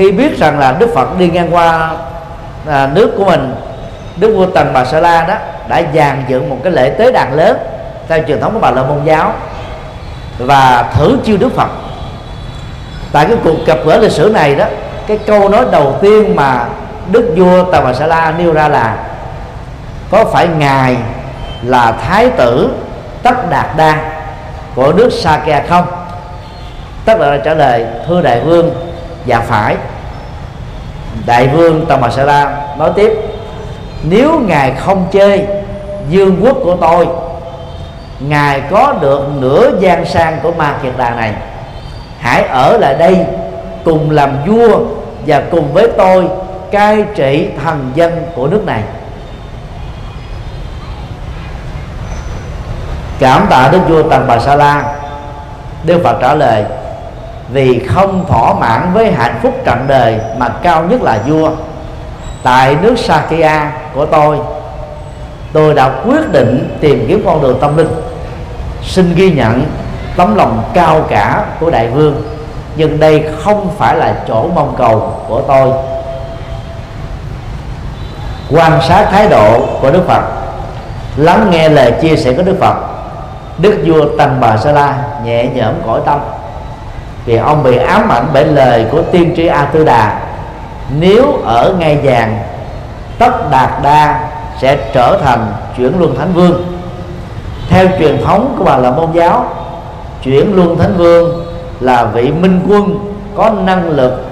khi 0.00 0.12
biết 0.12 0.38
rằng 0.38 0.58
là 0.58 0.72
Đức 0.72 0.94
Phật 0.94 1.18
đi 1.18 1.28
ngang 1.28 1.54
qua 1.54 1.90
à, 2.68 2.88
nước 2.94 3.14
của 3.16 3.24
mình 3.24 3.54
Đức 4.16 4.34
vua 4.36 4.46
Tần 4.46 4.72
Bà 4.72 4.84
Sa 4.84 5.00
La 5.00 5.24
đó 5.24 5.34
đã 5.68 5.82
dàn 5.94 6.24
dựng 6.28 6.50
một 6.50 6.56
cái 6.64 6.72
lễ 6.72 6.90
tế 6.90 7.12
đàn 7.12 7.34
lớn 7.34 7.56
theo 8.08 8.18
truyền 8.28 8.40
thống 8.40 8.54
của 8.54 8.60
Bà 8.60 8.70
La 8.70 8.82
Môn 8.82 9.04
giáo 9.04 9.32
và 10.38 10.90
thử 10.94 11.18
chiêu 11.24 11.36
Đức 11.36 11.54
Phật. 11.56 11.68
Tại 13.12 13.26
cái 13.26 13.36
cuộc 13.44 13.66
gặp 13.66 13.78
gỡ 13.86 13.98
lịch 13.98 14.12
sử 14.12 14.30
này 14.34 14.54
đó 14.54 14.64
cái 15.06 15.18
câu 15.26 15.48
nói 15.48 15.64
đầu 15.72 15.98
tiên 16.02 16.36
mà 16.36 16.64
đức 17.12 17.34
vua 17.36 17.72
Tần 17.72 17.84
bà 17.84 17.92
sa 17.92 18.06
la 18.06 18.34
nêu 18.38 18.52
ra 18.52 18.68
là 18.68 18.96
có 20.10 20.24
phải 20.24 20.48
ngài 20.58 20.96
là 21.62 21.92
thái 21.92 22.30
tử 22.30 22.70
tất 23.22 23.50
đạt 23.50 23.66
đa 23.76 23.96
của 24.74 24.92
nước 24.92 25.10
Sakya 25.12 25.62
không? 25.68 25.86
Tất 27.04 27.18
đạt 27.20 27.30
đa 27.30 27.44
trả 27.44 27.54
lời 27.54 27.86
thưa 28.06 28.22
đại 28.22 28.40
vương 28.40 28.74
dạ 29.26 29.40
phải 29.40 29.76
đại 31.26 31.48
vương 31.48 31.86
tà 31.86 31.96
bà 31.96 32.10
sa 32.10 32.24
la 32.24 32.66
nói 32.78 32.90
tiếp, 32.96 33.12
nếu 34.02 34.38
ngài 34.38 34.72
không 34.72 35.06
chơi 35.12 35.46
dương 36.08 36.40
quốc 36.42 36.56
của 36.64 36.76
tôi, 36.80 37.08
ngài 38.20 38.60
có 38.70 38.94
được 39.00 39.28
nửa 39.40 39.70
gian 39.80 40.04
sang 40.04 40.38
của 40.42 40.52
ma 40.52 40.74
kiệt 40.82 40.92
đà 40.96 41.10
này. 41.10 41.32
Hãy 42.18 42.42
ở 42.42 42.78
lại 42.78 42.94
đây 42.94 43.18
cùng 43.84 44.10
làm 44.10 44.30
vua 44.46 44.78
và 45.26 45.42
cùng 45.50 45.72
với 45.72 45.88
tôi 45.96 46.28
cai 46.70 47.04
trị 47.14 47.48
thần 47.64 47.90
dân 47.94 48.22
của 48.34 48.46
nước 48.46 48.62
này. 48.66 48.82
Cảm 53.18 53.46
tạ 53.50 53.68
đức 53.72 53.80
vua 53.88 54.02
tần 54.02 54.24
bà 54.28 54.38
sa 54.38 54.54
la 54.54 54.84
đức 55.84 56.00
phật 56.04 56.16
trả 56.20 56.34
lời 56.34 56.64
vì 57.52 57.86
không 57.86 58.24
thỏa 58.28 58.54
mãn 58.54 58.92
với 58.92 59.12
hạnh 59.12 59.38
phúc 59.42 59.54
trọn 59.66 59.78
đời 59.86 60.18
mà 60.38 60.48
cao 60.48 60.84
nhất 60.84 61.02
là 61.02 61.18
vua. 61.26 61.50
Tại 62.42 62.76
nước 62.82 62.98
Sakya 62.98 63.72
của 63.94 64.06
tôi 64.06 64.38
tôi 65.52 65.74
đã 65.74 65.90
quyết 66.04 66.32
định 66.32 66.76
tìm 66.80 67.04
kiếm 67.08 67.22
con 67.26 67.42
đường 67.42 67.58
tâm 67.60 67.76
linh. 67.76 67.88
Xin 68.82 69.14
ghi 69.14 69.30
nhận 69.30 69.64
tấm 70.16 70.34
lòng 70.34 70.62
cao 70.74 71.00
cả 71.08 71.44
của 71.60 71.70
đại 71.70 71.88
vương, 71.88 72.22
nhưng 72.76 73.00
đây 73.00 73.24
không 73.38 73.70
phải 73.78 73.96
là 73.96 74.14
chỗ 74.28 74.48
mong 74.54 74.74
cầu 74.78 75.14
của 75.28 75.40
tôi. 75.40 75.72
Quan 78.50 78.80
sát 78.88 79.08
thái 79.10 79.28
độ 79.28 79.66
của 79.80 79.90
đức 79.90 80.02
phật, 80.06 80.22
lắng 81.16 81.46
nghe 81.50 81.68
lời 81.68 81.92
chia 82.00 82.16
sẻ 82.16 82.32
của 82.32 82.42
đức 82.42 82.56
phật, 82.60 82.74
đức 83.58 83.82
vua 83.84 84.04
tần 84.18 84.36
bà 84.40 84.56
sa 84.56 84.72
la 84.72 84.94
nhẹ 85.24 85.46
nhõm 85.54 85.74
cõi 85.86 86.00
tâm 86.06 86.20
vì 87.24 87.36
ông 87.36 87.62
bị 87.62 87.76
ám 87.76 88.08
ảnh 88.08 88.26
bởi 88.34 88.44
lời 88.44 88.86
của 88.92 89.02
tiên 89.02 89.32
tri 89.36 89.46
a 89.46 89.64
tư 89.64 89.84
đà 89.84 90.20
nếu 90.98 91.24
ở 91.44 91.74
ngay 91.78 91.98
vàng, 92.02 92.38
tất 93.18 93.50
đạt 93.50 93.70
đa 93.82 94.28
sẽ 94.60 94.76
trở 94.92 95.18
thành 95.24 95.52
chuyển 95.76 95.98
luân 95.98 96.16
thánh 96.18 96.32
vương. 96.32 96.64
Theo 97.68 97.86
truyền 97.98 98.24
thống 98.24 98.54
của 98.58 98.64
bà 98.64 98.76
là 98.76 98.90
môn 98.90 99.12
giáo, 99.12 99.44
chuyển 100.22 100.56
luân 100.56 100.78
thánh 100.78 100.96
vương 100.96 101.44
là 101.80 102.04
vị 102.04 102.30
minh 102.30 102.60
quân 102.68 103.14
có 103.36 103.50
năng 103.50 103.88
lực 103.88 104.24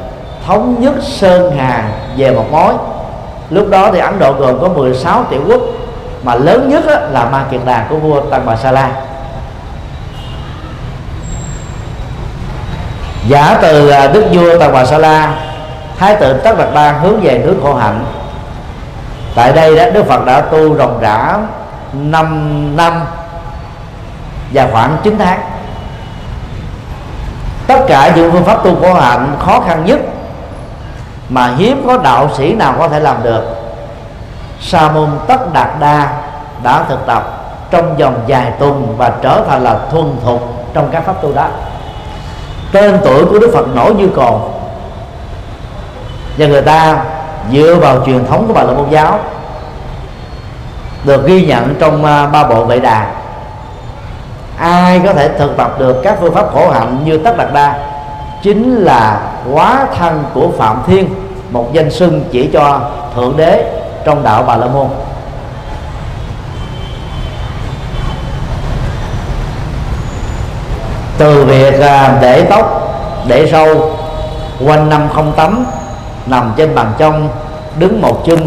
thống 0.46 0.76
nhất 0.80 0.94
sơn 1.02 1.56
hà 1.58 1.88
về 2.16 2.30
một 2.30 2.44
mối. 2.50 2.74
Lúc 3.50 3.70
đó 3.70 3.90
thì 3.92 3.98
ấn 3.98 4.18
độ 4.18 4.32
gồm 4.32 4.60
có 4.60 4.68
16 4.68 5.24
tiểu 5.30 5.40
quốc, 5.48 5.60
mà 6.22 6.34
lớn 6.34 6.68
nhất 6.68 6.84
là 7.12 7.28
ma 7.32 7.44
kiệt 7.50 7.60
đà 7.64 7.86
của 7.90 7.96
vua 7.96 8.20
tăng 8.20 8.46
bà 8.46 8.56
sa 8.56 8.72
la. 8.72 8.90
Giả 13.28 13.58
từ 13.62 13.88
à, 13.88 14.06
đức 14.06 14.24
vua 14.32 14.58
tăng 14.58 14.72
bà 14.72 14.84
sa 14.84 14.98
la, 14.98 15.34
thái 15.98 16.16
tử 16.16 16.32
tất 16.32 16.58
đạt 16.58 16.68
đa 16.74 16.92
hướng 16.92 17.20
về 17.20 17.42
nước 17.44 17.56
khổ 17.62 17.74
hạnh. 17.74 18.04
Tại 19.34 19.52
đây 19.52 19.76
đó, 19.76 19.84
đức 19.94 20.06
phật 20.06 20.24
đã 20.26 20.40
tu 20.40 20.76
ròng 20.76 21.00
rã 21.00 21.38
5 21.92 22.76
năm 22.76 23.04
và 24.52 24.68
khoảng 24.72 24.96
9 25.02 25.18
tháng. 25.18 25.40
Tất 27.66 27.84
cả 27.88 28.12
những 28.16 28.32
phương 28.32 28.44
pháp 28.44 28.64
tu 28.64 28.80
khổ 28.80 28.94
hạnh 28.94 29.36
khó 29.38 29.60
khăn 29.60 29.84
nhất 29.84 30.00
mà 31.28 31.54
hiếm 31.56 31.84
có 31.86 31.98
đạo 31.98 32.30
sĩ 32.36 32.54
nào 32.54 32.74
có 32.78 32.88
thể 32.88 33.00
làm 33.00 33.16
được, 33.22 33.44
sa 34.60 34.88
môn 34.88 35.08
tất 35.26 35.52
đạt 35.52 35.68
đa 35.80 36.08
đã 36.62 36.84
thực 36.88 37.06
tập 37.06 37.22
trong 37.70 37.96
vòng 37.96 38.20
vài 38.28 38.52
tuần 38.58 38.94
và 38.98 39.12
trở 39.22 39.42
thành 39.48 39.64
là 39.64 39.78
thuần 39.90 40.16
thục 40.24 40.40
trong 40.74 40.88
các 40.92 41.02
pháp 41.06 41.22
tu 41.22 41.32
đó 41.32 41.48
tên 42.72 42.98
tuổi 43.04 43.24
của 43.24 43.38
đức 43.38 43.50
phật 43.54 43.66
nổi 43.74 43.94
như 43.94 44.08
cồn. 44.16 44.40
Và 46.38 46.46
người 46.46 46.62
ta 46.62 47.04
dựa 47.52 47.74
vào 47.74 48.02
truyền 48.06 48.26
thống 48.26 48.46
của 48.46 48.54
bà 48.54 48.62
la 48.62 48.72
môn 48.72 48.90
giáo, 48.90 49.18
được 51.04 51.26
ghi 51.26 51.46
nhận 51.46 51.74
trong 51.80 52.04
à, 52.04 52.26
ba 52.26 52.44
bộ 52.44 52.64
vệ 52.64 52.78
đà. 52.78 53.06
Ai 54.58 55.00
có 55.04 55.12
thể 55.12 55.28
thực 55.28 55.56
tập 55.56 55.78
được 55.78 56.00
các 56.02 56.16
phương 56.20 56.34
pháp 56.34 56.46
khổ 56.54 56.70
hạnh 56.70 56.98
như 57.04 57.18
tất 57.18 57.36
đạt 57.36 57.52
đa 57.52 57.78
chính 58.42 58.76
là 58.76 59.20
quá 59.52 59.86
thân 59.98 60.24
của 60.34 60.48
phạm 60.58 60.82
thiên, 60.86 61.08
một 61.50 61.72
danh 61.72 61.90
xưng 61.90 62.24
chỉ 62.30 62.50
cho 62.52 62.80
thượng 63.14 63.36
đế 63.36 63.80
trong 64.04 64.22
đạo 64.22 64.44
bà 64.46 64.56
la 64.56 64.66
môn. 64.66 64.86
Từ 71.18 71.44
việc 71.44 71.80
à, 71.80 72.18
để 72.20 72.42
tóc 72.50 72.94
để 73.26 73.48
sâu 73.50 73.92
quanh 74.66 74.88
năm 74.88 75.08
không 75.14 75.32
tắm 75.32 75.66
nằm 76.26 76.52
trên 76.56 76.74
bàn 76.74 76.92
trong 76.98 77.28
đứng 77.78 78.02
một 78.02 78.22
chân. 78.26 78.46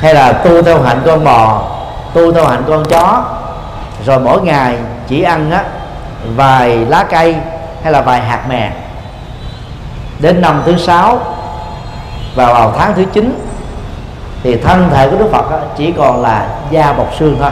Hay 0.00 0.14
là 0.14 0.32
tu 0.32 0.62
theo 0.62 0.82
hạnh 0.82 1.02
con 1.06 1.24
bò 1.24 1.62
tu 2.14 2.32
theo 2.32 2.46
hạnh 2.46 2.64
con 2.68 2.84
chó. 2.84 3.24
Rồi 4.06 4.18
mỗi 4.18 4.42
ngày 4.42 4.76
chỉ 5.08 5.22
ăn 5.22 5.50
á 5.50 5.64
vài 6.36 6.76
lá 6.76 7.04
cây 7.10 7.36
hay 7.82 7.92
là 7.92 8.00
vài 8.00 8.20
hạt 8.20 8.48
mè. 8.48 8.72
Đến 10.18 10.40
năm 10.40 10.62
thứ 10.66 10.76
sáu 10.76 11.20
và 12.34 12.52
vào 12.52 12.74
tháng 12.78 12.94
thứ 12.94 13.04
chín 13.12 13.48
thì 14.42 14.56
thân 14.56 14.90
thể 14.90 15.08
của 15.10 15.16
Đức 15.16 15.28
Phật 15.32 15.50
á, 15.50 15.58
chỉ 15.76 15.92
còn 15.92 16.22
là 16.22 16.46
da 16.70 16.92
bọc 16.92 17.14
xương 17.18 17.36
thôi. 17.40 17.50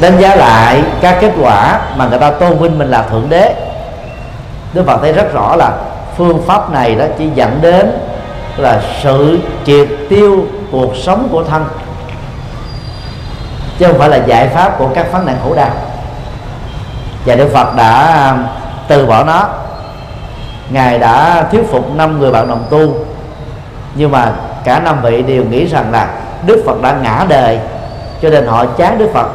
Đánh 0.00 0.20
giá 0.20 0.36
lại 0.36 0.82
các 1.00 1.18
kết 1.20 1.32
quả 1.40 1.80
mà 1.96 2.06
người 2.06 2.18
ta 2.18 2.30
tôn 2.30 2.58
vinh 2.58 2.78
mình 2.78 2.90
là 2.90 3.02
thượng 3.02 3.28
đế. 3.28 3.54
Đức 4.72 4.86
Phật 4.86 4.98
thấy 5.02 5.12
rất 5.12 5.32
rõ 5.32 5.56
là 5.56 5.72
phương 6.16 6.42
pháp 6.46 6.70
này 6.70 6.94
đó 6.94 7.04
chỉ 7.18 7.28
dẫn 7.34 7.58
đến 7.62 7.98
là 8.56 8.82
sự 9.02 9.38
triệt 9.64 9.88
tiêu 10.08 10.46
cuộc 10.72 10.96
sống 10.96 11.28
của 11.32 11.44
thân, 11.44 11.64
chứ 13.78 13.86
không 13.86 13.98
phải 13.98 14.08
là 14.08 14.16
giải 14.16 14.48
pháp 14.48 14.78
của 14.78 14.88
các 14.94 15.06
phán 15.12 15.26
nạn 15.26 15.36
khổ 15.44 15.54
đau 15.54 15.70
và 17.24 17.34
Đức 17.34 17.48
Phật 17.52 17.76
đã 17.76 18.26
um, 18.30 18.44
từ 18.88 19.06
bỏ 19.06 19.24
nó. 19.24 19.48
Ngài 20.70 20.98
đã 20.98 21.44
thuyết 21.52 21.70
phục 21.70 21.94
năm 21.94 22.20
người 22.20 22.30
bạn 22.30 22.48
đồng 22.48 22.64
tu. 22.70 22.94
Nhưng 23.94 24.10
mà 24.10 24.32
cả 24.64 24.80
năm 24.80 25.02
vị 25.02 25.22
đều 25.22 25.44
nghĩ 25.44 25.66
rằng 25.66 25.92
là 25.92 26.08
Đức 26.46 26.62
Phật 26.66 26.82
đã 26.82 26.96
ngã 27.02 27.24
đời, 27.28 27.58
cho 28.22 28.30
nên 28.30 28.46
họ 28.46 28.66
chán 28.66 28.98
Đức 28.98 29.10
Phật 29.14 29.26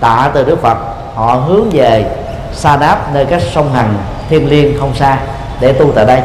tạ 0.00 0.30
từ 0.34 0.44
Đức 0.44 0.62
Phật, 0.62 0.76
họ 1.14 1.34
hướng 1.34 1.70
về 1.72 2.04
Sa 2.52 2.76
Đáp 2.76 3.14
nơi 3.14 3.24
các 3.24 3.42
sông 3.54 3.72
Hằng, 3.72 3.94
thiên 4.28 4.50
liêng 4.50 4.80
không 4.80 4.94
xa 4.94 5.18
để 5.60 5.72
tu 5.72 5.92
tại 5.94 6.06
đây. 6.06 6.22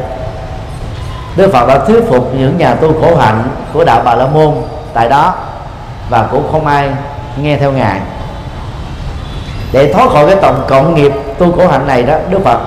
Đức 1.35 1.51
Phật 1.53 1.67
đã 1.67 1.79
thuyết 1.79 2.03
phục 2.09 2.33
những 2.33 2.57
nhà 2.57 2.73
tu 2.73 3.01
khổ 3.01 3.15
hạnh 3.15 3.43
của 3.73 3.83
đạo 3.83 4.01
Bà 4.05 4.15
La 4.15 4.25
Môn 4.25 4.53
tại 4.93 5.09
đó 5.09 5.35
và 6.09 6.27
cũng 6.31 6.51
không 6.51 6.65
ai 6.67 6.89
nghe 7.37 7.57
theo 7.57 7.71
ngài. 7.71 7.99
Để 9.71 9.93
thoát 9.93 10.09
khỏi 10.09 10.27
cái 10.27 10.35
tổng 10.35 10.63
cộng 10.67 10.95
nghiệp 10.95 11.11
tu 11.37 11.51
khổ 11.51 11.67
hạnh 11.67 11.87
này 11.87 12.03
đó, 12.03 12.15
Đức 12.29 12.39
Phật 12.43 12.59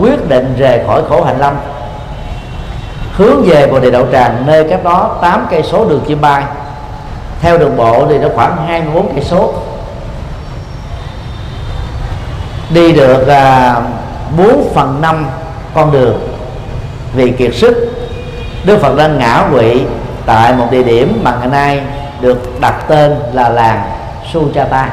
quyết 0.00 0.28
định 0.28 0.54
rời 0.58 0.80
khỏi 0.86 1.02
khổ 1.08 1.22
hạnh 1.22 1.38
lâm, 1.38 1.54
hướng 3.16 3.42
về 3.46 3.66
bồ 3.66 3.80
đề 3.80 3.90
đậu 3.90 4.06
tràng 4.12 4.42
nơi 4.46 4.68
cách 4.70 4.84
đó 4.84 5.16
8 5.22 5.46
cây 5.50 5.62
số 5.62 5.84
đường 5.84 6.04
chim 6.06 6.20
bay. 6.20 6.44
Theo 7.40 7.58
đường 7.58 7.76
bộ 7.76 8.06
thì 8.08 8.18
nó 8.18 8.28
khoảng 8.34 8.56
24 8.66 9.14
cây 9.14 9.24
số 9.24 9.54
đi 12.74 12.92
được 12.92 13.28
à, 13.28 13.76
4 14.36 14.70
phần 14.74 15.00
5 15.00 15.26
con 15.74 15.92
đường 15.92 16.18
vì 17.14 17.30
kiệt 17.30 17.54
sức 17.54 17.92
Đức 18.64 18.78
Phật 18.80 18.96
đang 18.96 19.18
ngã 19.18 19.44
quỵ 19.52 19.82
tại 20.26 20.52
một 20.52 20.66
địa 20.70 20.82
điểm 20.82 21.20
mà 21.24 21.36
ngày 21.40 21.48
nay 21.48 21.82
được 22.20 22.60
đặt 22.60 22.74
tên 22.88 23.16
là 23.32 23.48
làng 23.48 23.82
Sujata. 24.32 24.86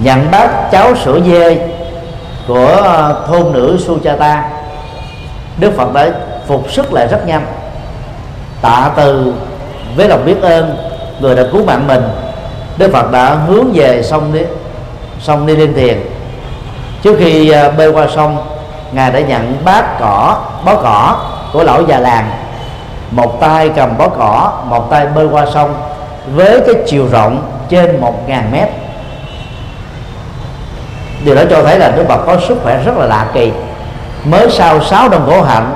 Nhận 0.00 0.30
bát 0.30 0.70
cháo 0.72 0.94
sữa 1.04 1.20
dê 1.26 1.68
của 2.48 2.82
à, 2.84 3.12
thôn 3.26 3.52
nữ 3.52 3.78
Sujata 3.86 4.42
Đức 5.58 5.72
Phật 5.76 5.92
đã 5.94 6.08
phục 6.46 6.72
sức 6.72 6.92
lại 6.92 7.06
rất 7.10 7.26
nhanh 7.26 7.46
tạ 8.62 8.90
từ 8.96 9.32
với 9.96 10.08
lòng 10.08 10.24
biết 10.24 10.42
ơn 10.42 10.76
người 11.20 11.34
đã 11.36 11.42
cứu 11.52 11.64
mạng 11.64 11.86
mình 11.86 12.02
Đức 12.78 12.92
Phật 12.92 13.12
đã 13.12 13.34
hướng 13.34 13.72
về 13.72 14.02
sông 14.02 14.32
sông 15.20 15.46
đi 15.46 15.56
lên 15.56 15.74
Thiền. 15.74 16.00
Trước 17.02 17.16
khi 17.18 17.50
à, 17.50 17.70
bơi 17.70 17.88
qua 17.88 18.06
sông, 18.14 18.46
ngài 18.92 19.12
đã 19.12 19.20
nhận 19.20 19.64
bát 19.64 20.00
cỏ, 20.00 20.36
bó 20.64 20.74
cỏ 20.74 21.16
của 21.52 21.62
lão 21.62 21.82
già 21.82 21.98
làng. 21.98 22.30
Một 23.10 23.40
tay 23.40 23.68
cầm 23.68 23.98
bó 23.98 24.08
cỏ, 24.08 24.52
một 24.64 24.90
tay 24.90 25.06
bơi 25.06 25.26
qua 25.26 25.46
sông 25.54 25.74
với 26.34 26.60
cái 26.66 26.74
chiều 26.86 27.08
rộng 27.12 27.42
trên 27.68 28.00
một 28.00 28.28
ngàn 28.28 28.52
mét. 28.52 28.68
Điều 31.24 31.34
đó 31.34 31.42
cho 31.50 31.62
thấy 31.62 31.78
là 31.78 31.90
Đức 31.90 32.04
Phật 32.08 32.26
có 32.26 32.36
sức 32.48 32.58
khỏe 32.62 32.82
rất 32.84 32.96
là 32.96 33.06
lạ 33.06 33.26
kỳ. 33.34 33.52
Mới 34.24 34.50
sau 34.50 34.80
6 34.80 35.08
năm 35.08 35.20
khổ 35.26 35.42
hạnh, 35.42 35.74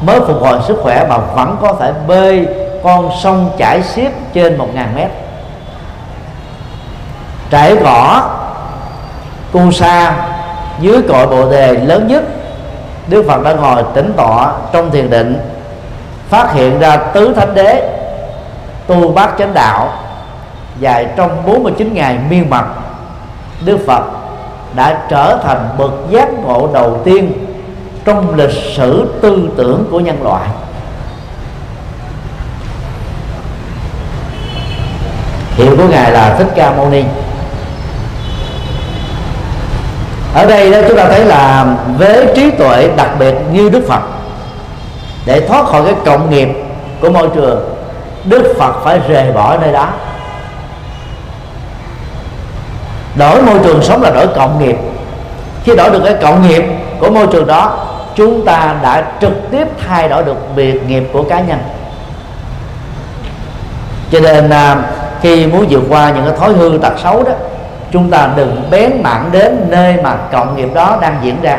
mới 0.00 0.20
phục 0.20 0.42
hồi 0.42 0.58
sức 0.66 0.78
khỏe 0.82 1.06
mà 1.08 1.18
vẫn 1.18 1.56
có 1.62 1.74
thể 1.80 1.92
bơi 2.06 2.46
con 2.82 3.10
sông 3.22 3.50
chảy 3.58 3.82
xiết 3.82 4.12
trên 4.32 4.58
một 4.58 4.68
ngàn 4.74 4.94
mét. 4.96 5.08
Trải 7.50 7.76
cỏ 7.84 8.30
cu 9.52 9.70
sa, 9.70 10.14
dưới 10.80 11.02
cội 11.08 11.26
bồ 11.26 11.50
đề 11.50 11.72
lớn 11.74 12.06
nhất, 12.06 12.24
Đức 13.08 13.24
Phật 13.28 13.42
đã 13.42 13.52
ngồi 13.52 13.84
tĩnh 13.94 14.12
tọa 14.16 14.52
trong 14.72 14.90
thiền 14.90 15.10
định, 15.10 15.38
phát 16.28 16.52
hiện 16.54 16.78
ra 16.78 16.96
tứ 16.96 17.34
thánh 17.36 17.54
đế, 17.54 17.98
tu 18.86 19.12
bát 19.12 19.30
chánh 19.38 19.54
đạo, 19.54 19.92
dài 20.80 21.06
trong 21.16 21.42
49 21.46 21.94
ngày 21.94 22.18
miên 22.30 22.50
mật 22.50 22.64
Đức 23.64 23.78
Phật 23.86 24.02
đã 24.74 25.00
trở 25.08 25.38
thành 25.42 25.68
bậc 25.78 25.90
giác 26.10 26.28
ngộ 26.32 26.68
đầu 26.74 27.00
tiên 27.04 27.32
trong 28.04 28.34
lịch 28.34 28.52
sử 28.76 29.06
tư 29.22 29.50
tưởng 29.56 29.84
của 29.90 30.00
nhân 30.00 30.22
loại. 30.22 30.48
Hiệu 35.56 35.76
của 35.76 35.88
ngài 35.88 36.10
là 36.10 36.34
thích 36.38 36.48
ca 36.54 36.70
mâu 36.70 36.90
ni 36.90 37.02
ở 40.34 40.46
đây 40.46 40.70
đó 40.70 40.78
chúng 40.88 40.96
ta 40.96 41.08
thấy 41.08 41.24
là 41.24 41.66
với 41.98 42.26
trí 42.36 42.50
tuệ 42.50 42.88
đặc 42.96 43.10
biệt 43.18 43.34
như 43.52 43.68
đức 43.68 43.84
phật. 43.88 44.00
Để 45.26 45.40
thoát 45.48 45.66
khỏi 45.66 45.82
cái 45.84 45.94
cộng 46.04 46.30
nghiệp 46.30 46.48
của 47.00 47.10
môi 47.10 47.28
trường, 47.34 47.74
đức 48.24 48.54
phật 48.58 48.72
phải 48.84 49.00
rời 49.08 49.32
bỏ 49.32 49.56
nơi 49.56 49.72
đó. 49.72 49.88
Đổi 53.14 53.42
môi 53.42 53.58
trường 53.64 53.82
sống 53.82 54.02
là 54.02 54.10
đổi 54.10 54.26
cộng 54.26 54.58
nghiệp. 54.58 54.76
Khi 55.64 55.76
đổi 55.76 55.90
được 55.90 56.00
cái 56.04 56.14
cộng 56.22 56.48
nghiệp 56.48 56.64
của 57.00 57.10
môi 57.10 57.26
trường 57.26 57.46
đó, 57.46 57.86
chúng 58.14 58.44
ta 58.44 58.74
đã 58.82 59.12
trực 59.20 59.50
tiếp 59.50 59.68
thay 59.86 60.08
đổi 60.08 60.24
được 60.24 60.36
biệt 60.56 60.88
nghiệp 60.88 61.04
của 61.12 61.22
cá 61.22 61.40
nhân. 61.40 61.58
Cho 64.12 64.20
nên 64.20 64.50
à, 64.50 64.76
khi 65.20 65.46
muốn 65.46 65.66
vượt 65.70 65.82
qua 65.88 66.10
những 66.10 66.24
cái 66.24 66.36
thói 66.38 66.52
hư 66.52 66.78
tật 66.82 66.92
xấu 67.02 67.22
đó 67.22 67.32
chúng 67.92 68.10
ta 68.10 68.28
đừng 68.36 68.68
bén 68.70 69.02
mảng 69.02 69.28
đến 69.32 69.66
nơi 69.68 69.96
mà 70.02 70.16
cộng 70.32 70.56
nghiệp 70.56 70.68
đó 70.74 70.98
đang 71.00 71.18
diễn 71.22 71.42
ra. 71.42 71.58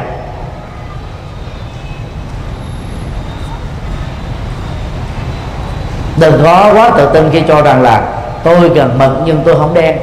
Đừng 6.18 6.44
có 6.44 6.72
quá 6.74 6.92
tự 6.98 7.10
tin 7.14 7.30
khi 7.32 7.42
cho 7.48 7.62
rằng 7.62 7.82
là 7.82 8.02
tôi 8.44 8.70
gần 8.70 9.00
mực 9.00 9.12
nhưng 9.26 9.44
tôi 9.46 9.56
không 9.56 9.74
đen. 9.74 9.98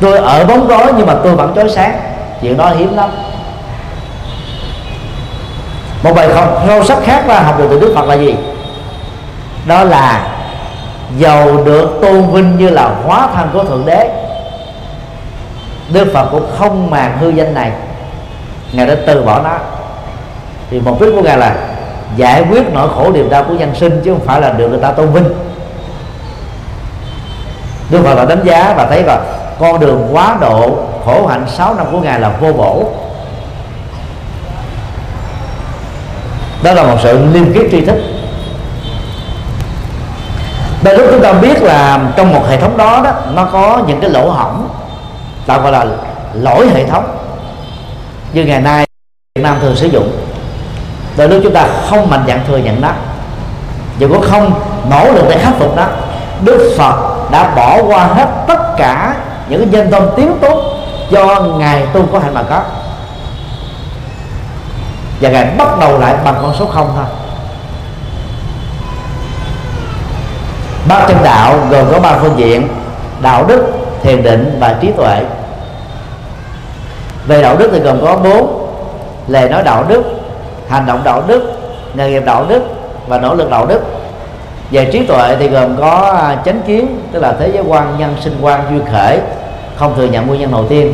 Tôi 0.00 0.18
ở 0.18 0.44
bóng 0.44 0.68
tối 0.68 0.92
nhưng 0.96 1.06
mà 1.06 1.14
tôi 1.24 1.34
vẫn 1.34 1.52
chói 1.54 1.68
sáng. 1.68 2.00
Chuyện 2.40 2.56
đó 2.56 2.70
hiếm 2.78 2.96
lắm. 2.96 3.10
Một 6.02 6.12
bài 6.16 6.34
học 6.34 6.62
sâu 6.66 6.84
sắc 6.84 6.98
khác 7.04 7.24
mà 7.26 7.40
học 7.40 7.58
được 7.58 7.66
từ 7.70 7.80
đức 7.80 7.92
phật 7.94 8.04
là 8.04 8.14
gì? 8.14 8.36
Đó 9.66 9.84
là 9.84 10.33
giàu 11.18 11.64
được 11.64 11.98
tôn 12.02 12.32
vinh 12.32 12.56
như 12.58 12.68
là 12.68 12.90
hóa 13.04 13.28
thân 13.34 13.48
của 13.52 13.64
thượng 13.64 13.86
đế. 13.86 14.10
Đức 15.92 16.10
phật 16.14 16.28
cũng 16.30 16.46
không 16.58 16.90
màng 16.90 17.18
hư 17.18 17.28
danh 17.28 17.54
này. 17.54 17.72
Ngài 18.72 18.86
đã 18.86 18.94
từ 19.06 19.22
bỏ 19.22 19.40
nó. 19.42 19.58
Thì 20.70 20.80
mục 20.80 21.00
đích 21.00 21.12
của 21.16 21.22
ngài 21.22 21.38
là 21.38 21.56
giải 22.16 22.44
quyết 22.50 22.62
nỗi 22.72 22.88
khổ 22.88 23.12
niềm 23.12 23.30
đau 23.30 23.44
của 23.44 23.54
nhân 23.54 23.74
sinh, 23.74 24.00
chứ 24.04 24.12
không 24.12 24.26
phải 24.26 24.40
là 24.40 24.50
được 24.50 24.68
người 24.68 24.80
ta 24.80 24.92
tôn 24.92 25.12
vinh. 25.12 25.24
Đức 27.90 28.02
phật 28.04 28.14
là 28.14 28.24
đánh 28.24 28.44
giá 28.44 28.74
và 28.76 28.86
thấy 28.86 29.02
là 29.02 29.20
con 29.58 29.80
đường 29.80 30.08
quá 30.12 30.36
độ 30.40 30.78
khổ 31.04 31.26
hạnh 31.26 31.46
6 31.48 31.74
năm 31.74 31.86
của 31.92 32.00
ngài 32.00 32.20
là 32.20 32.28
vô 32.28 32.52
bổ. 32.52 32.84
Đó 36.62 36.72
là 36.74 36.82
một 36.82 36.96
sự 37.02 37.26
liêm 37.32 37.52
kết 37.54 37.68
tri 37.70 37.80
thức. 37.80 37.96
Đôi 40.84 40.94
lúc 40.94 41.06
chúng 41.10 41.22
ta 41.22 41.32
biết 41.32 41.62
là 41.62 42.00
trong 42.16 42.32
một 42.32 42.42
hệ 42.48 42.56
thống 42.56 42.76
đó 42.76 43.00
đó, 43.04 43.10
nó 43.34 43.48
có 43.52 43.82
những 43.86 44.00
cái 44.00 44.10
lỗ 44.10 44.30
hỏng 44.30 44.68
ta 45.46 45.58
gọi 45.58 45.72
là 45.72 45.86
lỗi 46.34 46.68
hệ 46.74 46.86
thống, 46.86 47.16
như 48.32 48.44
ngày 48.44 48.60
nay 48.60 48.86
Việt 49.34 49.42
Nam 49.42 49.56
thường 49.60 49.76
sử 49.76 49.86
dụng. 49.86 50.12
Đôi 51.16 51.28
lúc 51.28 51.40
chúng 51.44 51.54
ta 51.54 51.66
không 51.88 52.10
mạnh 52.10 52.24
dạn 52.28 52.40
thừa 52.48 52.56
nhận 52.56 52.80
đó 52.80 52.90
dù 53.98 54.08
có 54.12 54.18
không 54.28 54.52
nỗ 54.90 55.12
lực 55.12 55.24
để 55.28 55.38
khắc 55.38 55.52
phục 55.58 55.76
đó 55.76 55.86
Đức 56.44 56.74
Phật 56.78 56.94
đã 57.30 57.54
bỏ 57.56 57.82
qua 57.82 58.04
hết 58.06 58.28
tất 58.48 58.76
cả 58.76 59.16
những 59.48 59.60
cái 59.60 59.68
danh 59.70 59.90
tôn 59.90 60.02
tiếng 60.16 60.38
tốt 60.40 60.62
do 61.10 61.40
ngài 61.40 61.86
tu 61.86 62.06
có 62.12 62.18
hạnh 62.18 62.34
mà 62.34 62.42
có. 62.42 62.62
Và 65.20 65.28
ngài 65.28 65.44
bắt 65.44 65.78
đầu 65.80 65.98
lại 65.98 66.14
bằng 66.24 66.34
con 66.42 66.54
số 66.58 66.66
không 66.66 66.92
thôi. 66.96 67.04
Bát 70.88 71.04
chân 71.08 71.16
đạo 71.24 71.54
gồm 71.70 71.86
có 71.92 72.00
ba 72.00 72.18
phương 72.18 72.34
diện, 72.36 72.68
đạo 73.22 73.44
đức, 73.48 73.66
thiền 74.02 74.22
định 74.22 74.56
và 74.60 74.76
trí 74.80 74.92
tuệ. 74.96 75.20
Về 77.26 77.42
đạo 77.42 77.56
đức 77.56 77.70
thì 77.72 77.80
gồm 77.80 78.00
có 78.00 78.16
bốn, 78.16 78.68
lời 79.28 79.48
nói 79.48 79.62
đạo 79.62 79.84
đức, 79.88 80.02
hành 80.68 80.86
động 80.86 81.00
đạo 81.04 81.22
đức, 81.26 81.52
nghề 81.94 82.10
nghiệp 82.10 82.22
đạo 82.26 82.44
đức 82.48 82.62
và 83.08 83.18
nỗ 83.18 83.34
lực 83.34 83.50
đạo 83.50 83.66
đức. 83.66 83.80
Về 84.70 84.84
trí 84.92 85.06
tuệ 85.06 85.36
thì 85.38 85.48
gồm 85.48 85.76
có 85.76 86.12
à, 86.18 86.36
chánh 86.44 86.60
kiến, 86.66 87.00
tức 87.12 87.22
là 87.22 87.34
thế 87.40 87.50
giới 87.54 87.62
quan, 87.68 87.94
nhân 87.98 88.16
sinh 88.20 88.38
quan 88.42 88.60
duy 88.70 88.92
khởi, 88.92 89.18
không 89.76 89.94
thừa 89.96 90.06
nhận 90.06 90.26
nguyên 90.26 90.40
nhân 90.40 90.52
đầu 90.52 90.64
tiên. 90.68 90.92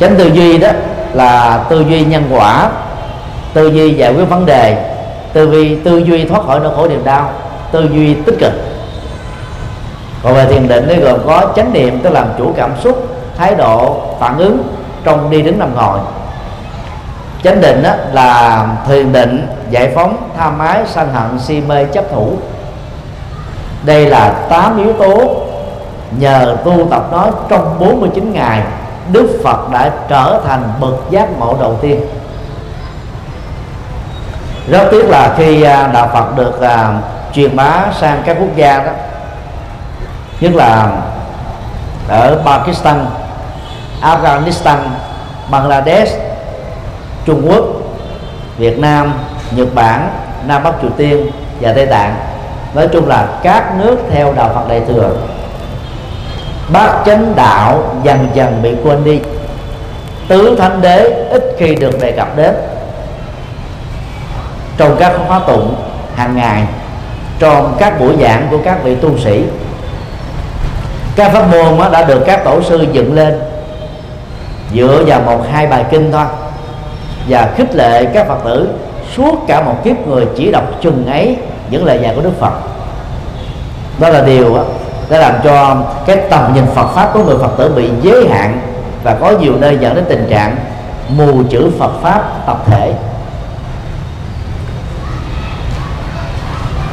Chánh 0.00 0.16
tư 0.16 0.26
duy 0.26 0.58
đó 0.58 0.68
là 1.12 1.64
tư 1.68 1.84
duy 1.88 2.04
nhân 2.04 2.24
quả, 2.30 2.70
tư 3.52 3.68
duy 3.68 3.94
giải 3.94 4.14
quyết 4.14 4.24
vấn 4.24 4.46
đề, 4.46 4.92
tư 5.32 5.50
duy 5.52 5.74
tư 5.74 5.98
duy 5.98 6.24
thoát 6.24 6.44
khỏi 6.46 6.60
nỗi 6.60 6.72
khổ 6.76 6.88
niềm 6.88 7.04
đau 7.04 7.30
tư 7.72 7.88
duy 7.92 8.14
tích 8.14 8.36
cực. 8.40 8.52
Còn 10.22 10.34
về 10.34 10.44
thiền 10.44 10.68
định 10.68 10.84
thì 10.88 10.96
gồm 10.96 11.18
có 11.26 11.52
chánh 11.56 11.72
niệm, 11.72 12.00
tức 12.02 12.10
làm 12.10 12.26
chủ 12.38 12.52
cảm 12.56 12.72
xúc, 12.80 13.08
thái 13.36 13.54
độ, 13.54 14.02
phản 14.20 14.38
ứng 14.38 14.62
trong 15.04 15.30
đi 15.30 15.42
đứng 15.42 15.58
nằm 15.58 15.74
ngồi. 15.74 15.98
Chánh 17.42 17.60
định 17.60 17.82
đó 17.82 17.90
là 18.12 18.66
thiền 18.86 19.12
định 19.12 19.46
giải 19.70 19.92
phóng 19.94 20.16
tha 20.36 20.50
mái 20.50 20.82
sân 20.86 21.08
hận, 21.12 21.38
si 21.38 21.60
mê 21.60 21.84
chấp 21.84 22.04
thủ. 22.10 22.32
Đây 23.82 24.06
là 24.06 24.34
tám 24.48 24.78
yếu 24.78 24.92
tố 24.92 25.36
nhờ 26.18 26.56
tu 26.64 26.88
tập 26.90 27.08
nó 27.12 27.26
trong 27.48 27.76
49 27.78 28.32
ngày, 28.32 28.62
Đức 29.12 29.40
Phật 29.44 29.70
đã 29.72 29.90
trở 30.08 30.40
thành 30.46 30.62
bậc 30.80 30.94
giác 31.10 31.38
ngộ 31.38 31.56
đầu 31.60 31.76
tiên. 31.80 32.00
Rất 34.70 34.88
tiếc 34.90 35.08
là 35.08 35.34
khi 35.38 35.62
à, 35.62 35.86
đạo 35.86 36.08
Phật 36.12 36.36
được 36.36 36.60
à, 36.60 36.92
truyền 37.32 37.56
bá 37.56 37.86
sang 38.00 38.22
các 38.26 38.36
quốc 38.40 38.56
gia 38.56 38.78
đó. 38.78 38.92
Nhất 40.40 40.52
là 40.54 40.92
ở 42.08 42.42
Pakistan, 42.44 43.06
Afghanistan, 44.02 44.78
Bangladesh, 45.50 46.18
Trung 47.26 47.48
Quốc, 47.48 47.64
Việt 48.58 48.78
Nam, 48.78 49.14
Nhật 49.50 49.74
Bản, 49.74 50.10
Nam 50.46 50.62
Bắc 50.62 50.72
Triều 50.82 50.90
Tiên 50.90 51.30
và 51.60 51.72
Tây 51.72 51.86
Tạng. 51.86 52.14
Nói 52.74 52.88
chung 52.92 53.08
là 53.08 53.28
các 53.42 53.74
nước 53.78 53.96
theo 54.10 54.32
đạo 54.32 54.50
Phật 54.54 54.68
Đại 54.68 54.82
thừa. 54.88 55.10
Bát 56.72 57.02
chánh 57.06 57.36
đạo 57.36 57.94
dần 58.02 58.28
dần 58.34 58.62
bị 58.62 58.74
quên 58.84 59.04
đi. 59.04 59.20
Tứ 60.28 60.56
thánh 60.58 60.80
đế 60.80 61.26
ít 61.30 61.42
khi 61.58 61.74
được 61.74 62.00
đề 62.00 62.12
cập 62.12 62.36
đến. 62.36 62.54
Trong 64.76 64.96
các 64.98 65.12
khóa 65.28 65.40
tụng 65.46 65.76
hàng 66.16 66.36
ngày 66.36 66.64
trong 67.38 67.76
các 67.78 68.00
buổi 68.00 68.14
giảng 68.22 68.48
của 68.50 68.58
các 68.64 68.84
vị 68.84 68.94
tu 68.94 69.18
sĩ. 69.18 69.44
Các 71.16 71.32
pháp 71.32 71.46
môn 71.50 71.92
đã 71.92 72.04
được 72.04 72.22
các 72.26 72.44
tổ 72.44 72.62
sư 72.62 72.86
dựng 72.92 73.14
lên 73.14 73.40
dựa 74.74 75.04
vào 75.06 75.20
một 75.20 75.40
hai 75.50 75.66
bài 75.66 75.84
kinh 75.90 76.12
thôi, 76.12 76.24
và 77.28 77.48
khích 77.56 77.74
lệ 77.74 78.04
các 78.04 78.28
phật 78.28 78.38
tử 78.44 78.68
suốt 79.16 79.44
cả 79.48 79.62
một 79.62 79.74
kiếp 79.84 80.06
người 80.06 80.26
chỉ 80.36 80.50
đọc 80.50 80.64
chừng 80.82 81.06
ấy 81.06 81.36
những 81.70 81.84
lời 81.84 81.98
dạy 82.02 82.14
của 82.14 82.22
đức 82.22 82.40
phật. 82.40 82.52
Đó 83.98 84.08
là 84.08 84.22
điều 84.22 84.58
đã 85.10 85.18
làm 85.18 85.34
cho 85.44 85.76
cái 86.06 86.16
tầm 86.16 86.54
nhìn 86.54 86.66
phật 86.74 86.88
pháp 86.94 87.10
của 87.14 87.24
người 87.24 87.36
phật 87.38 87.50
tử 87.58 87.72
bị 87.76 87.90
giới 88.02 88.28
hạn 88.28 88.60
và 89.04 89.14
có 89.20 89.30
nhiều 89.30 89.52
nơi 89.60 89.78
dẫn 89.80 89.94
đến 89.94 90.04
tình 90.08 90.26
trạng 90.30 90.56
mù 91.08 91.42
chữ 91.50 91.70
phật 91.78 91.92
pháp 92.02 92.46
tập 92.46 92.62
thể. 92.66 92.92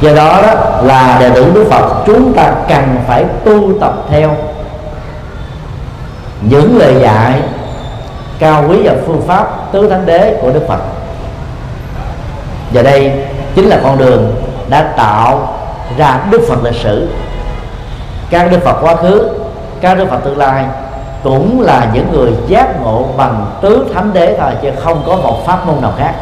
Do 0.00 0.14
đó 0.14 0.42
đó 0.42 0.54
là 0.82 1.16
đệ 1.20 1.30
tử 1.30 1.50
đức 1.54 1.66
phật, 1.70 2.02
chúng 2.06 2.32
ta 2.32 2.52
cần 2.68 2.96
phải 3.06 3.24
tu 3.44 3.78
tập 3.80 3.94
theo 4.10 4.30
những 6.40 6.78
lời 6.78 6.96
dạy 7.02 7.42
cao 8.38 8.64
quý 8.68 8.78
và 8.84 8.92
phương 9.06 9.22
pháp 9.26 9.72
tứ 9.72 9.88
thánh 9.88 10.06
đế 10.06 10.38
của 10.42 10.50
đức 10.50 10.62
phật. 10.68 10.80
Và 12.72 12.82
đây 12.82 13.12
chính 13.54 13.66
là 13.66 13.78
con 13.82 13.98
đường 13.98 14.34
đã 14.68 14.82
tạo 14.96 15.58
ra 15.96 16.20
đức 16.30 16.40
phật 16.48 16.64
lịch 16.64 16.74
sử. 16.74 17.08
Các 18.30 18.50
đức 18.50 18.58
phật 18.64 18.76
quá 18.80 18.96
khứ, 18.96 19.28
các 19.80 19.98
đức 19.98 20.06
phật 20.10 20.18
tương 20.24 20.38
lai 20.38 20.64
cũng 21.22 21.60
là 21.60 21.86
những 21.92 22.12
người 22.12 22.30
giác 22.46 22.80
ngộ 22.82 23.04
bằng 23.16 23.46
tứ 23.60 23.86
thánh 23.94 24.12
đế 24.12 24.36
thôi, 24.40 24.50
chứ 24.62 24.70
không 24.84 25.02
có 25.06 25.16
một 25.16 25.46
pháp 25.46 25.66
môn 25.66 25.80
nào 25.82 25.92
khác. 25.98 26.14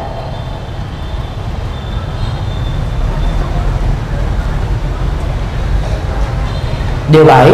Điều 7.11 7.25
bảy, 7.25 7.51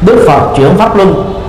đức 0.00 0.24
phật 0.26 0.56
chuyển 0.56 0.76
pháp 0.76 0.96
luân. 0.96 1.40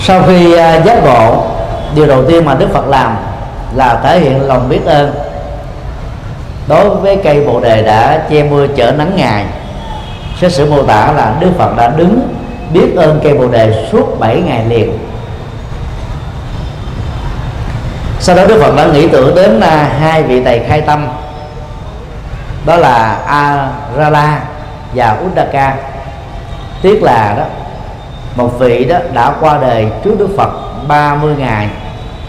Sau 0.00 0.22
khi 0.26 0.56
à, 0.56 0.80
giác 0.84 1.04
ngộ, 1.04 1.46
điều 1.94 2.06
đầu 2.06 2.24
tiên 2.24 2.44
mà 2.44 2.54
đức 2.54 2.68
phật 2.72 2.88
làm 2.88 3.16
là 3.74 4.00
thể 4.04 4.20
hiện 4.20 4.42
lòng 4.42 4.68
biết 4.68 4.80
ơn 4.86 5.14
đối 6.68 6.90
với 6.90 7.16
cây 7.24 7.40
bồ 7.46 7.60
đề 7.60 7.82
đã 7.82 8.26
che 8.30 8.42
mưa 8.42 8.66
chở 8.76 8.92
nắng 8.92 9.12
ngày. 9.16 9.46
Xét 10.40 10.52
sử 10.52 10.70
mô 10.70 10.82
tả 10.82 11.12
là 11.12 11.34
đức 11.40 11.50
phật 11.58 11.76
đã 11.76 11.88
đứng 11.88 12.34
biết 12.72 12.96
ơn 12.96 13.20
cây 13.22 13.34
bồ 13.34 13.48
đề 13.48 13.88
suốt 13.92 14.20
7 14.20 14.40
ngày 14.40 14.64
liền. 14.68 14.98
Sau 18.20 18.36
đó 18.36 18.44
đức 18.46 18.60
phật 18.60 18.76
đã 18.76 18.86
nghĩ 18.86 19.08
tưởng 19.08 19.34
đến 19.34 19.60
à, 19.60 19.88
hai 20.00 20.22
vị 20.22 20.42
thầy 20.44 20.60
khai 20.68 20.80
tâm 20.80 21.08
đó 22.66 22.76
là 22.76 23.18
Arala 23.26 24.40
và 24.94 25.16
Uddaka. 25.26 25.74
Tiếc 26.82 27.02
là 27.02 27.34
đó, 27.38 27.44
một 28.36 28.58
vị 28.58 28.84
đó 28.84 28.96
đã 29.12 29.32
qua 29.40 29.58
đời 29.58 29.86
trước 30.04 30.14
Đức 30.18 30.28
Phật 30.36 30.50
30 30.88 31.34
ngày, 31.38 31.68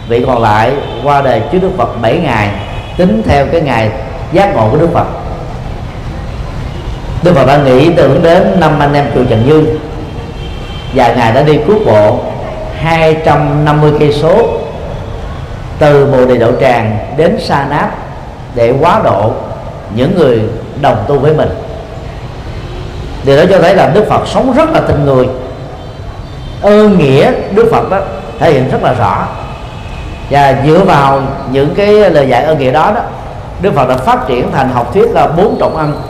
vị 0.08 0.24
còn 0.28 0.42
lại 0.42 0.74
qua 1.04 1.22
đời 1.22 1.42
trước 1.52 1.60
Đức 1.62 1.72
Phật 1.78 2.02
7 2.02 2.18
ngày, 2.18 2.50
tính 2.98 3.22
theo 3.26 3.46
cái 3.52 3.62
ngày 3.62 3.92
giác 4.32 4.56
ngộ 4.56 4.70
của 4.72 4.78
Đức 4.78 4.90
Phật. 4.94 5.06
Đức 7.24 7.34
Phật 7.36 7.46
đã 7.48 7.58
nghĩ 7.58 7.90
tưởng 7.94 8.24
đến 8.24 8.60
năm 8.60 8.80
anh 8.80 8.94
em 8.94 9.06
chùa 9.16 9.24
Trần 9.30 9.44
Như, 9.48 9.80
và 10.94 11.14
ngài 11.14 11.32
đã 11.34 11.44
đi 11.44 11.60
cứu 11.68 11.80
bộ 11.86 12.20
250 12.80 13.92
cây 14.00 14.14
số 14.14 14.60
từ 15.80 16.06
Bồ 16.06 16.26
Đề 16.26 16.38
Đậu 16.38 16.52
Tràng 16.62 16.98
đến 17.18 17.38
Sa 17.40 17.66
Náp 17.70 17.96
để 18.56 18.74
quá 18.82 19.02
độ 19.04 19.32
những 19.96 20.18
người 20.18 20.42
đồng 20.82 21.04
tu 21.08 21.20
với 21.20 21.34
mình. 21.34 21.50
Điều 23.24 23.38
đó 23.38 23.44
cho 23.50 23.60
thấy 23.60 23.76
là 23.76 23.88
Đức 23.94 24.06
Phật 24.10 24.28
sống 24.28 24.54
rất 24.54 24.70
là 24.70 24.82
tình 24.88 25.06
người. 25.06 25.28
Ơn 26.62 26.98
nghĩa 26.98 27.32
Đức 27.56 27.68
Phật 27.72 27.90
đó 27.90 28.00
thể 28.40 28.52
hiện 28.54 28.70
rất 28.72 28.84
là 28.84 28.94
rõ. 28.94 29.28
Và 30.30 30.56
dựa 30.66 30.80
vào 30.80 31.22
những 31.52 31.76
cái 31.76 32.10
lời 32.10 32.28
dạy 32.30 32.44
ơn 32.44 32.60
nghĩa 32.60 32.72
đó 32.72 32.92
đó, 32.96 33.02
Đức 33.62 33.74
Phật 33.76 33.90
đã 33.90 33.98
phát 33.98 34.28
triển 34.28 34.52
thành 34.52 34.70
học 34.70 34.94
thuyết 34.94 35.12
là 35.12 35.28
bốn 35.28 35.58
trọng 35.60 35.78
ân 35.78 36.02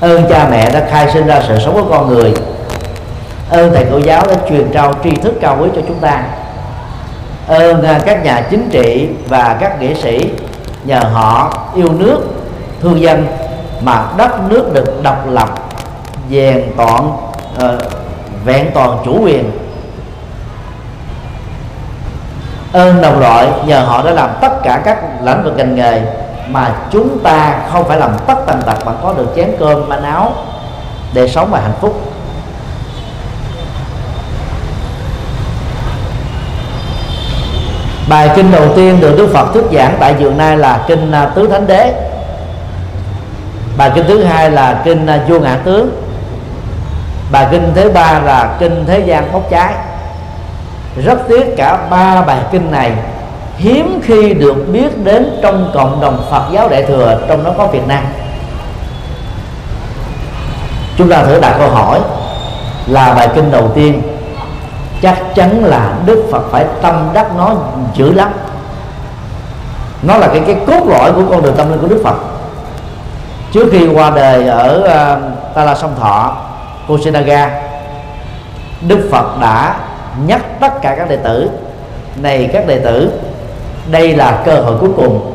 ơn 0.00 0.24
cha 0.30 0.48
mẹ 0.50 0.70
đã 0.70 0.86
khai 0.90 1.10
sinh 1.12 1.26
ra 1.26 1.42
sự 1.48 1.58
sống 1.58 1.74
của 1.74 1.90
con 1.90 2.08
người. 2.08 2.34
Ơn 3.50 3.74
thầy 3.74 3.86
cô 3.90 3.98
giáo 3.98 4.26
đã 4.26 4.34
truyền 4.48 4.70
trao 4.72 4.94
tri 5.04 5.10
thức 5.10 5.34
cao 5.40 5.56
quý 5.60 5.68
cho 5.74 5.80
chúng 5.88 5.98
ta. 5.98 6.22
Ơn 7.48 7.82
à, 7.82 8.00
các 8.06 8.24
nhà 8.24 8.46
chính 8.50 8.68
trị 8.70 9.08
và 9.28 9.56
các 9.60 9.80
nghệ 9.80 9.94
sĩ 9.94 10.30
nhờ 10.86 11.00
họ 11.12 11.52
yêu 11.74 11.92
nước 11.92 12.20
thương 12.82 13.00
dân 13.00 13.26
mà 13.80 14.04
đất 14.16 14.30
nước 14.48 14.72
được 14.72 15.02
độc 15.02 15.28
lập 15.30 15.48
vẹn 16.28 16.72
toàn 16.76 17.12
uh, 17.54 17.82
vẹn 18.44 18.70
toàn 18.74 18.98
chủ 19.04 19.18
quyền. 19.22 19.50
Ơn 22.72 23.02
đồng 23.02 23.20
loại 23.20 23.48
nhờ 23.66 23.80
họ 23.80 24.02
đã 24.02 24.10
làm 24.10 24.30
tất 24.40 24.62
cả 24.62 24.82
các 24.84 24.98
lĩnh 25.22 25.42
vực 25.42 25.56
ngành 25.56 25.74
nghề 25.74 26.02
mà 26.48 26.74
chúng 26.90 27.18
ta 27.18 27.58
không 27.72 27.88
phải 27.88 27.98
làm 27.98 28.10
tất 28.26 28.34
tần 28.46 28.62
tật 28.66 28.86
mà 28.86 28.92
có 29.02 29.12
được 29.12 29.26
chén 29.36 29.50
cơm 29.58 29.88
manh 29.88 30.02
áo 30.02 30.32
để 31.14 31.28
sống 31.28 31.48
và 31.50 31.60
hạnh 31.60 31.74
phúc. 31.80 32.00
Bài 38.08 38.30
kinh 38.36 38.50
đầu 38.52 38.68
tiên 38.76 39.00
được 39.00 39.14
Đức 39.18 39.28
Phật 39.32 39.52
thuyết 39.54 39.64
giảng 39.72 39.96
tại 40.00 40.14
vườn 40.14 40.38
nay 40.38 40.56
là 40.56 40.84
kinh 40.88 41.12
à, 41.12 41.26
Tứ 41.26 41.46
Thánh 41.46 41.66
Đế. 41.66 41.92
Bài 43.76 43.90
kinh 43.94 44.04
thứ 44.08 44.24
hai 44.24 44.50
là 44.50 44.80
kinh 44.84 45.06
à, 45.06 45.20
Vua 45.28 45.40
Ngã 45.40 45.58
Tướng 45.64 45.90
bài 47.32 47.46
kinh 47.50 47.72
thứ 47.74 47.90
ba 47.90 48.18
là 48.18 48.56
kinh 48.58 48.84
Thế 48.86 48.98
gian 48.98 49.32
bốc 49.32 49.50
cháy 49.50 49.74
rất 51.04 51.18
tiếc 51.28 51.56
cả 51.56 51.78
ba 51.90 52.22
bài 52.22 52.40
kinh 52.52 52.70
này 52.70 52.92
hiếm 53.56 54.00
khi 54.04 54.34
được 54.34 54.68
biết 54.72 55.04
đến 55.04 55.38
trong 55.42 55.70
cộng 55.74 56.00
đồng 56.00 56.26
Phật 56.30 56.42
giáo 56.52 56.68
Đại 56.68 56.82
thừa, 56.82 57.20
trong 57.28 57.44
đó 57.44 57.50
có 57.58 57.66
Việt 57.66 57.86
Nam. 57.86 58.04
Chúng 60.98 61.08
ta 61.08 61.22
thử 61.22 61.40
đặt 61.40 61.54
câu 61.58 61.68
hỏi 61.68 62.00
là 62.86 63.14
bài 63.14 63.28
kinh 63.34 63.50
đầu 63.50 63.70
tiên 63.74 64.02
chắc 65.02 65.18
chắn 65.34 65.64
là 65.64 65.94
Đức 66.06 66.28
Phật 66.32 66.42
phải 66.50 66.64
tâm 66.82 67.08
đắc 67.12 67.36
nó 67.36 67.54
dữ 67.94 68.12
lắm. 68.12 68.32
Nó 70.02 70.16
là 70.16 70.26
cái 70.26 70.42
cái 70.46 70.56
cốt 70.66 70.86
lõi 70.86 71.12
của 71.12 71.22
con 71.30 71.42
đường 71.42 71.54
tâm 71.56 71.70
linh 71.70 71.80
của 71.80 71.88
Đức 71.88 72.00
Phật. 72.04 72.16
Trước 73.52 73.68
khi 73.72 73.88
qua 73.88 74.10
đời 74.10 74.48
ở 74.48 74.80
ờ, 74.80 75.14
uh, 75.16 75.54
Ta 75.54 75.64
La 75.64 75.74
Sông 75.74 75.94
Thọ 76.00 76.36
Kusinaga 76.88 77.50
Đức 78.88 79.08
Phật 79.10 79.40
đã 79.40 79.76
nhắc 80.26 80.40
tất 80.60 80.82
cả 80.82 80.94
các 80.98 81.08
đệ 81.08 81.16
tử 81.16 81.50
này 82.16 82.50
các 82.52 82.66
đệ 82.66 82.78
tử 82.78 83.12
đây 83.90 84.16
là 84.16 84.42
cơ 84.44 84.60
hội 84.60 84.74
cuối 84.80 84.90
cùng. 84.96 85.32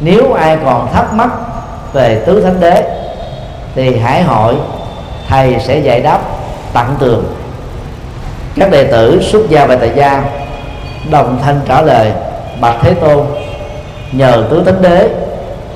Nếu 0.00 0.32
ai 0.32 0.58
còn 0.64 0.92
thắc 0.92 1.12
mắc 1.14 1.30
về 1.92 2.22
tứ 2.26 2.40
thánh 2.40 2.60
đế 2.60 2.82
thì 3.74 3.98
hãy 3.98 4.22
hỏi 4.22 4.54
thầy 5.28 5.56
sẽ 5.60 5.78
giải 5.78 6.00
đáp 6.00 6.18
tận 6.72 6.86
tường 6.98 7.24
các 8.56 8.70
đệ 8.70 8.84
tử 8.84 9.22
xuất 9.22 9.48
gia 9.48 9.66
và 9.66 9.76
tại 9.76 9.90
gia 9.94 10.24
đồng 11.10 11.38
thanh 11.44 11.60
trả 11.68 11.82
lời 11.82 12.12
bạch 12.60 12.76
thế 12.82 12.94
tôn 12.94 13.26
nhờ 14.12 14.44
tứ 14.50 14.62
thánh 14.66 14.82
đế 14.82 15.08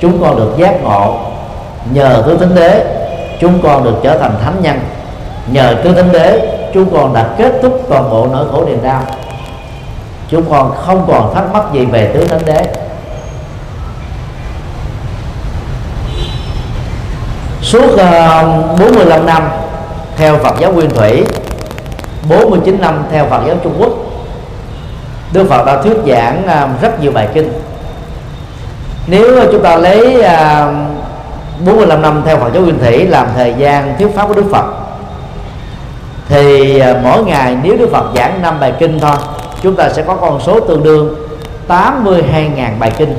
chúng 0.00 0.22
con 0.22 0.36
được 0.36 0.52
giác 0.58 0.82
ngộ. 0.82 1.18
Nhờ 1.92 2.22
tứ 2.26 2.36
thánh 2.36 2.54
đế 2.54 2.84
chúng 3.40 3.62
con 3.62 3.84
được 3.84 3.94
trở 4.02 4.18
thành 4.18 4.34
thánh 4.44 4.62
nhân. 4.62 4.80
Nhờ 5.52 5.74
tứ 5.84 5.92
thánh 5.94 6.12
đế 6.12 6.56
chúng 6.74 6.90
con 6.92 7.14
đã 7.14 7.28
kết 7.38 7.52
thúc 7.62 7.82
toàn 7.88 8.10
bộ 8.10 8.28
nỗi 8.32 8.46
khổ 8.52 8.64
niềm 8.66 8.82
đau. 8.82 9.02
Chúng 10.28 10.50
con 10.50 10.72
không 10.86 11.04
còn 11.08 11.34
thắc 11.34 11.52
mắc 11.52 11.64
gì 11.72 11.84
về 11.84 12.10
tứ 12.14 12.24
thánh 12.24 12.44
đế. 12.46 12.66
Suốt 17.62 17.98
ờ, 17.98 18.44
uh, 18.72 18.80
45 18.80 19.26
năm 19.26 19.50
theo 20.16 20.38
Phật 20.38 20.54
giáo 20.60 20.72
Nguyên 20.72 20.90
Thủy 20.90 21.24
49 22.28 22.80
năm 22.80 23.04
theo 23.10 23.26
Phật 23.26 23.40
giáo 23.46 23.56
Trung 23.62 23.74
Quốc. 23.78 23.92
Đức 25.32 25.46
Phật 25.48 25.64
đã 25.66 25.82
thuyết 25.82 25.96
giảng 26.06 26.46
à, 26.46 26.68
rất 26.82 27.00
nhiều 27.00 27.12
bài 27.12 27.28
kinh. 27.34 27.52
Nếu 29.06 29.46
chúng 29.52 29.62
ta 29.62 29.76
lấy 29.76 30.22
à, 30.22 30.68
45 31.64 32.02
năm 32.02 32.22
theo 32.26 32.36
Phật 32.36 32.52
giáo 32.54 32.62
Nguyên 32.62 32.78
Thủy 32.78 33.06
làm 33.06 33.26
thời 33.36 33.54
gian 33.58 33.94
thuyết 33.98 34.14
pháp 34.14 34.28
của 34.28 34.34
Đức 34.34 34.46
Phật, 34.50 34.64
thì 36.28 36.78
à, 36.78 36.94
mỗi 37.02 37.24
ngày 37.24 37.56
nếu 37.62 37.76
Đức 37.76 37.88
Phật 37.92 38.04
giảng 38.16 38.42
năm 38.42 38.60
bài 38.60 38.72
kinh 38.78 39.00
thôi, 39.00 39.16
chúng 39.62 39.76
ta 39.76 39.88
sẽ 39.88 40.02
có 40.02 40.14
con 40.14 40.40
số 40.40 40.60
tương 40.60 40.82
đương 40.82 41.14
82.000 41.68 42.78
bài 42.78 42.92
kinh. 42.96 43.14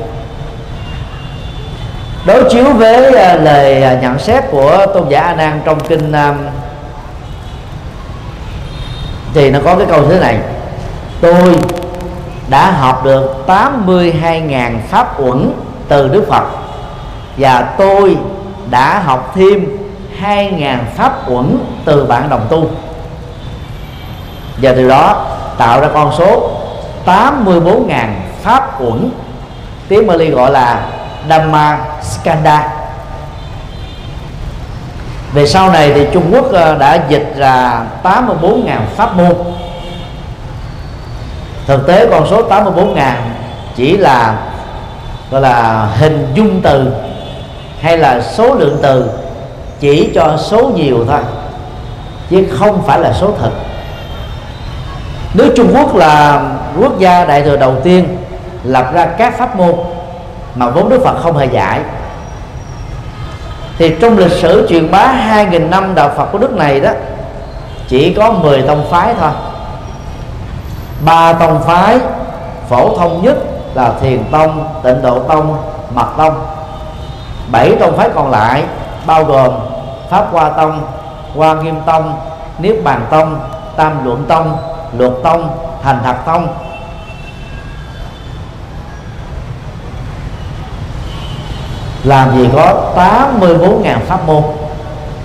Đối 2.25 2.49
chiếu 2.49 2.63
với 2.63 3.11
lời 3.37 3.97
nhận 4.01 4.19
xét 4.19 4.43
của 4.51 4.85
tôn 4.93 5.09
giả 5.09 5.21
A 5.21 5.35
Nan 5.35 5.61
trong 5.65 5.79
kinh 5.79 6.13
thì 9.33 9.51
nó 9.51 9.59
có 9.65 9.75
cái 9.75 9.87
câu 9.89 10.03
thế 10.09 10.19
này. 10.19 10.39
Tôi 11.21 11.55
đã 12.49 12.71
học 12.71 13.03
được 13.03 13.43
82.000 13.47 14.79
pháp 14.89 15.21
uẩn 15.21 15.51
từ 15.87 16.07
Đức 16.07 16.25
Phật, 16.29 16.43
và 17.37 17.61
tôi 17.77 18.17
đã 18.69 18.99
học 18.99 19.31
thêm 19.35 19.65
2.000 20.21 20.77
pháp 20.95 21.29
uẩn 21.29 21.57
từ 21.85 22.05
bạn 22.05 22.29
đồng 22.29 22.45
tu. 22.49 22.65
Và 24.57 24.73
từ 24.75 24.87
đó 24.87 25.25
tạo 25.57 25.81
ra 25.81 25.87
con 25.93 26.11
số 26.17 26.51
84.000 27.05 28.07
pháp 28.41 28.81
uẩn, 28.81 29.09
tiếng 29.87 30.07
Bali 30.07 30.29
gọi 30.29 30.51
là 30.51 30.85
Dhamma 31.29 31.79
Skanda 32.01 32.80
về 35.33 35.45
sau 35.47 35.71
này 35.71 35.91
thì 35.95 36.07
Trung 36.13 36.23
Quốc 36.31 36.51
ờ, 36.51 36.77
đã 36.77 36.99
dịch 37.09 37.33
ra 37.37 37.85
84.000 38.03 38.77
pháp 38.95 39.15
môn. 39.15 39.33
Thực 41.67 41.87
tế 41.87 42.07
con 42.11 42.27
số 42.29 42.49
84.000 42.49 43.13
chỉ 43.75 43.97
là, 43.97 44.35
gọi 45.31 45.41
là 45.41 45.87
hình 45.97 46.27
dung 46.33 46.61
từ 46.61 46.93
hay 47.81 47.97
là 47.97 48.21
số 48.21 48.55
lượng 48.55 48.79
từ 48.81 49.09
chỉ 49.79 50.11
cho 50.15 50.37
số 50.37 50.71
nhiều 50.75 51.05
thôi, 51.07 51.19
chứ 52.29 52.47
không 52.51 52.83
phải 52.87 52.99
là 52.99 53.13
số 53.13 53.33
thật 53.41 53.51
nước 55.33 55.53
Trung 55.55 55.75
Quốc 55.75 55.95
là 55.95 56.43
quốc 56.79 56.99
gia 56.99 57.25
đại 57.25 57.41
thừa 57.41 57.57
đầu 57.57 57.75
tiên 57.83 58.17
lập 58.63 58.91
ra 58.93 59.05
các 59.05 59.37
pháp 59.37 59.55
môn 59.55 59.75
mà 60.55 60.69
vốn 60.69 60.89
Đức 60.89 61.01
Phật 61.03 61.21
không 61.23 61.37
hề 61.37 61.45
dạy 61.45 61.79
thì 63.77 63.95
trong 64.01 64.17
lịch 64.17 64.31
sử 64.31 64.67
truyền 64.69 64.91
bá 64.91 65.13
2.000 65.29 65.69
năm 65.69 65.95
đạo 65.95 66.09
Phật 66.17 66.25
của 66.25 66.37
nước 66.37 66.53
này 66.53 66.79
đó, 66.79 66.89
chỉ 67.87 68.13
có 68.13 68.31
10 68.31 68.61
tông 68.61 68.85
phái 68.89 69.13
thôi. 69.19 69.31
Ba 71.05 71.33
tông 71.33 71.61
phái, 71.61 71.99
phổ 72.69 72.97
thông 72.97 73.21
nhất 73.23 73.37
là 73.73 73.93
thiền 74.01 74.23
tông, 74.31 74.67
tịnh 74.83 75.01
độ 75.01 75.19
tông, 75.19 75.57
mật 75.95 76.07
tông. 76.17 76.45
Bảy 77.51 77.75
tông 77.79 77.97
phái 77.97 78.09
còn 78.15 78.31
lại 78.31 78.63
bao 79.05 79.23
gồm 79.23 79.53
pháp 80.09 80.27
hoa 80.31 80.49
tông, 80.49 80.81
hoa 81.35 81.53
nghiêm 81.53 81.75
tông, 81.85 82.13
niết 82.59 82.83
bàn 82.83 83.05
tông, 83.09 83.39
tam 83.75 84.05
luận 84.05 84.25
tông, 84.27 84.57
luật 84.97 85.11
tông, 85.23 85.49
thành 85.83 85.99
thật 86.03 86.15
tông 86.25 86.47
làm 92.03 92.37
gì 92.37 92.49
có 92.55 92.75
84.000 92.95 93.99
pháp 94.07 94.27
môn. 94.27 94.43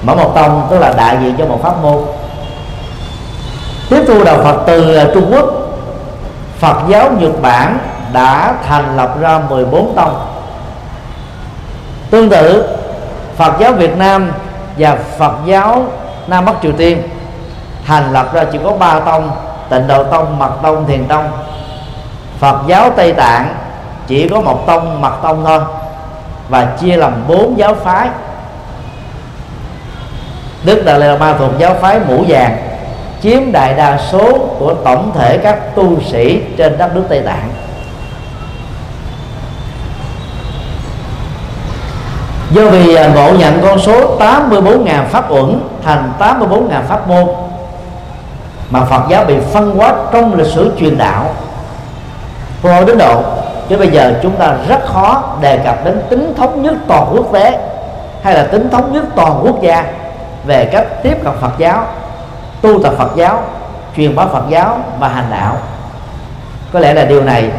Mở 0.02 0.14
một 0.14 0.32
tông, 0.34 0.66
tức 0.70 0.78
là 0.78 0.92
đại 0.96 1.18
diện 1.22 1.34
cho 1.38 1.46
một 1.46 1.58
pháp 1.62 1.82
môn. 1.82 2.04
Tiếp 3.90 4.04
thu 4.06 4.24
đạo 4.24 4.36
Phật 4.44 4.56
từ 4.66 4.96
à, 4.96 5.06
Trung 5.14 5.32
Quốc, 5.32 5.44
Phật 6.58 6.76
giáo 6.88 7.10
Nhật 7.18 7.42
Bản 7.42 7.78
đã 8.12 8.54
thành 8.68 8.96
lập 8.96 9.20
ra 9.20 9.40
14 9.50 9.92
tông. 9.96 10.26
Tương 12.10 12.30
tự, 12.30 12.76
Phật 13.36 13.52
giáo 13.60 13.72
Việt 13.72 13.96
Nam 13.96 14.32
và 14.78 14.98
Phật 15.18 15.32
giáo 15.46 15.84
Nam 16.26 16.44
Bắc 16.44 16.54
Triều 16.62 16.72
Tiên 16.72 17.02
thành 17.86 18.12
lập 18.12 18.34
ra 18.34 18.44
chỉ 18.52 18.58
có 18.64 18.70
ba 18.70 19.00
tông, 19.00 19.30
tịnh 19.68 19.86
độ 19.86 20.04
tông, 20.04 20.38
mật 20.38 20.50
tông, 20.62 20.86
thiền 20.86 21.04
tông. 21.08 21.28
Phật 22.38 22.56
giáo 22.66 22.90
Tây 22.90 23.12
Tạng 23.12 23.54
chỉ 24.06 24.28
có 24.28 24.40
một 24.40 24.66
tông, 24.66 25.00
mật 25.00 25.12
tông 25.22 25.44
thôi 25.44 25.60
và 26.48 26.64
chia 26.80 26.96
làm 26.96 27.12
bốn 27.28 27.58
giáo 27.58 27.74
phái. 27.74 28.08
Đức 30.64 30.82
Đạt 30.84 30.98
Lai 30.98 31.18
Ma 31.18 31.34
thuộc 31.38 31.50
giáo 31.58 31.74
phái 31.80 32.00
mũ 32.08 32.24
vàng, 32.28 32.58
chiếm 33.22 33.52
đại 33.52 33.74
đa 33.74 33.98
số 34.12 34.38
của 34.58 34.74
tổng 34.74 35.12
thể 35.14 35.38
các 35.38 35.74
tu 35.74 36.00
sĩ 36.00 36.42
trên 36.56 36.78
đất 36.78 36.94
nước 36.94 37.04
Tây 37.08 37.20
Tạng. 37.20 37.50
Do 42.50 42.62
vì 42.68 42.94
à, 42.94 43.08
ngộ 43.08 43.32
nhận 43.32 43.62
con 43.62 43.78
số 43.78 44.18
84.000 44.18 45.04
pháp 45.04 45.30
uẩn 45.30 45.60
thành 45.84 46.12
84.000 46.18 46.82
pháp 46.88 47.08
môn, 47.08 47.26
mà 48.70 48.84
Phật 48.84 49.02
giáo 49.08 49.24
bị 49.24 49.34
phân 49.52 49.76
hóa 49.76 49.94
trong 50.12 50.34
lịch 50.34 50.46
sử 50.46 50.72
truyền 50.80 50.98
đạo. 50.98 51.34
Của 52.62 52.84
đến 52.86 52.98
độ 52.98 53.22
chứ 53.68 53.76
bây 53.76 53.88
giờ 53.88 54.14
chúng 54.22 54.36
ta 54.36 54.54
rất 54.68 54.86
khó 54.86 55.36
đề 55.40 55.58
cập 55.58 55.84
đến 55.84 56.02
tính 56.10 56.34
thống 56.36 56.62
nhất 56.62 56.74
toàn 56.88 57.12
quốc 57.12 57.32
tế, 57.32 57.58
hay 58.22 58.34
là 58.34 58.42
tính 58.42 58.70
thống 58.70 58.92
nhất 58.92 59.04
toàn 59.16 59.40
quốc 59.42 59.62
gia 59.62 59.84
về 60.46 60.64
cách 60.64 60.86
tiếp 61.02 61.24
cận 61.24 61.32
Phật 61.40 61.52
giáo, 61.58 61.84
tu 62.60 62.82
tập 62.82 62.94
Phật 62.98 63.10
giáo, 63.16 63.42
truyền 63.96 64.16
bá 64.16 64.26
Phật 64.26 64.44
giáo 64.50 64.78
và 64.98 65.08
hành 65.08 65.26
đạo. 65.30 65.56
Có 66.72 66.80
lẽ 66.80 66.94
là 66.94 67.04
điều 67.04 67.24
này 67.24 67.50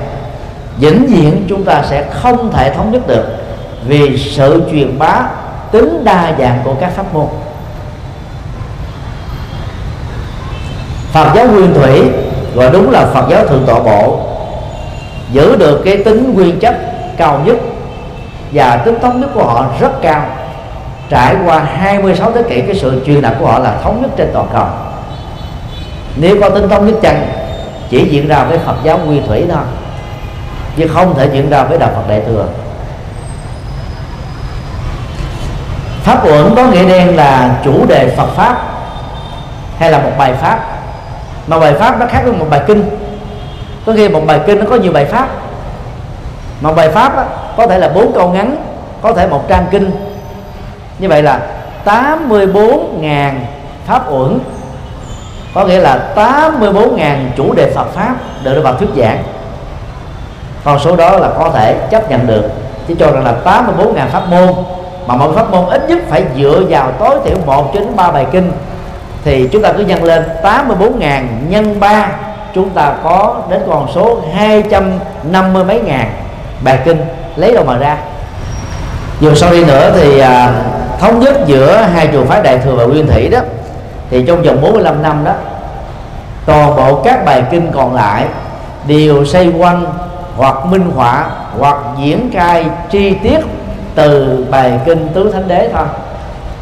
vĩnh 0.78 1.06
viễn 1.06 1.46
chúng 1.50 1.64
ta 1.64 1.84
sẽ 1.90 2.06
không 2.12 2.52
thể 2.52 2.74
thống 2.74 2.92
nhất 2.92 3.08
được 3.08 3.26
vì 3.88 4.18
sự 4.18 4.64
truyền 4.72 5.00
bá 5.00 5.22
tính 5.72 6.04
đa 6.04 6.32
dạng 6.40 6.60
của 6.64 6.74
các 6.80 6.92
pháp 6.96 7.14
môn. 7.14 7.26
Phật 11.12 11.28
giáo 11.36 11.48
nguyên 11.48 11.74
thủy, 11.74 12.12
gọi 12.56 12.70
đúng 12.72 12.92
là 12.92 13.06
Phật 13.06 13.30
giáo 13.30 13.48
thượng 13.48 13.64
tọa 13.68 13.80
bộ 13.80 14.27
giữ 15.32 15.56
được 15.56 15.82
cái 15.86 15.98
tính 15.98 16.34
nguyên 16.34 16.60
chất 16.60 16.76
cao 17.18 17.42
nhất 17.46 17.56
và 18.52 18.78
tính 18.78 19.00
thống 19.02 19.22
nhất 19.22 19.30
của 19.34 19.44
họ 19.44 19.66
rất 19.80 20.02
cao. 20.02 20.26
Trải 21.10 21.36
qua 21.46 21.60
26 21.60 22.32
thế 22.32 22.44
kỷ, 22.44 22.62
cái 22.62 22.76
sự 22.76 23.02
truyền 23.06 23.22
đạt 23.22 23.34
của 23.40 23.46
họ 23.46 23.60
là 23.60 23.76
thống 23.84 24.02
nhất 24.02 24.12
trên 24.18 24.30
toàn 24.34 24.48
cầu. 24.54 24.66
Nếu 26.16 26.38
có 26.42 26.50
tính 26.50 26.70
thống 26.70 26.88
nhất 26.88 26.96
chăng, 27.02 27.28
chỉ 27.90 28.08
diễn 28.10 28.28
ra 28.28 28.44
với 28.44 28.58
Phật 28.58 28.76
giáo 28.84 28.98
nguyên 28.98 29.28
thủy 29.28 29.46
thôi, 29.50 29.64
chứ 30.78 30.88
không 30.88 31.16
thể 31.18 31.30
diễn 31.34 31.50
ra 31.50 31.64
với 31.64 31.78
đạo 31.78 31.90
Phật 31.96 32.10
đại 32.10 32.22
thừa. 32.28 32.46
Pháp 36.04 36.26
uẩn 36.26 36.56
có 36.56 36.66
nghĩa 36.68 36.90
đen 36.90 37.16
là 37.16 37.56
chủ 37.64 37.86
đề 37.86 38.14
Phật 38.18 38.28
pháp 38.36 38.58
hay 39.80 39.92
là 39.92 39.98
một 39.98 40.12
bài 40.18 40.34
pháp. 40.42 40.60
Mà 41.48 41.60
bài 41.60 41.74
pháp 41.74 42.00
nó 42.00 42.06
khác 42.06 42.22
với 42.24 42.34
một 42.34 42.46
bài 42.50 42.62
kinh 42.68 42.90
có 43.88 43.94
khi 43.94 44.10
một 44.10 44.22
bài 44.28 44.40
kinh 44.46 44.60
nó 44.60 44.66
có 44.70 44.76
nhiều 44.76 44.92
bài 44.92 45.06
pháp. 45.06 45.30
Mà 46.62 46.72
bài 46.72 46.90
pháp 46.90 47.18
á, 47.18 47.26
có 47.58 47.68
thể 47.68 47.80
là 47.80 47.90
bốn 47.90 48.14
câu 48.14 48.30
ngắn 48.30 48.56
có 49.02 49.14
thể 49.14 49.28
một 49.28 49.48
trang 49.48 49.66
kinh. 49.72 49.92
Như 51.00 51.10
vậy 51.10 51.24
là 51.24 51.40
84.000 51.86 53.32
pháp 53.86 54.12
uẩn. 54.12 54.40
Có 55.54 55.66
nghĩa 55.66 55.80
là 55.80 56.00
84.000 56.16 57.16
chủ 57.38 57.54
đề 57.54 57.72
Phật 57.76 57.94
pháp 57.94 58.16
được 58.44 58.54
đưa 58.56 58.62
vào 58.62 58.74
thuyết 58.74 58.90
giảng. 58.98 59.24
Còn 60.64 60.80
số 60.80 60.96
đó 60.96 61.18
là 61.18 61.30
có 61.38 61.52
thể 61.54 61.76
chấp 61.90 62.12
nhận 62.12 62.28
được. 62.28 62.44
Chỉ 62.88 62.96
cho 63.00 63.12
rằng 63.12 63.24
là 63.24 63.36
84.000 63.46 64.08
pháp 64.08 64.30
môn 64.30 64.54
mà 65.08 65.16
mỗi 65.16 65.36
pháp 65.36 65.52
môn 65.52 65.66
ít 65.70 65.90
nhất 65.90 66.00
phải 66.10 66.24
dựa 66.38 66.62
vào 66.70 66.92
tối 66.92 67.20
thiểu 67.26 67.38
1 67.46 67.74
đến 67.74 67.96
3 67.96 68.12
bài 68.12 68.26
kinh 68.32 68.52
thì 69.24 69.50
chúng 69.52 69.62
ta 69.62 69.72
cứ 69.72 69.84
nhân 69.84 70.04
lên 70.04 70.24
84.000 70.44 71.22
nhân 71.50 71.80
3 71.80 72.10
chúng 72.58 72.70
ta 72.70 72.94
có 73.04 73.42
đến 73.50 73.62
con 73.68 73.88
số 73.96 74.20
250 74.34 75.64
mấy 75.64 75.82
ngàn. 75.82 76.12
Bài 76.64 76.80
kinh 76.86 77.02
lấy 77.36 77.54
đâu 77.54 77.64
mà 77.64 77.78
ra? 77.78 77.98
Dù 79.20 79.36
sau 79.36 79.52
đi 79.52 79.66
nữa 79.66 79.92
thì 79.96 80.20
à, 80.20 80.54
thống 81.00 81.20
nhất 81.20 81.36
giữa 81.46 81.82
hai 81.82 82.08
trường 82.08 82.28
phái 82.28 82.42
đại 82.42 82.58
thừa 82.58 82.76
và 82.76 82.84
nguyên 82.84 83.08
thủy 83.08 83.30
đó 83.30 83.40
thì 84.10 84.24
trong 84.28 84.44
vòng 84.44 84.62
45 84.62 85.02
năm 85.02 85.24
đó 85.24 85.32
toàn 86.46 86.76
bộ 86.76 86.96
các 86.96 87.26
bài 87.26 87.44
kinh 87.52 87.72
còn 87.72 87.96
lại 87.96 88.26
đều 88.88 89.26
xây 89.26 89.54
quanh 89.58 89.86
hoặc 90.38 90.66
minh 90.66 90.92
họa 90.96 91.30
hoặc 91.60 91.78
diễn 92.00 92.30
cai 92.34 92.66
chi 92.90 93.14
tiết 93.24 93.40
từ 93.96 94.46
bài 94.52 94.80
kinh 94.86 95.08
tứ 95.14 95.32
thánh 95.32 95.48
đế 95.48 95.70
thôi. 95.74 95.86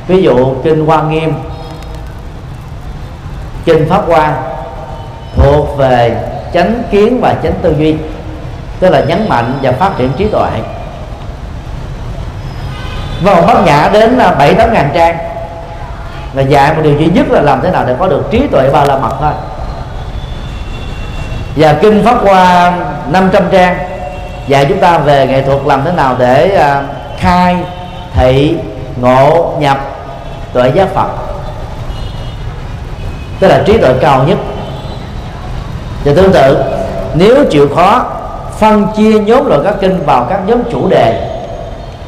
Ví 0.08 0.22
dụ 0.22 0.56
kinh 0.64 0.86
hoa 0.86 1.04
nghiêm 1.04 1.34
kinh 3.66 3.90
pháp 3.90 4.08
hoa 4.08 4.34
thuộc 5.36 5.78
về 5.78 6.18
chánh 6.54 6.84
kiến 6.92 7.22
và 7.22 7.36
chánh 7.44 7.54
tư 7.62 7.76
duy, 7.78 7.96
tức 8.80 8.90
là 8.90 9.00
nhấn 9.00 9.30
mạnh 9.30 9.54
và 9.62 9.72
phát 9.72 9.98
triển 9.98 10.12
trí 10.18 10.28
tuệ. 10.28 10.50
Vào 13.24 13.42
bát 13.42 13.66
nhã 13.66 13.90
đến 13.94 14.18
à, 14.18 14.32
bảy 14.32 14.54
tám 14.54 14.74
ngàn 14.74 14.90
trang. 14.94 15.18
Là 16.34 16.42
dạy 16.42 16.74
một 16.74 16.82
điều 16.84 16.98
duy 16.98 17.06
nhất 17.06 17.26
là 17.30 17.42
làm 17.42 17.62
thế 17.62 17.72
nào 17.72 17.84
để 17.88 17.96
có 18.00 18.08
được 18.08 18.24
trí 18.32 18.48
tuệ 18.52 18.70
ba 18.74 18.84
la 18.86 18.98
mật 18.98 19.16
thôi. 19.22 19.32
Và 21.56 21.74
kinh 21.82 22.06
pháp 22.06 22.18
hoa 22.22 22.74
500 23.10 23.44
trang 23.52 23.78
dạy 24.48 24.66
chúng 24.66 24.80
ta 24.80 24.98
về 24.98 25.28
nghệ 25.28 25.42
thuật 25.42 25.60
làm 25.66 25.84
thế 25.86 25.92
nào 25.92 26.16
để 26.20 26.56
à, 26.56 26.84
khai, 27.20 27.58
thị, 28.14 28.58
ngộ, 29.02 29.54
nhập 29.60 29.78
tuệ 30.54 30.72
giác 30.76 30.88
phật. 30.94 31.08
Tức 33.40 33.48
là 33.48 33.64
trí 33.66 33.78
tuệ 33.78 33.94
cao 34.02 34.24
nhất 34.24 34.38
và 36.06 36.14
tương 36.16 36.32
tự, 36.32 36.64
nếu 37.14 37.46
chịu 37.50 37.70
khó 37.76 38.06
phân 38.60 38.88
chia 38.98 39.20
nhóm 39.20 39.46
loại 39.46 39.62
các 39.64 39.74
kinh 39.82 40.06
vào 40.06 40.26
các 40.30 40.40
nhóm 40.48 40.60
chủ 40.72 40.88
đề, 40.90 41.32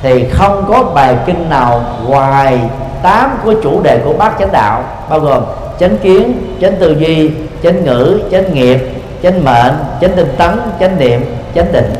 thì 0.01 0.25
không 0.33 0.65
có 0.67 0.83
bài 0.83 1.15
kinh 1.25 1.49
nào 1.49 1.81
ngoài 2.07 2.59
tám 3.03 3.37
của 3.43 3.53
chủ 3.63 3.81
đề 3.83 3.99
của 4.05 4.13
bát 4.13 4.33
chánh 4.39 4.51
đạo, 4.51 4.83
bao 5.09 5.19
gồm 5.19 5.43
chánh 5.79 5.97
kiến, 5.97 6.33
chánh 6.61 6.75
tư 6.79 6.95
duy, 6.99 7.31
chánh 7.63 7.83
ngữ, 7.83 8.21
chánh 8.31 8.53
nghiệp, 8.53 8.79
chánh 9.23 9.43
mệnh, 9.43 9.73
chánh 10.01 10.11
tinh 10.15 10.33
tấn, 10.37 10.59
chánh 10.79 10.99
niệm, 10.99 11.35
chánh 11.55 11.71
định. 11.71 11.93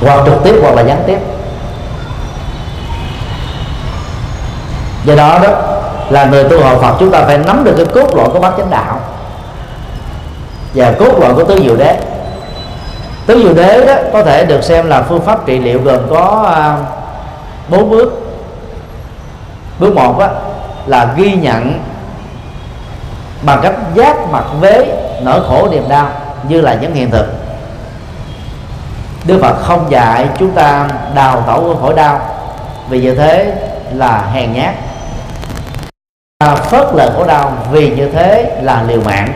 Hoặc 0.00 0.20
trực 0.26 0.44
tiếp 0.44 0.54
hoặc 0.62 0.74
là 0.74 0.82
gián 0.82 1.02
tiếp. 1.06 1.18
Do 5.04 5.14
đó 5.14 5.38
đó 5.42 5.73
là 6.10 6.24
người 6.24 6.44
tu 6.44 6.62
học 6.62 6.78
Phật 6.80 6.96
chúng 7.00 7.10
ta 7.10 7.22
phải 7.24 7.38
nắm 7.38 7.64
được 7.64 7.74
cái 7.76 7.86
cốt 7.86 8.16
lõi 8.16 8.28
của 8.28 8.40
bát 8.40 8.52
chánh 8.56 8.70
đạo. 8.70 9.00
Và 10.74 10.92
cốt 10.98 11.18
lõi 11.18 11.34
của 11.34 11.44
tứ 11.44 11.60
diệu 11.62 11.76
đế. 11.76 12.00
Tứ 13.26 13.42
diệu 13.42 13.54
đế 13.54 13.86
đó 13.86 13.94
có 14.12 14.22
thể 14.22 14.44
được 14.44 14.64
xem 14.64 14.88
là 14.88 15.02
phương 15.02 15.20
pháp 15.20 15.46
trị 15.46 15.58
liệu 15.58 15.82
gồm 15.82 16.00
có 16.10 16.50
à, 16.54 16.76
bốn 17.68 17.90
bước. 17.90 18.20
Bước 19.78 19.94
một 19.94 20.18
đó, 20.18 20.28
là 20.86 21.12
ghi 21.16 21.32
nhận 21.32 21.80
bằng 23.42 23.60
cách 23.62 23.74
giác 23.94 24.16
mặt 24.30 24.44
vế 24.60 24.86
nỗi 25.22 25.40
khổ 25.48 25.68
niềm 25.70 25.88
đau 25.88 26.08
như 26.48 26.60
là 26.60 26.74
những 26.74 26.94
hiện 26.94 27.10
thực. 27.10 27.26
Đức 29.24 29.38
Phật 29.42 29.56
không 29.62 29.90
dạy 29.90 30.28
chúng 30.38 30.50
ta 30.50 30.88
đào 31.14 31.44
tẩu 31.46 31.78
khỏi 31.82 31.94
đau 31.94 32.20
vì 32.88 33.00
như 33.00 33.14
thế 33.14 33.52
là 33.92 34.24
hèn 34.32 34.52
nhát. 34.52 34.74
À, 36.44 36.54
phớt 36.54 36.86
lờ 36.94 37.12
khổ 37.16 37.24
đau 37.24 37.52
vì 37.70 37.90
như 37.90 38.08
thế 38.08 38.52
là 38.62 38.82
liều 38.88 39.00
mạng. 39.00 39.28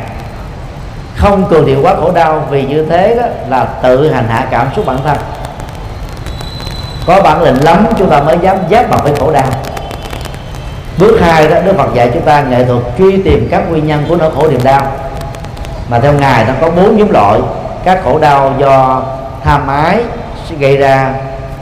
Không 1.16 1.44
cường 1.50 1.66
điệu 1.66 1.78
quá 1.82 1.94
khổ 2.00 2.12
đau 2.12 2.46
vì 2.50 2.62
như 2.62 2.86
thế 2.90 3.14
đó 3.14 3.26
là 3.48 3.64
tự 3.82 4.12
hành 4.12 4.28
hạ 4.28 4.46
cảm 4.50 4.68
xúc 4.76 4.86
bản 4.86 4.98
thân. 5.04 5.16
Có 7.06 7.20
bản 7.22 7.42
lĩnh 7.42 7.64
lắm, 7.64 7.86
chúng 7.98 8.10
ta 8.10 8.20
mới 8.20 8.38
dám 8.42 8.56
giáp 8.70 8.90
mặt 8.90 9.00
với 9.02 9.12
khổ 9.20 9.32
đau. 9.32 9.46
Bước 10.98 11.18
hai 11.20 11.48
đó, 11.48 11.56
đức 11.64 11.76
phật 11.76 11.94
dạy 11.94 12.10
chúng 12.14 12.22
ta 12.22 12.42
nghệ 12.42 12.64
thuật 12.64 12.82
truy 12.98 13.22
tìm 13.22 13.48
các 13.50 13.70
nguyên 13.70 13.86
nhân 13.86 14.04
của 14.08 14.16
nỗi 14.16 14.30
khổ 14.36 14.48
niềm 14.48 14.60
đau. 14.64 14.82
Mà 15.88 15.98
theo 15.98 16.12
ngài 16.12 16.44
nó 16.44 16.52
có 16.60 16.70
bốn 16.70 16.96
nhóm 16.96 17.10
loại. 17.10 17.40
Các 17.84 18.00
khổ 18.04 18.18
đau 18.18 18.52
do 18.58 19.02
tham 19.44 19.66
ái 19.68 19.98
gây 20.58 20.76
ra, 20.76 21.10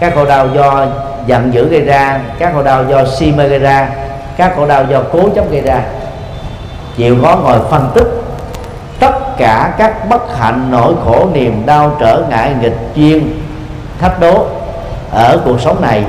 các 0.01 0.15
khổ 0.15 0.25
đau 0.25 0.49
do 0.55 0.87
giận 1.27 1.55
dữ 1.55 1.69
gây 1.69 1.81
ra, 1.81 2.21
các 2.39 2.53
khổ 2.55 2.63
đau 2.63 2.85
do 2.85 3.05
si 3.19 3.33
mê 3.33 3.49
gây 3.49 3.59
ra 3.59 3.89
các 4.37 4.53
khổ 4.57 4.67
đau 4.67 4.85
do 4.91 5.03
cố 5.13 5.29
chấp 5.35 5.51
gây 5.51 5.61
ra. 5.61 5.83
Chịu 6.97 7.17
khó 7.23 7.37
ngồi 7.37 7.59
phân 7.71 7.91
tích. 7.95 8.09
Tất 9.01 9.37
cả 9.39 9.75
các 9.79 10.09
bất 10.09 10.39
hạnh, 10.39 10.69
nỗi 10.71 10.95
khổ, 11.05 11.29
niềm 11.33 11.67
đau 11.67 11.97
trở 12.01 12.23
ngại, 12.31 12.55
nghịch 12.61 12.79
duyên, 12.95 13.41
thách 14.01 14.21
đố 14.21 14.47
ở 15.11 15.41
cuộc 15.45 15.61
sống 15.61 15.81
này 15.81 16.05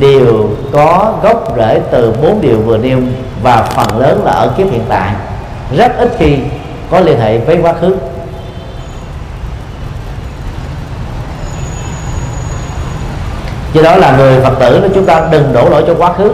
đều 0.00 0.48
có 0.72 1.14
gốc 1.22 1.56
rễ 1.56 1.80
từ 1.90 2.12
bốn 2.22 2.40
điều 2.40 2.60
vừa 2.60 2.78
nêu 2.78 2.98
và 3.42 3.62
phần 3.62 3.98
lớn 3.98 4.22
là 4.24 4.32
ở 4.32 4.48
kiếp 4.56 4.70
hiện 4.70 4.84
tại. 4.88 5.12
Rất 5.76 5.98
ít 5.98 6.16
khi 6.18 6.38
có 6.90 7.00
liên 7.00 7.20
hệ 7.20 7.38
với 7.38 7.58
quá 7.62 7.72
khứ. 7.80 7.96
Do 13.72 13.82
đó 13.82 13.96
là 13.96 14.16
người 14.16 14.40
phật 14.40 14.54
tử 14.60 14.80
đó 14.80 14.88
chúng 14.94 15.06
ta 15.06 15.28
đừng 15.30 15.52
đổ 15.52 15.68
lỗi 15.68 15.84
cho 15.86 15.94
quá 15.98 16.12
khứ 16.12 16.32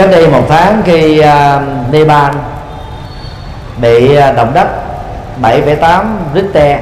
cách 0.00 0.10
đây 0.10 0.28
một 0.28 0.42
tháng 0.48 0.82
khi 0.84 1.20
uh, 1.20 1.92
Nepal 1.92 2.34
bị 3.80 4.18
uh, 4.18 4.36
động 4.36 4.50
đất 4.54 4.66
7,8 5.42 6.04
Richter 6.34 6.78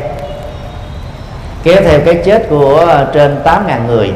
kéo 1.63 1.77
theo 1.85 2.01
cái 2.05 2.15
chết 2.25 2.47
của 2.51 2.87
à, 2.89 3.07
trên 3.15 3.39
8.000 3.45 3.87
người. 3.87 4.13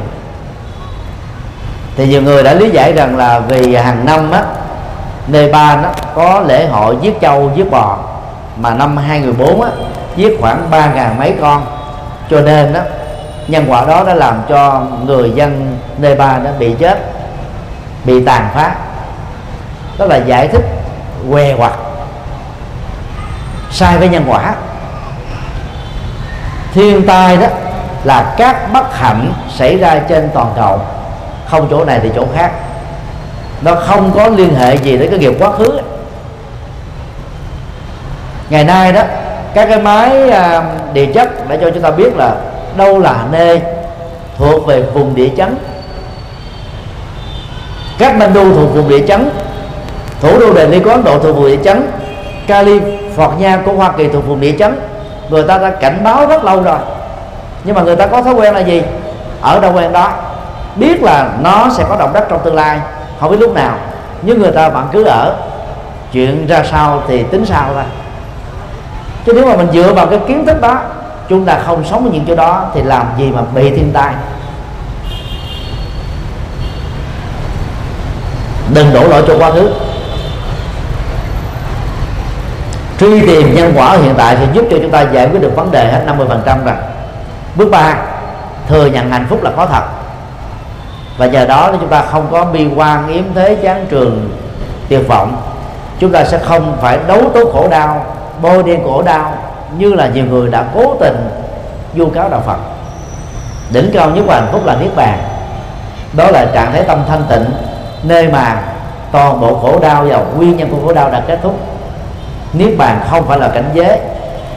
Thì 1.96 2.06
nhiều 2.06 2.22
người 2.22 2.42
đã 2.42 2.54
lý 2.54 2.70
giải 2.70 2.92
rằng 2.92 3.16
là 3.16 3.38
vì 3.38 3.74
hàng 3.74 4.06
năm 4.06 4.30
á 4.30 4.42
Nepal 5.26 5.84
á, 5.84 5.92
có 6.14 6.44
lễ 6.46 6.66
hội 6.66 6.96
giết 7.00 7.20
trâu 7.20 7.50
giết 7.56 7.70
bò 7.70 7.98
mà 8.56 8.74
năm 8.74 8.96
2014 8.96 9.62
á, 9.62 9.70
giết 10.16 10.36
khoảng 10.40 10.68
3.000 10.70 11.18
mấy 11.18 11.34
con. 11.40 11.66
Cho 12.30 12.40
nên 12.40 12.72
đó, 12.72 12.80
nhân 13.48 13.64
quả 13.68 13.84
đó 13.84 14.04
đã 14.06 14.14
làm 14.14 14.34
cho 14.48 14.82
người 15.06 15.30
dân 15.30 15.76
Nepal 15.98 16.44
đã 16.44 16.52
bị 16.58 16.74
chết 16.78 16.98
bị 18.04 18.24
tàn 18.24 18.48
phá 18.54 18.74
đó 19.98 20.04
là 20.06 20.16
giải 20.16 20.48
thích 20.48 20.64
què 21.30 21.52
hoặc 21.52 21.72
sai 23.70 23.98
với 23.98 24.08
nhân 24.08 24.24
quả. 24.28 24.54
Thiên 26.74 27.06
tai 27.06 27.36
đó 27.36 27.46
là 28.04 28.34
các 28.36 28.72
bất 28.72 28.96
hạnh 28.96 29.32
xảy 29.54 29.78
ra 29.78 30.00
trên 30.08 30.30
toàn 30.34 30.52
cầu. 30.56 30.80
Không 31.46 31.66
chỗ 31.70 31.84
này 31.84 32.00
thì 32.02 32.10
chỗ 32.16 32.24
khác. 32.34 32.52
Nó 33.62 33.74
không 33.74 34.12
có 34.14 34.28
liên 34.28 34.54
hệ 34.54 34.76
gì 34.76 34.96
đến 34.96 35.10
cái 35.10 35.18
nghiệp 35.18 35.32
quá 35.38 35.52
khứ. 35.52 35.80
Ngày 38.50 38.64
nay 38.64 38.92
đó 38.92 39.02
các 39.54 39.68
cái 39.68 39.82
máy 39.82 40.30
à, 40.30 40.62
địa 40.92 41.06
chất 41.06 41.48
đã 41.48 41.56
cho 41.60 41.70
chúng 41.70 41.82
ta 41.82 41.90
biết 41.90 42.16
là 42.16 42.34
đâu 42.76 42.98
là 42.98 43.24
nơi 43.30 43.60
thuộc 44.36 44.66
về 44.66 44.82
vùng 44.82 45.14
địa 45.14 45.28
chấn. 45.36 45.56
Các 47.98 48.32
đô 48.34 48.44
thuộc 48.44 48.74
vùng 48.74 48.88
địa 48.88 49.06
chấn 49.06 49.30
thủ 50.22 50.38
đô 50.40 50.54
Delhi 50.54 50.80
của 50.80 50.90
Ấn 50.90 51.04
Độ 51.04 51.18
thuộc 51.18 51.36
vùng 51.36 51.46
địa 51.46 51.58
chấn, 51.64 51.90
California 52.48 53.62
của 53.64 53.72
Hoa 53.72 53.92
Kỳ 53.96 54.08
thuộc 54.08 54.26
vùng 54.26 54.40
địa 54.40 54.52
chấn. 54.58 54.80
Người 55.30 55.42
ta 55.42 55.58
đã 55.58 55.70
cảnh 55.70 56.00
báo 56.04 56.26
rất 56.26 56.44
lâu 56.44 56.62
rồi. 56.62 56.78
Nhưng 57.64 57.74
mà 57.74 57.82
người 57.82 57.96
ta 57.96 58.06
có 58.06 58.22
thói 58.22 58.34
quen 58.34 58.54
là 58.54 58.60
gì? 58.60 58.82
Ở 59.40 59.60
đâu 59.60 59.72
quen 59.72 59.92
đó, 59.92 60.12
biết 60.76 61.02
là 61.02 61.30
nó 61.40 61.68
sẽ 61.76 61.84
có 61.88 61.96
động 61.96 62.12
đất 62.12 62.24
trong 62.28 62.40
tương 62.44 62.54
lai, 62.54 62.78
không 63.20 63.30
biết 63.30 63.40
lúc 63.40 63.54
nào. 63.54 63.74
Nhưng 64.22 64.40
người 64.40 64.52
ta 64.52 64.68
vẫn 64.68 64.88
cứ 64.92 65.04
ở. 65.04 65.34
Chuyện 66.12 66.46
ra 66.46 66.62
sao 66.70 67.02
thì 67.08 67.22
tính 67.22 67.46
sao 67.46 67.74
ra 67.76 67.84
chứ 69.26 69.32
nếu 69.34 69.46
mà 69.46 69.56
mình 69.56 69.68
dựa 69.72 69.92
vào 69.92 70.06
cái 70.06 70.18
kiến 70.28 70.46
thức 70.46 70.60
đó, 70.60 70.78
chúng 71.28 71.44
ta 71.44 71.58
không 71.66 71.84
sống 71.84 72.04
ở 72.04 72.10
những 72.12 72.24
chỗ 72.28 72.34
đó 72.34 72.64
thì 72.74 72.82
làm 72.82 73.06
gì 73.18 73.30
mà 73.30 73.42
bị 73.54 73.70
thiên 73.70 73.90
tai? 73.92 74.14
Đừng 78.74 78.94
đổ 78.94 79.08
lỗi 79.08 79.22
cho 79.26 79.34
quá 79.38 79.50
khứ. 79.50 79.70
Truy 83.02 83.26
tìm 83.26 83.54
nhân 83.54 83.72
quả 83.76 83.96
hiện 83.96 84.14
tại 84.18 84.36
sẽ 84.36 84.46
giúp 84.52 84.64
cho 84.70 84.76
chúng 84.82 84.90
ta 84.90 85.02
giải 85.02 85.28
quyết 85.28 85.42
được 85.42 85.56
vấn 85.56 85.70
đề 85.70 85.92
hết 85.92 86.00
50% 86.06 86.64
rồi. 86.64 86.74
Bước 87.56 87.70
ba, 87.70 87.96
thừa 88.68 88.86
nhận 88.86 89.10
hạnh 89.10 89.26
phúc 89.28 89.42
là 89.42 89.50
có 89.56 89.66
thật. 89.66 89.82
Và 91.16 91.26
nhờ 91.26 91.46
đó 91.46 91.70
chúng 91.80 91.88
ta 91.88 92.02
không 92.02 92.26
có 92.30 92.44
bi 92.44 92.68
quan, 92.76 93.08
yếm 93.08 93.24
thế, 93.34 93.54
chán 93.54 93.86
trường, 93.90 94.30
tuyệt 94.88 95.08
vọng. 95.08 95.42
Chúng 95.98 96.12
ta 96.12 96.24
sẽ 96.24 96.38
không 96.38 96.76
phải 96.80 96.98
đấu 97.06 97.22
tố 97.34 97.50
khổ 97.52 97.68
đau, 97.70 98.06
bôi 98.42 98.62
đen 98.62 98.84
khổ 98.84 99.02
đau 99.02 99.32
như 99.78 99.94
là 99.94 100.08
nhiều 100.08 100.24
người 100.24 100.50
đã 100.50 100.64
cố 100.74 100.96
tình 101.00 101.28
vu 101.94 102.10
cáo 102.10 102.28
đạo 102.28 102.42
Phật. 102.46 102.58
Đỉnh 103.72 103.90
cao 103.94 104.10
nhất 104.10 104.24
của 104.26 104.32
hạnh 104.32 104.48
phúc 104.52 104.66
là 104.66 104.76
niết 104.80 104.96
bàn. 104.96 105.18
Đó 106.12 106.30
là 106.30 106.46
trạng 106.54 106.72
thái 106.72 106.82
tâm 106.82 107.02
thanh 107.08 107.22
tịnh, 107.28 107.44
nơi 108.02 108.28
mà 108.28 108.62
toàn 109.12 109.40
bộ 109.40 109.58
khổ 109.58 109.78
đau 109.78 110.04
và 110.08 110.18
nguyên 110.36 110.56
nhân 110.56 110.70
của 110.70 110.86
khổ 110.86 110.94
đau 110.94 111.10
đã 111.10 111.22
kết 111.26 111.38
thúc 111.42 111.71
niết 112.52 112.78
bàn 112.78 113.00
không 113.10 113.26
phải 113.28 113.38
là 113.38 113.48
cảnh 113.48 113.70
giới, 113.74 113.98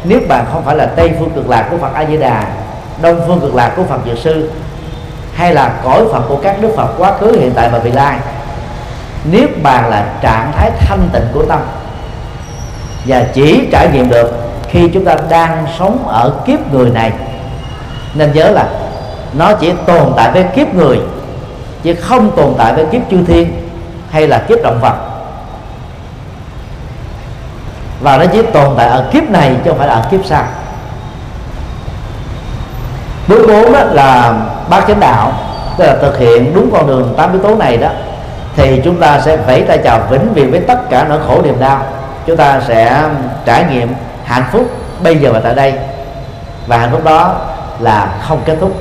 niết 0.03 0.27
bàn 0.27 0.45
không 0.53 0.63
phải 0.65 0.75
là 0.75 0.85
tây 0.85 1.11
phương 1.19 1.29
cực 1.35 1.49
lạc 1.49 1.67
của 1.71 1.77
phật 1.77 1.93
a 1.93 2.05
di 2.05 2.17
đà 2.17 2.47
đông 3.01 3.21
phương 3.27 3.39
cực 3.39 3.55
lạc 3.55 3.73
của 3.75 3.83
phật 3.83 3.99
dược 4.05 4.17
sư, 4.17 4.51
hay 5.33 5.53
là 5.53 5.73
cõi 5.83 6.03
phật 6.11 6.21
của 6.29 6.37
các 6.43 6.61
đức 6.61 6.73
phật 6.75 6.87
quá 6.97 7.17
khứ, 7.17 7.37
hiện 7.39 7.51
tại 7.55 7.69
và 7.69 7.79
vị 7.79 7.91
lai. 7.91 8.17
Niết 9.31 9.63
bàn 9.63 9.89
là 9.89 10.05
trạng 10.21 10.51
thái 10.55 10.71
thanh 10.79 11.09
tịnh 11.13 11.27
của 11.33 11.43
tâm. 11.45 11.59
Và 13.05 13.23
chỉ 13.33 13.67
trải 13.71 13.89
nghiệm 13.93 14.09
được 14.09 14.33
khi 14.69 14.89
chúng 14.93 15.05
ta 15.05 15.15
đang 15.29 15.65
sống 15.79 16.07
ở 16.07 16.33
kiếp 16.45 16.73
người 16.73 16.89
này. 16.89 17.11
Nên 18.13 18.33
nhớ 18.33 18.51
là 18.51 18.69
nó 19.33 19.53
chỉ 19.53 19.73
tồn 19.85 20.13
tại 20.15 20.31
với 20.31 20.43
kiếp 20.43 20.73
người, 20.73 20.99
chứ 21.83 21.93
không 21.93 22.31
tồn 22.35 22.53
tại 22.57 22.73
với 22.73 22.85
kiếp 22.85 23.01
chư 23.11 23.17
thiên 23.27 23.69
hay 24.09 24.27
là 24.27 24.37
kiếp 24.47 24.63
động 24.63 24.79
vật 24.81 24.95
và 28.05 28.17
nó 28.17 28.25
chỉ 28.25 28.41
tồn 28.41 28.73
tại 28.77 28.87
ở 28.87 29.05
kiếp 29.11 29.29
này 29.29 29.55
chứ 29.63 29.69
không 29.69 29.77
phải 29.77 29.87
là 29.87 29.93
ở 29.93 30.03
kiếp 30.11 30.25
sau. 30.25 30.43
Bước 33.27 33.45
bốn 33.47 33.73
đó 33.73 33.83
là 33.83 34.33
bác 34.69 34.87
chánh 34.87 34.99
đạo, 34.99 35.33
tức 35.77 35.85
là 35.85 35.95
thực 36.01 36.17
hiện 36.17 36.53
đúng 36.55 36.69
con 36.73 36.87
đường 36.87 37.13
tám 37.17 37.31
yếu 37.31 37.41
tố 37.41 37.55
này 37.55 37.77
đó, 37.77 37.89
thì 38.55 38.81
chúng 38.83 38.99
ta 38.99 39.19
sẽ 39.19 39.37
vẫy 39.37 39.61
tay 39.61 39.77
chào 39.83 39.99
vĩnh 40.09 40.33
viễn 40.33 40.51
với 40.51 40.59
tất 40.59 40.89
cả 40.89 41.05
nỗi 41.09 41.19
khổ 41.27 41.41
niềm 41.41 41.59
đau. 41.59 41.81
Chúng 42.25 42.37
ta 42.37 42.61
sẽ 42.67 43.03
trải 43.45 43.65
nghiệm 43.69 43.95
hạnh 44.25 44.43
phúc 44.51 44.71
bây 45.03 45.17
giờ 45.17 45.31
và 45.33 45.39
tại 45.39 45.55
đây. 45.55 45.73
Và 46.67 46.77
hạnh 46.77 46.89
phúc 46.91 47.03
đó 47.03 47.35
là 47.79 48.09
không 48.21 48.39
kết 48.45 48.57
thúc. 48.61 48.71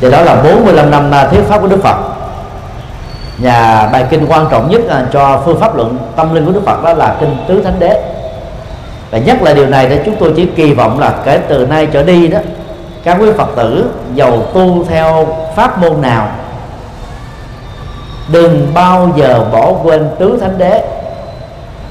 Thì 0.00 0.10
đó 0.10 0.20
là 0.20 0.34
45 0.34 0.90
năm 0.90 1.10
à, 1.10 1.26
thuyết 1.26 1.42
pháp 1.48 1.60
của 1.60 1.66
Đức 1.66 1.82
Phật 1.82 2.13
nhà 3.38 3.88
bài 3.92 4.06
kinh 4.10 4.26
quan 4.28 4.46
trọng 4.50 4.70
nhất 4.70 4.80
à, 4.88 5.06
cho 5.12 5.42
phương 5.44 5.60
pháp 5.60 5.76
luận 5.76 5.98
tâm 6.16 6.34
linh 6.34 6.46
của 6.46 6.52
Đức 6.52 6.62
Phật 6.66 6.82
đó 6.84 6.92
là 6.92 7.16
kinh 7.20 7.36
tứ 7.48 7.62
thánh 7.62 7.78
đế. 7.78 8.02
Và 9.10 9.18
nhắc 9.18 9.42
lại 9.42 9.54
điều 9.54 9.66
này 9.66 9.88
để 9.88 10.02
chúng 10.04 10.16
tôi 10.20 10.32
chỉ 10.36 10.46
kỳ 10.46 10.72
vọng 10.72 10.98
là 10.98 11.14
kể 11.24 11.40
từ 11.48 11.66
nay 11.66 11.86
trở 11.86 12.02
đi 12.02 12.28
đó, 12.28 12.38
các 13.04 13.16
quý 13.20 13.32
Phật 13.38 13.48
tử 13.56 13.90
giàu 14.14 14.42
tu 14.54 14.84
theo 14.88 15.28
pháp 15.56 15.78
môn 15.78 16.02
nào, 16.02 16.28
đừng 18.32 18.68
bao 18.74 19.10
giờ 19.16 19.44
bỏ 19.52 19.72
quên 19.82 20.08
tứ 20.18 20.38
thánh 20.40 20.58
đế, 20.58 20.84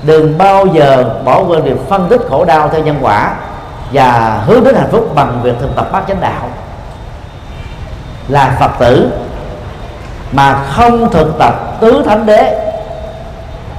đừng 0.03 0.37
bao 0.37 0.65
giờ 0.65 1.09
bỏ 1.25 1.43
quên 1.43 1.61
việc 1.61 1.77
phân 1.89 2.07
tích 2.09 2.21
khổ 2.29 2.45
đau 2.45 2.69
theo 2.69 2.81
nhân 2.81 2.97
quả 3.01 3.35
và 3.91 4.41
hướng 4.45 4.63
đến 4.63 4.75
hạnh 4.75 4.89
phúc 4.91 5.11
bằng 5.15 5.39
việc 5.43 5.53
thực 5.59 5.75
tập 5.75 5.91
bát 5.91 6.03
chánh 6.07 6.21
đạo. 6.21 6.49
Là 8.27 8.55
phật 8.59 8.71
tử 8.79 9.11
mà 10.33 10.53
không 10.53 11.11
thực 11.11 11.39
tập 11.39 11.77
tứ 11.81 12.03
thánh 12.05 12.25
đế. 12.25 12.59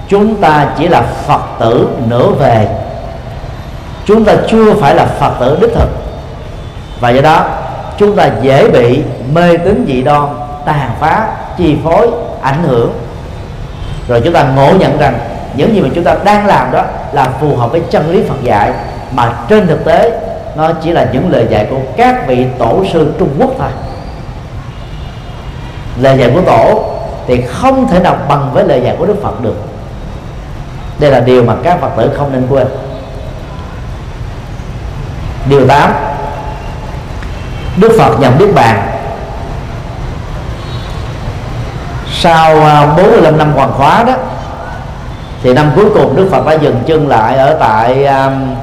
Chúng 0.08 0.36
ta 0.36 0.66
chỉ 0.78 0.88
là 0.88 1.02
phật 1.26 1.40
tử 1.60 1.88
nửa 2.08 2.28
về. 2.28 2.68
Chúng 4.04 4.24
ta 4.24 4.32
chưa 4.48 4.74
phải 4.74 4.94
là 4.94 5.04
phật 5.04 5.32
tử 5.40 5.58
đích 5.60 5.74
thực. 5.74 5.88
Và 7.00 7.10
do 7.10 7.20
đó, 7.20 7.44
chúng 7.98 8.16
ta 8.16 8.28
dễ 8.42 8.68
bị 8.68 9.02
mê 9.32 9.56
tín 9.56 9.84
dị 9.88 10.02
đoan, 10.02 10.22
tàn 10.64 10.90
phá, 11.00 11.26
chi 11.58 11.76
phối, 11.84 12.10
ảnh 12.42 12.62
hưởng. 12.62 12.92
Rồi 14.08 14.20
chúng 14.24 14.32
ta 14.32 14.44
ngộ 14.56 14.72
nhận 14.78 14.98
rằng 14.98 15.18
những 15.56 15.74
gì 15.74 15.80
mà 15.80 15.88
chúng 15.94 16.04
ta 16.04 16.16
đang 16.24 16.46
làm 16.46 16.72
đó 16.72 16.82
là 17.12 17.28
phù 17.40 17.56
hợp 17.56 17.70
với 17.70 17.82
chân 17.90 18.10
lý 18.10 18.22
Phật 18.28 18.42
dạy, 18.42 18.72
mà 19.12 19.32
trên 19.48 19.66
thực 19.66 19.84
tế 19.84 20.20
nó 20.56 20.70
chỉ 20.82 20.90
là 20.90 21.06
những 21.12 21.30
lời 21.30 21.46
dạy 21.50 21.66
của 21.70 21.78
các 21.96 22.26
vị 22.26 22.46
tổ 22.58 22.84
sư 22.92 23.12
Trung 23.18 23.28
Quốc 23.38 23.50
thôi 23.58 23.68
lời 25.96 26.18
dạy 26.18 26.30
của 26.34 26.40
tổ 26.40 26.84
thì 27.26 27.42
không 27.42 27.88
thể 27.88 27.98
nào 27.98 28.16
bằng 28.28 28.50
với 28.52 28.64
lời 28.64 28.80
dạy 28.84 28.96
của 28.98 29.06
Đức 29.06 29.16
Phật 29.22 29.40
được. 29.42 29.56
Đây 30.98 31.10
là 31.10 31.20
điều 31.20 31.42
mà 31.44 31.54
các 31.62 31.80
Phật 31.80 31.90
tử 31.96 32.10
không 32.16 32.32
nên 32.32 32.46
quên. 32.50 32.66
Điều 35.48 35.66
8 35.66 35.92
Đức 37.76 37.92
Phật 37.98 38.20
nhận 38.20 38.38
biết 38.38 38.54
bàn. 38.54 38.90
Sau 42.12 42.60
à, 42.60 42.86
45 42.96 43.38
năm 43.38 43.52
hoàn 43.52 43.72
khóa 43.72 44.04
đó 44.04 44.14
thì 45.42 45.52
năm 45.52 45.70
cuối 45.74 45.84
cùng 45.94 46.16
Đức 46.16 46.28
Phật 46.30 46.46
đã 46.46 46.52
dừng 46.52 46.82
chân 46.86 47.08
lại 47.08 47.36
ở 47.36 47.56
tại 47.60 48.06
um, 48.06 48.54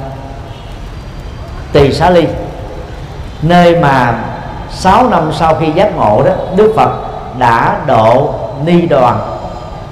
Tỳ 1.74 1.94
Xá 1.94 2.10
Ly 2.10 2.28
nơi 3.42 3.76
mà 3.76 4.14
6 4.72 5.10
năm 5.10 5.32
sau 5.40 5.56
khi 5.56 5.72
giác 5.72 5.96
ngộ 5.96 6.24
đó 6.24 6.32
Đức 6.56 6.74
Phật 6.76 7.11
đã 7.40 7.80
độ 7.88 8.34
ni 8.66 8.82
đoàn 8.82 9.20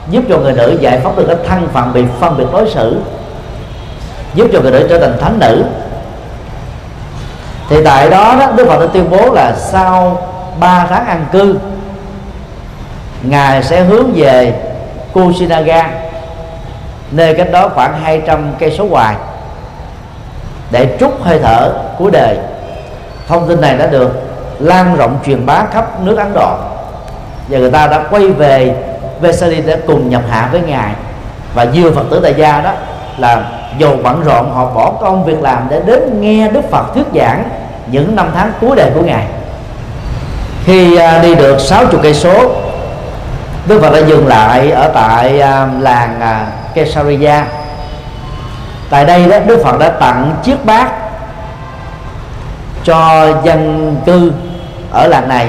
giúp 0.10 0.24
cho 0.30 0.38
người 0.38 0.54
nữ 0.54 0.78
giải 0.82 1.00
phóng 1.04 1.16
được 1.16 1.26
cái 1.28 1.38
thân 1.48 1.68
phận 1.74 1.94
bị 1.94 2.04
phân 2.20 2.38
biệt 2.38 2.46
đối 2.52 2.70
xử 2.70 3.02
giúp 4.34 4.48
cho 4.54 4.62
người 4.62 4.72
nữ 4.72 4.88
trở 4.90 5.00
thành 5.00 5.18
thánh 5.22 5.40
nữ. 5.40 5.66
Thì 7.70 7.84
tại 7.84 8.10
đó, 8.10 8.36
đó 8.40 8.52
Đức 8.56 8.68
Phật 8.68 8.80
đã 8.80 8.86
tuyên 8.94 9.10
bố 9.10 9.34
là 9.34 9.56
sau 9.56 10.22
3 10.60 10.86
tháng 10.90 11.06
an 11.06 11.26
cư 11.32 11.60
ngài 13.24 13.64
sẽ 13.64 13.84
hướng 13.84 14.12
về 14.16 14.54
Kusinaga 15.14 15.90
nơi 17.12 17.34
cách 17.34 17.52
đó 17.52 17.70
khoảng 17.70 18.02
200 18.04 18.54
cây 18.60 18.76
số 18.78 18.86
ngoài 18.86 19.16
để 20.72 20.98
trút 21.00 21.12
hơi 21.22 21.40
thở 21.44 21.74
của 21.98 22.10
đời. 22.10 22.38
Thông 23.28 23.48
tin 23.48 23.62
này 23.62 23.78
đã 23.78 23.88
được 23.88 24.12
lan 24.60 24.96
rộng 24.96 25.20
truyền 25.26 25.46
bá 25.46 25.66
khắp 25.72 26.02
nước 26.04 26.18
Ấn 26.18 26.34
Độ 26.34 26.56
và 27.50 27.60
người 27.60 27.72
ta 27.72 27.88
đã 27.88 28.04
quay 28.10 28.28
về 28.28 28.76
Vesali 29.22 29.62
để 29.62 29.78
cùng 29.88 30.10
nhập 30.10 30.22
hạ 30.30 30.50
với 30.52 30.62
ngài. 30.62 30.94
Và 31.54 31.64
nhiều 31.64 31.92
Phật 31.92 32.04
tử 32.12 32.20
tại 32.24 32.34
gia 32.38 32.62
đó 32.62 32.72
là 33.18 33.44
dầu 33.78 33.98
bận 34.04 34.24
rộn, 34.26 34.52
họ 34.54 34.66
bỏ 34.66 34.92
công 35.02 35.26
việc 35.26 35.42
làm 35.42 35.68
để 35.70 35.82
đến 35.86 36.22
nghe 36.22 36.52
Đức 36.52 36.62
Phật 36.72 36.94
thuyết 36.94 37.06
giảng 37.16 37.44
những 37.88 38.16
năm 38.16 38.32
tháng 38.36 38.52
cuối 38.62 38.76
đời 38.76 38.92
của 38.96 39.02
ngài. 39.02 39.28
Khi 40.66 40.96
à, 40.96 41.20
đi 41.24 41.36
được 41.36 41.60
60 41.60 42.00
cây 42.04 42.14
số, 42.14 42.52
Đức 43.68 43.82
Phật 43.82 43.94
đã 43.94 44.00
dừng 44.00 44.28
lại 44.28 44.72
ở 44.72 44.92
tại 44.94 45.40
à, 45.40 45.68
làng 45.80 46.22
à, 46.22 46.48
Kesariya 46.74 47.46
tại 48.90 49.06
đây 49.06 49.30
đó, 49.30 49.40
Đức 49.40 49.62
Phật 49.64 49.80
đã 49.80 49.90
tặng 49.90 50.36
chiếc 50.44 50.66
bát 50.66 50.92
cho 52.84 53.28
dân 53.44 53.96
cư 54.06 54.32
ở 54.92 55.08
làng 55.08 55.28
này 55.28 55.48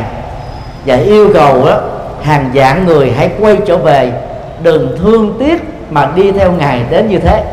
và 0.87 0.97
yêu 0.97 1.31
cầu 1.35 1.67
đó 1.67 1.81
hàng 2.23 2.51
dạng 2.55 2.87
người 2.87 3.13
hãy 3.17 3.31
quay 3.41 3.57
trở 3.67 3.77
về, 3.77 4.13
đừng 4.63 4.99
thương 4.99 5.37
tiếc 5.39 5.63
mà 5.91 6.09
đi 6.15 6.33
theo 6.33 6.53
ngài 6.53 6.83
đến 6.91 7.09
như 7.09 7.19
thế. 7.19 7.45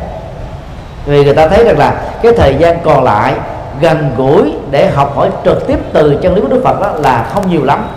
Vì 1.06 1.24
người 1.24 1.34
ta 1.34 1.48
thấy 1.48 1.64
rằng 1.64 1.78
là 1.78 1.94
cái 2.22 2.32
thời 2.32 2.54
gian 2.54 2.78
còn 2.84 3.04
lại, 3.04 3.34
gần 3.80 4.10
gũi 4.16 4.52
để 4.70 4.90
học 4.90 5.16
hỏi 5.16 5.28
trực 5.44 5.66
tiếp 5.66 5.78
từ 5.92 6.18
chân 6.22 6.34
lý 6.34 6.40
của 6.40 6.48
Đức 6.48 6.60
Phật 6.64 6.80
đó 6.80 6.92
là 6.96 7.26
không 7.34 7.50
nhiều 7.50 7.64
lắm. 7.64 7.88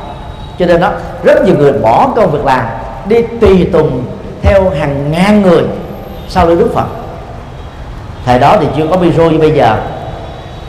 Cho 0.60 0.66
nên 0.66 0.82
đó 0.82 0.92
rất 1.24 1.46
nhiều 1.46 1.56
người 1.58 1.72
bỏ 1.72 2.08
công 2.16 2.32
việc 2.32 2.46
làm, 2.46 2.66
đi 3.06 3.22
tùy 3.42 3.70
tùng 3.74 4.04
theo 4.42 4.70
hàng 4.80 5.12
ngàn 5.12 5.42
người 5.42 5.64
sau 6.30 6.48
lưng 6.48 6.60
Đức 6.60 6.70
Phật. 6.74 6.86
Thời 8.26 8.40
đó 8.40 8.58
thì 8.60 8.68
chưa 8.78 8.88
có 8.92 8.98
micro 8.98 9.24
như 9.24 9.38
bây 9.38 9.52
giờ. 9.52 9.78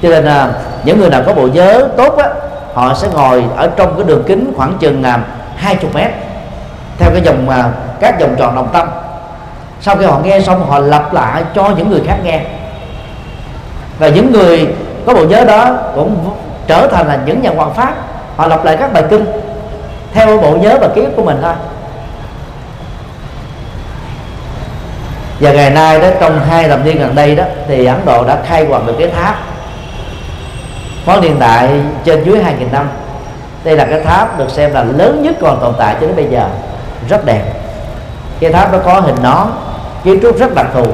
Cho 0.03 0.09
nên 0.09 0.25
là 0.25 0.49
những 0.85 1.01
người 1.01 1.11
nào 1.11 1.23
có 1.27 1.33
bộ 1.33 1.49
nhớ 1.53 1.89
tốt 1.97 2.17
á 2.19 2.29
họ 2.75 2.95
sẽ 2.95 3.09
ngồi 3.09 3.45
ở 3.57 3.71
trong 3.77 3.95
cái 3.97 4.05
đường 4.05 4.25
kính 4.27 4.53
khoảng 4.57 4.79
chừng 4.81 5.03
là 5.03 5.19
hai 5.57 5.77
chục 5.77 5.95
mét, 5.95 6.11
theo 6.99 7.11
cái 7.11 7.23
dòng 7.23 7.47
mà 7.47 7.73
các 8.01 8.21
vòng 8.21 8.35
tròn 8.39 8.55
đồng 8.55 8.69
tâm. 8.73 8.89
Sau 9.81 9.97
khi 9.97 10.05
họ 10.05 10.19
nghe 10.19 10.41
xong, 10.41 10.71
họ 10.71 10.79
lặp 10.79 11.15
lại 11.15 11.43
cho 11.55 11.71
những 11.77 11.91
người 11.91 12.03
khác 12.07 12.17
nghe. 12.25 12.41
Và 13.99 14.09
những 14.09 14.33
người 14.33 14.69
có 15.07 15.15
bộ 15.15 15.25
nhớ 15.25 15.45
đó 15.45 15.71
cũng 15.95 16.31
trở 16.67 16.87
thành 16.87 17.07
là 17.07 17.19
những 17.27 17.43
nhà 17.43 17.51
hoàng 17.57 17.75
pháp. 17.75 17.95
Họ 18.37 18.47
lặp 18.47 18.65
lại 18.65 18.77
các 18.81 18.93
bài 18.93 19.05
kinh 19.11 19.25
theo 20.13 20.39
bộ 20.39 20.51
nhớ 20.51 20.79
và 20.81 20.89
ký 20.95 21.01
ức 21.01 21.13
của 21.17 21.25
mình 21.25 21.39
thôi. 21.43 21.53
Và 25.41 25.53
ngày 25.53 25.71
nay 25.71 25.99
đó, 25.99 26.09
trong 26.21 26.41
hai 26.51 26.69
thập 26.69 26.85
niên 26.85 26.99
gần 26.99 27.15
đây 27.15 27.37
đó, 27.37 27.45
thì 27.69 27.87
Ấn 27.87 28.01
Độ 28.07 28.25
đã 28.25 28.39
khai 28.47 28.67
quật 28.67 28.83
được 28.87 28.95
cái 28.99 29.09
tháp 29.09 29.35
có 31.07 31.21
niên 31.21 31.39
đại 31.39 31.81
trên 32.05 32.25
dưới 32.25 32.39
2.000 32.39 32.73
năm. 32.73 32.89
Đây 33.65 33.77
là 33.77 33.85
cái 33.85 34.01
tháp 34.01 34.39
được 34.39 34.51
xem 34.51 34.73
là 34.73 34.85
lớn 34.85 35.23
nhất 35.23 35.37
còn 35.41 35.61
tồn 35.61 35.75
tại 35.79 35.97
cho 36.01 36.07
đến 36.07 36.17
bây 36.17 36.27
giờ. 36.31 36.49
Rất 37.09 37.25
đẹp. 37.25 37.43
Cái 38.41 38.53
tháp 38.53 38.73
nó 38.73 38.79
có 38.79 39.01
hình 39.01 39.17
nón, 39.23 39.47
kiến 40.05 40.19
trúc 40.23 40.39
rất 40.39 40.55
đặc 40.55 40.67
thù. 40.75 40.87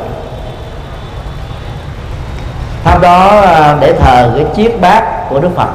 Tháp 2.85 3.03
đó 3.03 3.41
à, 3.41 3.77
để 3.81 3.93
thờ 3.93 4.33
cái 4.37 4.45
chiếc 4.55 4.81
bát 4.81 5.29
của 5.31 5.41
đức 5.41 5.51
phật. 5.57 5.69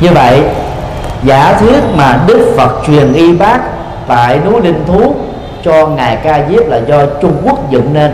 Như 0.00 0.10
vậy, 0.12 0.42
giả 1.22 1.56
thuyết 1.60 1.80
mà 1.94 2.20
đức 2.26 2.54
phật 2.56 2.82
truyền 2.86 3.12
y 3.12 3.36
bát 3.36 3.60
tại 4.06 4.40
núi 4.44 4.60
linh 4.60 4.84
thú 4.86 5.16
cho 5.64 5.86
ngài 5.86 6.16
ca 6.16 6.40
diếp 6.48 6.68
là 6.68 6.76
do 6.76 7.06
trung 7.20 7.42
quốc 7.44 7.70
dựng 7.70 7.92
nên 7.92 8.12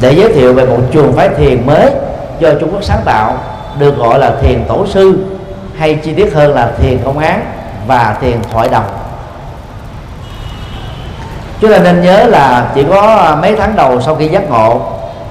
để 0.00 0.12
giới 0.12 0.32
thiệu 0.32 0.52
về 0.52 0.66
một 0.66 0.78
trường 0.92 1.12
phái 1.12 1.28
thiền 1.28 1.66
mới 1.66 1.90
do 2.38 2.50
trung 2.60 2.70
quốc 2.72 2.84
sáng 2.84 3.00
tạo 3.04 3.38
được 3.78 3.98
gọi 3.98 4.18
là 4.18 4.32
thiền 4.40 4.64
tổ 4.68 4.86
sư 4.86 5.18
hay 5.78 5.94
chi 5.94 6.12
tiết 6.12 6.34
hơn 6.34 6.54
là 6.54 6.70
thiền 6.78 6.98
công 7.04 7.18
án 7.18 7.44
và 7.86 8.16
thiền 8.20 8.36
thoại 8.52 8.68
đồng. 8.68 8.84
Chúng 11.60 11.70
ta 11.72 11.78
nên 11.78 12.02
nhớ 12.02 12.24
là 12.24 12.70
chỉ 12.74 12.84
có 12.90 13.36
mấy 13.42 13.56
tháng 13.56 13.76
đầu 13.76 14.00
sau 14.00 14.14
khi 14.14 14.28
giác 14.28 14.50
ngộ 14.50 14.80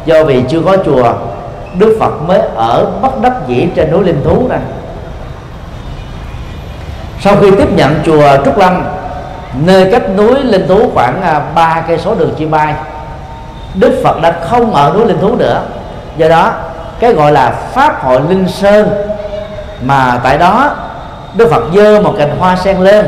do 0.06 0.24
vì 0.24 0.44
chưa 0.50 0.62
có 0.66 0.78
chùa 0.86 1.14
đức 1.78 1.98
phật 2.00 2.22
mới 2.28 2.40
ở 2.56 2.88
bất 3.02 3.22
đắc 3.22 3.34
dĩ 3.48 3.68
trên 3.76 3.92
núi 3.92 4.04
linh 4.04 4.24
thú 4.24 4.48
này 4.50 4.60
sau 7.20 7.36
khi 7.42 7.52
tiếp 7.52 7.68
nhận 7.76 7.96
chùa 8.06 8.38
trúc 8.46 8.58
lâm 8.58 8.84
nơi 9.66 9.92
cách 9.92 10.04
núi 10.18 10.44
linh 10.44 10.68
thú 10.68 10.90
khoảng 10.94 11.22
à, 11.22 11.42
ba 11.56 11.84
cây 11.88 11.98
số 11.98 12.16
đường 12.16 12.34
chim 12.38 12.52
bay 12.52 12.74
đức 13.80 14.02
phật 14.04 14.22
đã 14.22 14.32
không 14.42 14.74
ở 14.74 14.92
núi 14.94 15.06
linh 15.06 15.20
thú 15.20 15.36
nữa. 15.36 15.62
Do 16.18 16.30
đó, 16.30 16.52
cái 17.00 17.14
gọi 17.14 17.32
là 17.32 17.50
pháp 17.74 18.04
hội 18.04 18.22
linh 18.30 18.48
sơn, 18.48 18.90
mà 19.82 20.20
tại 20.24 20.38
đó 20.38 20.76
đức 21.36 21.52
phật 21.52 21.64
dơ 21.76 22.02
một 22.02 22.14
cành 22.18 22.38
hoa 22.40 22.56
sen 22.56 22.80
lên. 22.80 23.08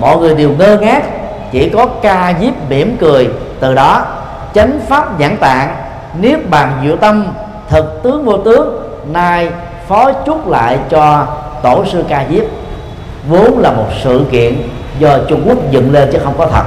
Mọi 0.00 0.16
người 0.16 0.34
đều 0.34 0.50
ngơ 0.58 0.76
ngác, 0.76 1.02
chỉ 1.52 1.68
có 1.68 1.86
ca 2.02 2.34
diếp 2.40 2.52
mỉm 2.68 2.96
cười. 3.00 3.28
Từ 3.60 3.74
đó, 3.74 4.04
chánh 4.54 4.80
pháp 4.88 5.20
nhãn 5.20 5.36
tạng, 5.36 5.76
niết 6.20 6.50
bàn 6.50 6.72
diệu 6.84 6.96
tâm, 6.96 7.26
thực 7.68 8.02
tướng 8.02 8.24
vô 8.24 8.36
tướng, 8.36 8.82
nay 9.12 9.48
phó 9.88 10.12
chúc 10.12 10.48
lại 10.48 10.78
cho 10.90 11.26
tổ 11.62 11.84
sư 11.92 12.04
ca 12.08 12.24
diếp. 12.30 12.44
Vốn 13.28 13.58
là 13.58 13.70
một 13.70 13.86
sự 14.04 14.24
kiện 14.30 14.62
do 14.98 15.18
Trung 15.28 15.42
Quốc 15.48 15.70
dựng 15.70 15.92
lên 15.92 16.08
chứ 16.12 16.18
không 16.24 16.34
có 16.38 16.46
thật. 16.46 16.64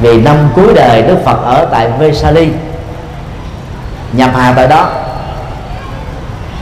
Vì 0.00 0.20
năm 0.20 0.36
cuối 0.54 0.74
đời 0.74 1.02
Đức 1.02 1.16
Phật 1.24 1.38
ở 1.44 1.66
tại 1.70 1.88
Vesali. 1.98 2.48
Nhập 4.12 4.30
hà 4.34 4.52
tại 4.56 4.68
đó. 4.68 4.90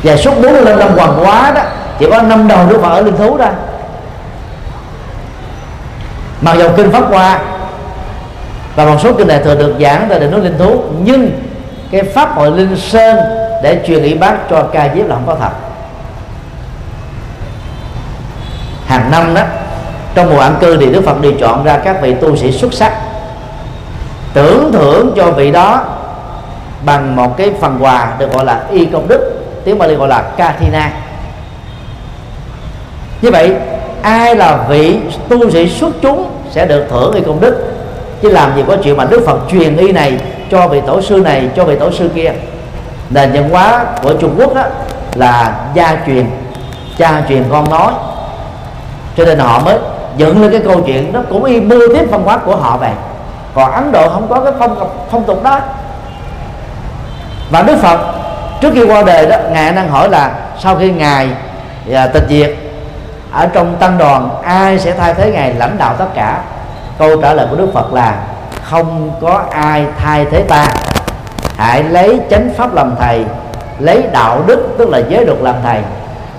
Và 0.02 0.16
suốt 0.16 0.34
45 0.42 0.78
năm 0.78 0.88
hoàng 0.96 1.18
quá 1.22 1.52
đó, 1.54 1.62
chỉ 1.98 2.06
có 2.10 2.22
năm 2.22 2.48
đầu 2.48 2.66
Đức 2.68 2.78
Phật 2.82 2.88
ở 2.88 3.00
linh 3.00 3.16
thú 3.16 3.38
thôi. 3.38 3.48
Mặc 6.40 6.56
dù 6.58 6.68
kinh 6.76 6.92
pháp 6.92 7.04
hoa 7.10 7.38
và 8.76 8.84
một 8.84 8.96
số 9.02 9.12
kinh 9.12 9.28
đại 9.28 9.40
thừa 9.44 9.54
được 9.54 9.74
giảng 9.80 10.06
tại 10.08 10.20
đỉnh 10.20 10.30
núi 10.30 10.40
linh 10.40 10.58
thú, 10.58 10.82
nhưng 11.02 11.30
cái 11.90 12.02
pháp 12.02 12.34
hội 12.34 12.50
linh 12.50 12.76
sơn 12.76 13.16
để 13.62 13.80
truyền 13.86 14.02
ý 14.02 14.14
bác 14.14 14.34
cho 14.50 14.62
ca 14.72 14.88
diếp 14.94 15.08
là 15.08 15.14
không 15.14 15.26
có 15.26 15.36
thật. 15.40 15.50
Hàng 18.86 19.10
năm 19.10 19.34
đó, 19.34 19.42
trong 20.14 20.30
mùa 20.30 20.40
ăn 20.40 20.56
cư 20.60 20.76
thì 20.76 20.86
đức 20.86 21.02
phật 21.06 21.20
đều 21.20 21.32
chọn 21.40 21.64
ra 21.64 21.78
các 21.84 22.02
vị 22.02 22.14
tu 22.14 22.36
sĩ 22.36 22.52
xuất 22.52 22.74
sắc 22.74 22.92
tưởng 24.34 24.72
thưởng 24.72 25.12
cho 25.16 25.30
vị 25.30 25.50
đó 25.50 25.84
bằng 26.84 27.16
một 27.16 27.36
cái 27.36 27.52
phần 27.60 27.78
quà 27.80 28.12
được 28.18 28.32
gọi 28.32 28.44
là 28.44 28.64
y 28.70 28.86
công 28.86 29.08
đức, 29.08 29.44
tiếng 29.64 29.78
Bali 29.78 29.94
gọi 29.94 30.08
là 30.08 30.22
kathina. 30.36 30.92
Như 33.22 33.30
vậy, 33.30 33.52
ai 34.02 34.36
là 34.36 34.64
vị 34.68 34.98
tu 35.28 35.50
sĩ 35.50 35.68
xuất 35.68 35.94
chúng 36.02 36.30
sẽ 36.50 36.66
được 36.66 36.86
thưởng 36.90 37.12
y 37.12 37.20
công 37.20 37.40
đức? 37.40 37.74
Chứ 38.22 38.28
làm 38.28 38.56
gì 38.56 38.64
có 38.68 38.76
chuyện 38.82 38.96
mà 38.96 39.04
đức 39.04 39.22
phật 39.26 39.38
truyền 39.50 39.76
y 39.76 39.92
này 39.92 40.18
cho 40.50 40.68
vị 40.68 40.80
tổ 40.86 41.02
sư 41.02 41.16
này, 41.16 41.48
cho 41.56 41.64
vị 41.64 41.76
tổ 41.76 41.90
sư 41.90 42.10
kia? 42.14 42.32
Nền 43.10 43.32
văn 43.32 43.48
hóa 43.50 43.84
của 44.02 44.12
trung 44.12 44.34
quốc 44.38 44.54
đó 44.54 44.62
là 45.14 45.54
gia 45.74 45.98
truyền, 46.06 46.26
cha 46.98 47.22
truyền, 47.28 47.44
con 47.50 47.70
nói. 47.70 47.92
Cho 49.16 49.24
nên 49.24 49.38
họ 49.38 49.58
mới 49.58 49.78
dựng 50.16 50.42
lên 50.42 50.50
cái 50.50 50.60
câu 50.64 50.80
chuyện 50.86 51.12
đó, 51.12 51.20
cũng 51.28 51.44
y 51.44 51.60
mưu 51.60 51.94
tiếp 51.94 52.04
văn 52.10 52.22
hóa 52.24 52.36
của 52.36 52.56
họ 52.56 52.76
vậy 52.76 52.90
còn 53.54 53.72
ấn 53.72 53.92
độ 53.92 54.08
không 54.08 54.26
có 54.28 54.40
cái 54.40 54.52
phong 54.58 54.90
phong 55.10 55.24
tục 55.24 55.42
đó. 55.42 55.60
Và 57.50 57.62
đức 57.62 57.76
phật, 57.78 57.98
trước 58.60 58.70
khi 58.74 58.84
qua 58.84 59.02
đời 59.02 59.26
đó, 59.26 59.36
ngài 59.52 59.72
đang 59.72 59.88
hỏi 59.88 60.08
là, 60.08 60.30
sau 60.58 60.76
khi 60.76 60.90
ngài 60.90 61.28
và 61.86 62.06
tịch 62.06 62.24
diệt, 62.28 62.54
ở 63.32 63.46
trong 63.46 63.76
tăng 63.76 63.98
đoàn, 63.98 64.30
ai 64.44 64.78
sẽ 64.78 64.92
thay 64.92 65.14
thế 65.14 65.30
ngài? 65.30 65.54
Lãnh 65.54 65.78
đạo 65.78 65.94
tất 65.98 66.06
cả. 66.14 66.40
Câu 66.98 67.22
trả 67.22 67.32
lời 67.32 67.46
của 67.50 67.56
đức 67.56 67.68
phật 67.74 67.92
là, 67.92 68.14
không 68.62 69.10
có 69.20 69.42
ai 69.50 69.86
thay 69.98 70.26
thế 70.30 70.42
ta. 70.42 70.66
Hãy 71.56 71.82
lấy 71.82 72.20
chánh 72.30 72.50
pháp 72.56 72.74
làm 72.74 72.94
thầy, 73.00 73.24
lấy 73.78 74.02
đạo 74.12 74.42
đức, 74.46 74.74
tức 74.78 74.88
là 74.88 74.98
giới 75.08 75.26
luật 75.26 75.38
làm 75.40 75.54
thầy. 75.64 75.80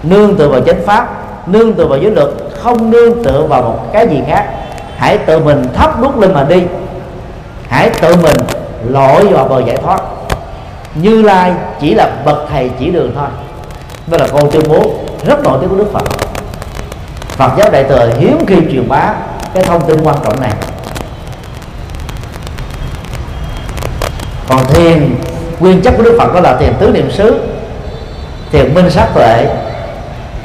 Nương 0.03 0.35
tựa 0.35 0.47
vào 0.47 0.61
chánh 0.61 0.85
pháp, 0.85 1.07
nương 1.47 1.73
tựa 1.73 1.85
vào 1.85 1.99
giới 1.99 2.11
luật, 2.11 2.27
không 2.63 2.91
nương 2.91 3.23
tựa 3.23 3.41
vào 3.41 3.61
một 3.61 3.79
cái 3.93 4.07
gì 4.07 4.23
khác. 4.27 4.45
Hãy 4.97 5.17
tự 5.17 5.39
mình 5.39 5.67
thắp 5.73 6.01
đuốc 6.01 6.17
lên 6.17 6.33
mà 6.33 6.43
đi 6.43 6.63
hãy 7.76 7.89
tự 8.02 8.15
mình 8.15 8.38
lội 8.89 9.27
vào 9.27 9.45
bờ 9.47 9.61
giải 9.68 9.77
thoát. 9.77 10.02
Như 10.95 11.22
lai 11.22 11.53
chỉ 11.81 11.93
là 11.93 12.10
bậc 12.26 12.38
thầy 12.52 12.69
chỉ 12.80 12.89
đường 12.91 13.11
thôi. 13.15 13.27
Đó 14.07 14.18
là 14.18 14.27
câu 14.27 14.49
tuyên 14.52 14.64
bố 14.69 14.93
rất 15.26 15.43
nổi 15.43 15.57
tiếng 15.61 15.69
của 15.69 15.76
đức 15.76 15.89
phật. 15.93 16.03
Phật 17.27 17.52
giáo 17.57 17.72
đại 17.72 17.84
thừa 17.84 18.10
hiếm 18.19 18.45
khi 18.47 18.56
truyền 18.72 18.89
bá 18.89 19.14
cái 19.53 19.64
thông 19.64 19.88
tin 19.88 20.03
quan 20.03 20.15
trọng 20.23 20.41
này. 20.41 20.52
Còn 24.49 24.65
thiền, 24.65 25.15
nguyên 25.60 25.81
chất 25.81 25.93
của 25.97 26.03
đức 26.03 26.15
phật 26.19 26.34
đó 26.34 26.39
là 26.39 26.57
thiền 26.57 26.73
tứ 26.80 26.89
niệm 26.89 27.11
xứ, 27.11 27.39
thiền 28.52 28.73
minh 28.73 28.89
sát 28.89 29.07
tuệ, 29.14 29.47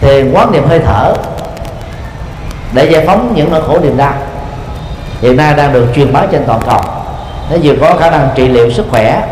thiền 0.01 0.33
quán 0.33 0.53
niệm 0.53 0.69
hơi 0.69 0.79
thở 0.79 1.15
để 2.73 2.91
giải 2.91 3.07
phóng 3.07 3.33
những 3.37 3.51
nỗi 3.51 3.63
khổ 3.67 3.79
niềm 3.83 3.97
đau. 3.97 4.15
Hiện 5.21 5.37
nay 5.37 5.55
đang 5.55 5.73
được 5.73 5.87
truyền 5.95 6.13
bá 6.13 6.27
trên 6.33 6.45
toàn 6.47 6.61
cầu 6.67 7.00
nó 7.51 7.57
vừa 7.63 7.75
có 7.81 7.97
khả 8.01 8.11
năng 8.11 8.29
trị 8.35 8.49
liệu 8.49 8.71
sức 8.71 8.87
khỏe 8.91 9.23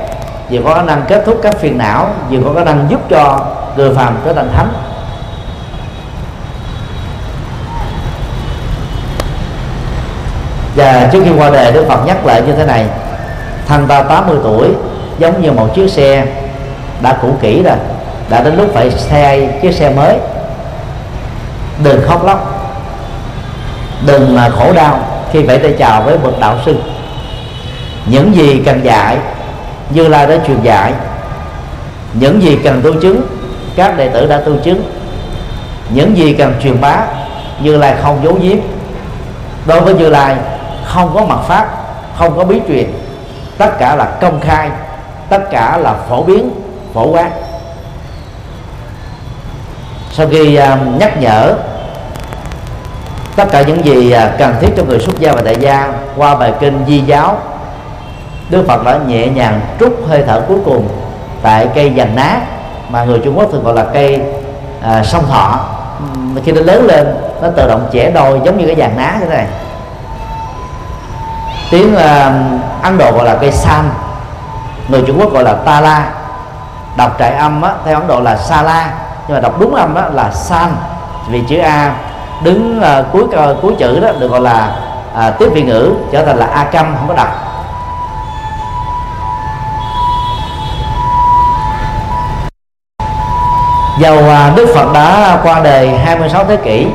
vừa 0.50 0.60
có 0.64 0.74
khả 0.74 0.82
năng 0.82 1.02
kết 1.08 1.22
thúc 1.26 1.40
các 1.42 1.58
phiền 1.58 1.78
não 1.78 2.10
vừa 2.30 2.38
có 2.44 2.54
khả 2.54 2.64
năng 2.64 2.86
giúp 2.90 3.00
cho 3.10 3.46
người 3.76 3.94
phàm 3.94 4.16
trở 4.24 4.32
thành 4.32 4.50
thánh. 4.56 4.68
Và 10.76 11.08
trước 11.12 11.22
khi 11.24 11.30
qua 11.38 11.50
đề, 11.50 11.72
Đức 11.72 11.84
Phật 11.88 12.06
nhắc 12.06 12.26
lại 12.26 12.42
như 12.46 12.52
thế 12.52 12.66
này. 12.66 12.86
Thằng 13.68 13.86
ta 13.86 14.02
80 14.02 14.36
tuổi 14.42 14.68
giống 15.18 15.42
như 15.42 15.52
một 15.52 15.74
chiếc 15.74 15.90
xe 15.90 16.26
đã 17.02 17.18
cũ 17.22 17.28
kỹ 17.40 17.62
rồi 17.62 17.76
đã 18.28 18.40
đến 18.40 18.56
lúc 18.56 18.66
phải 18.74 18.90
xe 18.90 19.58
chiếc 19.62 19.74
xe 19.74 19.90
mới. 19.90 20.16
Đừng 21.84 22.02
khóc 22.08 22.24
lóc 22.26 22.54
đừng 24.06 24.36
mà 24.36 24.48
khổ 24.48 24.72
đau 24.72 24.98
khi 25.32 25.46
phải 25.46 25.58
tay 25.58 25.74
chào 25.78 26.02
với 26.02 26.18
bậc 26.18 26.40
đạo 26.40 26.56
sư 26.66 26.76
những 28.10 28.34
gì 28.34 28.62
cần 28.66 28.84
dạy 28.84 29.16
như 29.90 30.08
lai 30.08 30.26
đã 30.26 30.36
truyền 30.46 30.62
dạy 30.62 30.92
những 32.12 32.42
gì 32.42 32.58
cần 32.64 32.80
tu 32.84 33.00
chứng 33.00 33.38
các 33.78 33.96
đệ 33.96 34.08
tử 34.08 34.26
đã 34.26 34.40
tu 34.40 34.52
chứng. 34.64 34.82
Những 35.90 36.16
gì 36.16 36.32
cần 36.32 36.54
truyền 36.62 36.80
bá 36.80 36.96
như 37.60 37.76
lai 37.76 37.94
không 38.02 38.20
giấu 38.24 38.38
giếm. 38.42 38.56
Đối 39.66 39.80
với 39.80 39.94
như 39.94 40.08
lai 40.08 40.36
không 40.84 41.10
có 41.14 41.24
mặt 41.24 41.38
pháp 41.48 41.68
không 42.16 42.36
có 42.36 42.44
bí 42.44 42.60
truyền. 42.68 42.92
Tất 43.58 43.78
cả 43.78 43.96
là 43.96 44.04
công 44.04 44.40
khai 44.40 44.70
tất 45.28 45.50
cả 45.50 45.76
là 45.76 45.94
phổ 46.08 46.22
biến 46.22 46.50
phổ 46.94 47.10
quát. 47.12 47.30
Sau 50.12 50.28
khi 50.30 50.58
uh, 50.58 51.00
nhắc 51.00 51.20
nhở 51.20 51.54
tất 53.36 53.44
cả 53.50 53.62
những 53.62 53.84
gì 53.84 54.10
à, 54.10 54.34
cần 54.38 54.54
thiết 54.60 54.68
cho 54.76 54.84
người 54.84 54.98
xuất 54.98 55.20
gia 55.20 55.32
và 55.32 55.42
đại 55.42 55.56
gia 55.60 55.92
qua 56.16 56.34
bài 56.34 56.52
kinh 56.60 56.84
di 56.88 56.98
giáo 56.98 57.38
Đức 58.50 58.64
Phật 58.68 58.84
đã 58.84 58.98
nhẹ 59.06 59.26
nhàng 59.26 59.60
trút 59.80 59.92
hơi 60.08 60.24
thở 60.26 60.42
cuối 60.48 60.58
cùng 60.64 60.88
tại 61.42 61.68
cây 61.74 61.94
dành 61.94 62.16
ná 62.16 62.40
mà 62.88 63.04
người 63.04 63.20
Trung 63.24 63.38
Quốc 63.38 63.48
thường 63.52 63.64
gọi 63.64 63.74
là 63.74 63.84
cây 63.92 64.22
à, 64.82 65.02
sông 65.04 65.24
thọ. 65.28 65.60
Khi 66.44 66.52
nó 66.52 66.60
lớn 66.60 66.86
lên 66.86 67.14
nó 67.42 67.48
tự 67.56 67.68
động 67.68 67.88
trẻ 67.90 68.10
đôi 68.10 68.40
giống 68.44 68.58
như 68.58 68.66
cái 68.66 68.74
vàng 68.74 68.96
ná 68.96 69.16
thế 69.20 69.26
này. 69.26 69.46
Tiếng 71.70 71.94
uh, 71.94 72.02
ấn 72.82 72.98
độ 72.98 73.12
gọi 73.12 73.24
là 73.24 73.34
cây 73.34 73.52
san 73.52 73.84
người 74.88 75.02
trung 75.06 75.20
quốc 75.20 75.32
gọi 75.32 75.44
là 75.44 75.54
ta 75.54 75.80
la. 75.80 76.10
Đọc 76.96 77.16
trại 77.18 77.32
âm 77.32 77.62
á, 77.62 77.72
theo 77.84 77.98
ấn 77.98 78.08
độ 78.08 78.20
là 78.20 78.36
sa 78.36 78.62
la 78.62 78.90
nhưng 79.28 79.36
mà 79.36 79.40
đọc 79.40 79.60
đúng 79.60 79.74
âm 79.74 79.94
á, 79.94 80.08
là 80.12 80.30
san. 80.30 80.68
Vì 81.28 81.42
chữ 81.48 81.58
a 81.58 81.94
đứng 82.42 82.80
uh, 82.80 83.06
cuối 83.12 83.22
uh, 83.22 83.62
cuối 83.62 83.74
chữ 83.78 84.00
đó 84.00 84.08
được 84.18 84.30
gọi 84.30 84.40
là 84.40 84.76
uh, 85.14 85.38
tiếp 85.38 85.48
vị 85.54 85.62
ngữ 85.62 85.92
trở 86.12 86.24
thành 86.24 86.36
là 86.36 86.46
a 86.46 86.64
cam 86.64 86.94
không 86.98 87.08
có 87.08 87.14
đọc. 87.14 87.28
Dầu 93.98 94.18
à, 94.18 94.52
Đức 94.56 94.66
Phật 94.74 94.92
đã 94.94 95.38
qua 95.42 95.60
đời 95.60 95.88
26 95.88 96.44
thế 96.44 96.56
kỷ, 96.56 96.86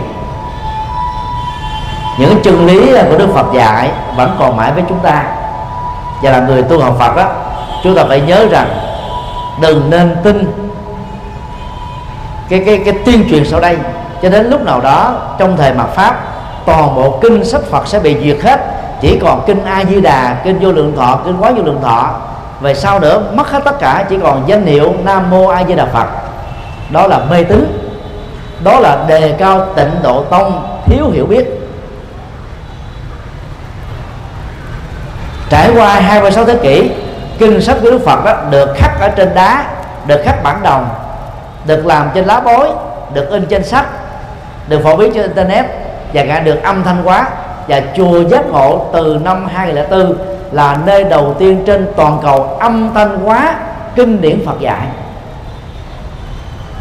những 2.19 2.41
chân 2.43 2.65
lý 2.65 2.95
à, 2.95 3.03
của 3.09 3.17
Đức 3.17 3.27
Phật 3.33 3.45
dạy 3.53 3.91
vẫn 4.15 4.35
còn 4.39 4.57
mãi 4.57 4.71
với 4.71 4.83
chúng 4.89 4.99
ta. 4.99 5.23
Và 6.21 6.31
là 6.31 6.39
người 6.39 6.63
tu 6.63 6.79
học 6.79 6.95
Phật 6.99 7.15
đó 7.15 7.25
chúng 7.83 7.95
ta 7.95 8.03
phải 8.07 8.21
nhớ 8.21 8.47
rằng 8.51 8.67
đừng 9.61 9.89
nên 9.89 10.15
tin 10.23 10.51
cái 12.49 12.63
cái 12.65 12.81
cái 12.85 12.93
tuyên 13.05 13.29
truyền 13.29 13.45
sau 13.45 13.59
đây. 13.59 13.77
Cho 14.21 14.29
đến 14.29 14.49
lúc 14.49 14.61
nào 14.61 14.81
đó, 14.81 15.15
trong 15.37 15.57
thời 15.57 15.73
mạt 15.73 15.89
pháp, 15.95 16.19
toàn 16.65 16.95
bộ 16.95 17.19
kinh 17.21 17.45
sách 17.45 17.61
Phật 17.71 17.87
sẽ 17.87 17.99
bị 17.99 18.17
diệt 18.23 18.43
hết. 18.43 18.59
Chỉ 19.01 19.19
còn 19.19 19.43
kinh 19.47 19.65
A 19.65 19.83
Di 19.89 20.01
Đà, 20.01 20.35
kinh 20.43 20.59
vô 20.59 20.71
lượng 20.71 20.95
thọ, 20.97 21.19
kinh 21.25 21.37
quá 21.39 21.51
vô 21.51 21.63
lượng 21.63 21.79
thọ. 21.83 22.15
Về 22.61 22.73
sau 22.73 22.99
nữa, 22.99 23.23
mất 23.33 23.51
hết 23.51 23.59
tất 23.65 23.79
cả, 23.79 24.05
chỉ 24.09 24.17
còn 24.23 24.43
danh 24.47 24.65
hiệu 24.65 24.93
Nam 25.03 25.29
mô 25.29 25.47
A 25.47 25.63
Di 25.63 25.73
Đà 25.75 25.85
Phật 25.85 26.07
đó 26.93 27.07
là 27.07 27.19
mê 27.29 27.43
tín. 27.43 27.89
Đó 28.63 28.79
là 28.79 29.05
đề 29.07 29.35
cao 29.39 29.65
tịnh 29.75 29.91
độ 30.03 30.23
tông, 30.23 30.79
thiếu 30.85 31.09
hiểu 31.13 31.25
biết. 31.25 31.45
Trải 35.49 35.69
qua 35.75 35.99
26 35.99 36.45
thế 36.45 36.55
kỷ, 36.55 36.91
kinh 37.39 37.61
sách 37.61 37.77
của 37.81 37.91
Đức 37.91 38.01
Phật 38.05 38.25
đó 38.25 38.33
được 38.49 38.73
khắc 38.75 38.99
ở 38.99 39.09
trên 39.09 39.35
đá, 39.35 39.65
được 40.07 40.21
khắc 40.25 40.43
bản 40.43 40.59
đồng, 40.63 40.89
được 41.65 41.85
làm 41.85 42.09
trên 42.13 42.25
lá 42.25 42.39
bối, 42.39 42.69
được 43.13 43.29
in 43.29 43.45
trên 43.45 43.63
sách, 43.63 43.85
được 44.67 44.83
phổ 44.83 44.97
biến 44.97 45.13
trên 45.13 45.23
internet 45.23 45.65
và 46.13 46.23
cả 46.27 46.39
được 46.39 46.63
âm 46.63 46.83
thanh 46.83 47.03
hóa 47.03 47.27
và 47.67 47.81
chùa 47.95 48.23
giác 48.29 48.45
ngộ 48.51 48.85
từ 48.93 49.17
năm 49.23 49.47
2004 49.47 50.17
là 50.51 50.77
nơi 50.85 51.03
đầu 51.03 51.35
tiên 51.39 51.63
trên 51.65 51.87
toàn 51.95 52.19
cầu 52.23 52.57
âm 52.59 52.91
thanh 52.93 53.19
hóa 53.19 53.55
kinh 53.95 54.21
điển 54.21 54.45
Phật 54.45 54.59
dạy 54.59 54.87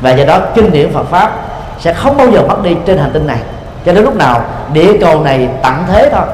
và 0.02 0.10
do 0.10 0.24
đó, 0.24 0.40
kinh 0.54 0.72
điển 0.72 0.92
Phật 0.92 1.06
pháp 1.10 1.32
sẽ 1.78 1.92
không 1.92 2.16
bao 2.16 2.30
giờ 2.30 2.42
mất 2.48 2.62
đi 2.62 2.76
trên 2.86 2.98
hành 2.98 3.10
tinh 3.12 3.26
này. 3.26 3.38
Cho 3.86 3.92
đến 3.92 4.04
lúc 4.04 4.16
nào, 4.16 4.44
địa 4.72 4.98
cầu 5.00 5.20
này 5.20 5.48
tận 5.62 5.74
thế 5.88 6.10
thôi. 6.12 6.26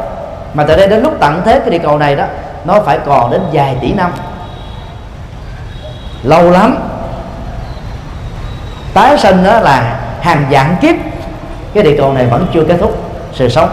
Mà 0.55 0.65
từ 0.65 0.77
đây 0.77 0.89
đến 0.89 1.03
lúc 1.03 1.13
tận 1.21 1.43
thế, 1.45 1.61
cái 1.61 1.71
địa 1.71 1.79
cầu 1.79 1.99
này 1.99 2.17
đó, 2.17 2.25
nó 2.65 2.81
phải 2.81 2.99
còn 3.07 3.31
đến 3.31 3.41
vài 3.53 3.77
tỷ 3.81 3.93
năm. 3.93 4.13
Lâu 6.23 6.51
lắm. 6.51 6.77
Tái 8.95 9.19
sinh 9.19 9.45
đó 9.45 9.61
là 9.61 10.01
hàng 10.21 10.45
vạn 10.51 10.77
kiếp. 10.81 10.95
Cái 11.75 11.83
địa 11.85 11.97
cầu 11.99 12.13
này 12.13 12.27
vẫn 12.27 12.47
chưa 12.55 12.65
kết 12.69 12.77
thúc 12.81 12.99
sự 13.33 13.49
sống 13.49 13.71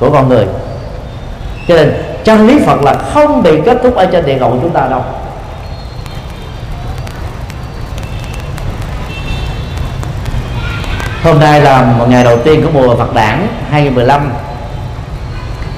của 0.00 0.10
con 0.10 0.28
người. 0.28 0.46
Cho 1.68 1.74
nên, 1.74 1.92
chân 2.24 2.46
lý 2.46 2.58
phật 2.66 2.82
là 2.82 2.94
không 2.94 3.42
bị 3.42 3.60
kết 3.64 3.78
thúc 3.82 3.96
ở 3.96 4.06
trên 4.06 4.26
địa 4.26 4.38
cầu 4.38 4.50
của 4.50 4.58
chúng 4.62 4.70
ta 4.70 4.86
đâu. 4.90 5.02
Hôm 11.26 11.40
nay 11.40 11.60
là 11.60 11.82
một 11.82 12.06
ngày 12.08 12.24
đầu 12.24 12.38
tiên 12.44 12.62
của 12.62 12.80
mùa 12.80 12.96
Phật 12.96 13.14
đản 13.14 13.46
2015 13.70 14.32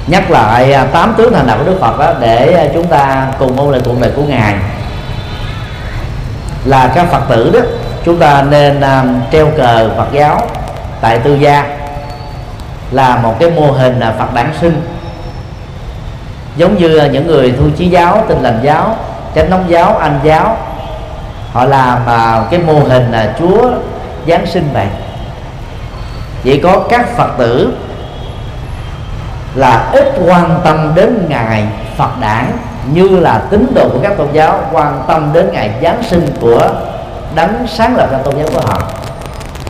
nhắc 0.06 0.30
lại 0.30 0.72
à, 0.72 0.84
tám 0.84 1.14
tướng 1.16 1.32
thành 1.32 1.46
đạo 1.46 1.58
của 1.58 1.64
Đức 1.64 1.78
Phật 1.80 1.98
đó, 1.98 2.14
để 2.20 2.52
à, 2.52 2.64
chúng 2.74 2.86
ta 2.86 3.26
cùng 3.38 3.56
ôn 3.56 3.72
lại 3.72 3.80
cuộc 3.84 4.00
đời 4.00 4.10
của 4.16 4.22
ngài. 4.22 4.54
Là 6.64 6.92
các 6.94 7.06
Phật 7.10 7.20
tử 7.28 7.50
đó 7.54 7.60
chúng 8.04 8.18
ta 8.18 8.42
nên 8.42 8.80
à, 8.80 9.04
treo 9.32 9.46
cờ 9.56 9.90
Phật 9.96 10.06
giáo 10.12 10.40
tại 11.00 11.18
tư 11.18 11.34
gia. 11.34 11.76
Là 12.90 13.16
một 13.16 13.36
cái 13.40 13.50
mô 13.50 13.70
hình 13.70 14.00
là 14.00 14.14
Phật 14.18 14.34
đản 14.34 14.50
sinh. 14.60 14.82
Giống 16.56 16.78
như 16.78 17.04
những 17.12 17.26
người 17.26 17.54
thu 17.58 17.64
chí 17.76 17.88
giáo 17.88 18.24
tinh 18.28 18.42
lành 18.42 18.60
giáo 18.62 18.96
chánh 19.34 19.50
nóng 19.50 19.64
giáo 19.68 19.96
anh 19.96 20.20
giáo 20.22 20.56
họ 21.52 21.64
làm 21.64 21.98
cái 22.50 22.60
mô 22.60 22.74
hình 22.74 23.10
là 23.10 23.34
Chúa 23.38 23.70
giáng 24.26 24.46
sinh 24.46 24.68
vậy 24.72 24.86
chỉ 26.48 26.60
có 26.60 26.80
các 26.88 27.16
phật 27.16 27.28
tử 27.38 27.72
là 29.54 29.90
ít 29.92 30.12
quan 30.26 30.60
tâm 30.64 30.92
đến 30.94 31.26
ngày 31.28 31.64
phật 31.96 32.10
đản 32.20 32.52
như 32.92 33.08
là 33.08 33.42
tín 33.50 33.72
đồ 33.74 33.88
của 33.88 33.98
các 34.02 34.16
tôn 34.16 34.28
giáo, 34.32 34.60
quan 34.72 35.02
tâm 35.08 35.30
đến 35.32 35.48
ngày 35.52 35.70
giáng 35.82 36.02
sinh 36.02 36.26
của 36.40 36.70
đấng 37.34 37.66
sáng 37.66 37.96
lập 37.96 38.08
ra 38.12 38.18
tôn 38.18 38.34
giáo 38.36 38.46
của 38.54 38.60
họ. 38.60 38.82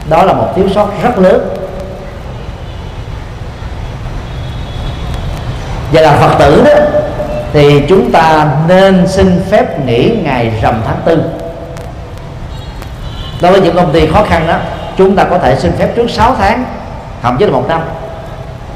Đó 0.08 0.22
là 0.22 0.32
một 0.32 0.46
thiếu 0.56 0.68
sót 0.74 0.88
rất 1.02 1.18
lớn. 1.18 1.56
Và 5.92 6.00
là 6.00 6.16
phật 6.16 6.38
tử 6.38 6.62
đó, 6.64 7.00
thì 7.52 7.82
chúng 7.88 8.12
ta 8.12 8.46
nên 8.68 9.06
xin 9.06 9.44
phép 9.50 9.86
nghỉ 9.86 10.16
ngày 10.24 10.52
rằm 10.62 10.82
tháng 10.86 11.00
tư. 11.04 11.22
Đối 13.42 13.52
với 13.52 13.60
những 13.60 13.76
công 13.76 13.92
ty 13.92 14.06
khó 14.06 14.24
khăn 14.28 14.46
đó 14.46 14.56
chúng 14.98 15.16
ta 15.16 15.24
có 15.24 15.38
thể 15.38 15.56
xin 15.56 15.72
phép 15.78 15.88
trước 15.96 16.10
6 16.10 16.34
tháng 16.38 16.64
thậm 17.22 17.36
chí 17.38 17.44
là 17.44 17.52
một 17.52 17.64
năm. 17.68 17.80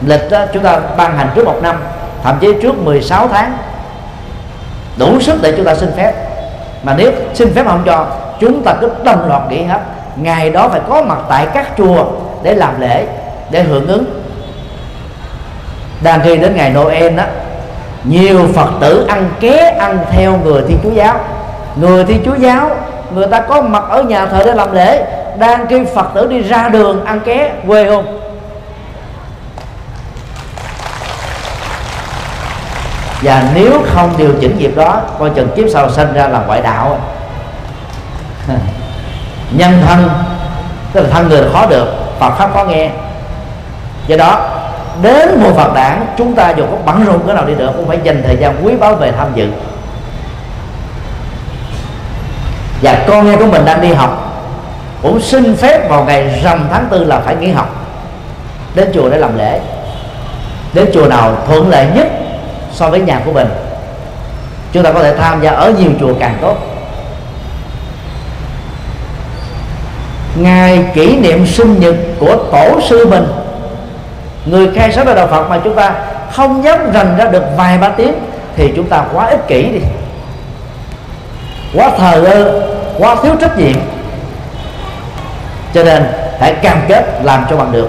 Lịch 0.07 0.31
đó, 0.31 0.45
chúng 0.53 0.63
ta 0.63 0.81
ban 0.97 1.17
hành 1.17 1.29
trước 1.35 1.45
một 1.45 1.59
năm 1.63 1.77
thậm 2.23 2.39
chí 2.41 2.53
trước 2.63 2.79
16 2.79 3.29
tháng. 3.29 3.53
Đủ 4.99 5.21
sức 5.21 5.39
để 5.43 5.55
chúng 5.57 5.67
ta 5.67 5.75
xin 5.75 5.93
phép. 5.97 6.13
Mà 6.83 6.95
nếu 6.99 7.13
xin 7.35 7.55
phép 7.55 7.67
không 7.67 7.83
cho 7.87 8.07
chúng 8.41 8.63
ta 8.63 8.75
cứ 8.81 8.91
đồng 9.05 9.29
loạt 9.29 9.43
nghỉ 9.49 9.63
hết. 9.63 9.81
Ngày 10.17 10.51
đó 10.51 10.69
phải 10.69 10.81
có 10.89 11.03
mặt 11.03 11.19
tại 11.29 11.47
các 11.55 11.69
chùa 11.79 12.05
để 12.43 12.55
làm 12.55 12.81
lễ 12.81 13.07
để 13.51 13.63
hưởng 13.63 13.87
ứng. 13.87 14.05
Đang 16.03 16.21
khi 16.25 16.37
đến 16.37 16.57
ngày 16.57 16.71
Noel 16.71 17.17
đó 17.17 17.25
nhiều 18.05 18.49
Phật 18.55 18.69
tử 18.81 19.07
ăn 19.09 19.31
ké 19.41 19.77
ăn 19.79 19.99
theo 20.11 20.39
người 20.45 20.63
Thiên 20.69 20.79
Chúa 20.83 20.91
giáo. 20.91 21.21
Người 21.77 22.05
Thiên 22.05 22.23
Chúa 22.25 22.35
giáo 22.35 22.71
người 23.15 23.27
ta 23.27 23.41
có 23.41 23.63
mặt 23.63 23.85
ở 23.89 24.03
nhà 24.03 24.27
thờ 24.27 24.43
để 24.47 24.55
làm 24.55 24.73
lễ 24.73 25.05
đang 25.39 25.67
kêu 25.67 25.85
phật 25.95 26.07
tử 26.15 26.27
đi 26.27 26.43
ra 26.43 26.69
đường 26.69 27.05
ăn 27.05 27.21
ké, 27.21 27.53
quê 27.67 27.89
không? 27.89 28.19
Và 33.23 33.45
nếu 33.55 33.83
không 33.95 34.15
điều 34.17 34.35
chỉnh 34.41 34.57
việc 34.59 34.77
đó, 34.77 35.01
coi 35.19 35.31
chừng 35.31 35.49
kiếp 35.57 35.65
sau 35.73 35.91
sinh 35.91 36.13
ra 36.15 36.29
là 36.29 36.43
ngoại 36.47 36.63
đạo. 36.63 37.01
Nhân 39.51 39.83
thân, 39.87 40.11
tức 40.93 41.01
là 41.01 41.09
thân 41.11 41.29
người 41.29 41.43
khó 41.53 41.67
được, 41.67 41.87
phật 42.19 42.31
pháp 42.31 42.55
khó 42.55 42.65
nghe. 42.65 42.91
Do 44.07 44.17
đó, 44.17 44.41
đến 45.03 45.29
mùa 45.43 45.53
phật 45.53 45.75
đản, 45.75 46.07
chúng 46.19 46.35
ta 46.35 46.51
dù 46.51 46.65
có 46.71 46.77
bận 46.85 47.05
rộn 47.05 47.21
cái 47.27 47.35
nào 47.35 47.45
đi 47.45 47.55
nữa, 47.55 47.73
cũng 47.77 47.89
phải 47.89 47.99
dành 48.03 48.23
thời 48.27 48.37
gian 48.37 48.67
quý 48.67 48.77
báu 48.77 48.95
về 48.95 49.13
tham 49.13 49.29
dự. 49.35 49.49
Và 52.83 53.05
con 53.09 53.31
em 53.31 53.39
của 53.39 53.47
mình 53.47 53.65
đang 53.65 53.81
đi 53.81 53.93
học 53.93 54.32
cũng 55.03 55.21
xin 55.21 55.57
phép 55.57 55.89
vào 55.89 56.05
ngày 56.05 56.41
rằm 56.45 56.69
tháng 56.73 56.87
tư 56.91 57.05
là 57.05 57.21
phải 57.21 57.37
nghỉ 57.37 57.51
học. 57.51 57.87
Đến 58.75 58.91
chùa 58.95 59.09
để 59.11 59.19
làm 59.19 59.39
lễ. 59.39 59.61
Đến 60.73 60.91
chùa 60.95 61.07
nào 61.07 61.37
thuận 61.47 61.71
lợi 61.71 61.87
nhất 61.95 62.07
so 62.73 62.89
với 62.89 63.01
nhà 63.01 63.21
của 63.25 63.33
mình, 63.33 63.49
chúng 64.73 64.83
ta 64.83 64.93
có 64.93 65.03
thể 65.03 65.17
tham 65.17 65.43
gia 65.43 65.51
ở 65.51 65.73
nhiều 65.79 65.91
chùa 66.01 66.15
càng 66.21 66.39
tốt. 66.41 66.57
Ngày 70.37 70.85
kỷ 70.95 71.17
niệm 71.17 71.47
sinh 71.47 71.81
nhật 71.81 71.95
của 72.19 72.37
tổ 72.53 72.81
sư 72.89 73.07
mình, 73.07 73.27
người 74.47 74.69
khai 74.75 74.93
sáng 74.93 75.07
ra 75.07 75.15
đạo 75.15 75.27
Phật 75.27 75.51
mà 75.51 75.61
chúng 75.65 75.75
ta 75.75 75.95
không 76.33 76.65
dám 76.65 76.93
dành 76.95 77.17
ra 77.19 77.25
được 77.25 77.43
vài 77.57 77.79
ba 77.79 77.89
tiếng 77.89 78.15
thì 78.57 78.73
chúng 78.77 78.89
ta 78.89 79.05
quá 79.13 79.27
ích 79.27 79.49
kỷ 79.49 79.63
đi. 79.63 79.81
Quá 81.75 81.91
thờ 81.99 82.25
ơ, 82.25 82.63
quá 82.99 83.17
thiếu 83.23 83.33
trách 83.41 83.59
nhiệm 83.59 83.77
cho 85.75 85.85
nên 85.85 86.07
hãy 86.41 86.55
cam 86.55 86.79
kết 86.89 87.05
làm 87.23 87.45
cho 87.51 87.57
bằng 87.57 87.73
được. 87.73 87.89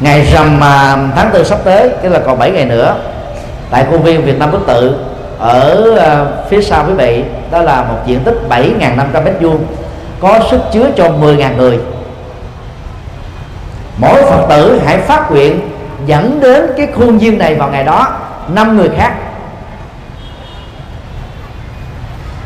Ngày 0.00 0.24
rằm 0.32 0.60
à, 0.60 0.96
tháng 1.16 1.30
tư 1.32 1.44
sắp 1.44 1.58
tới, 1.64 1.90
tức 2.02 2.08
là 2.08 2.18
còn 2.18 2.38
7 2.38 2.50
ngày 2.50 2.64
nữa, 2.64 2.96
tại 3.70 3.86
công 3.90 4.02
viên 4.02 4.24
Việt 4.24 4.38
Nam 4.38 4.50
Quốc 4.52 4.62
Tự, 4.66 4.96
ở 5.38 5.96
à, 5.98 6.24
phía 6.48 6.62
sau 6.62 6.84
quý 6.86 6.92
vị, 6.92 7.24
đó 7.50 7.62
là 7.62 7.82
một 7.82 7.98
diện 8.06 8.20
tích 8.24 8.34
7.500 8.48 9.24
mét 9.24 9.34
vuông, 9.40 9.66
có 10.20 10.40
sức 10.50 10.60
chứa 10.72 10.90
cho 10.96 11.04
10.000 11.04 11.56
người. 11.56 11.78
Mỗi 13.96 14.22
Phật 14.22 14.46
tử 14.48 14.80
hãy 14.86 14.98
phát 14.98 15.30
nguyện 15.30 15.60
dẫn 16.06 16.40
đến 16.40 16.70
cái 16.76 16.88
khuôn 16.94 17.18
viên 17.18 17.38
này 17.38 17.54
vào 17.54 17.68
ngày 17.68 17.84
đó, 17.84 18.08
năm 18.48 18.76
người 18.76 18.88
khác 18.96 19.12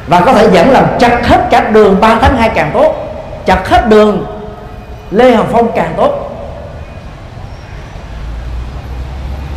và 0.07 0.20
có 0.20 0.33
thể 0.33 0.49
dẫn 0.53 0.70
làm 0.70 0.85
chặt 0.99 1.27
hết 1.27 1.47
cả 1.51 1.70
đường 1.70 2.01
3 2.01 2.19
tháng 2.20 2.37
2 2.37 2.49
càng 2.55 2.70
tốt, 2.74 2.95
chặt 3.47 3.69
hết 3.69 3.89
đường 3.89 4.27
Lê 5.11 5.35
Hồng 5.35 5.47
Phong 5.53 5.73
càng 5.74 5.95
tốt. 5.97 6.11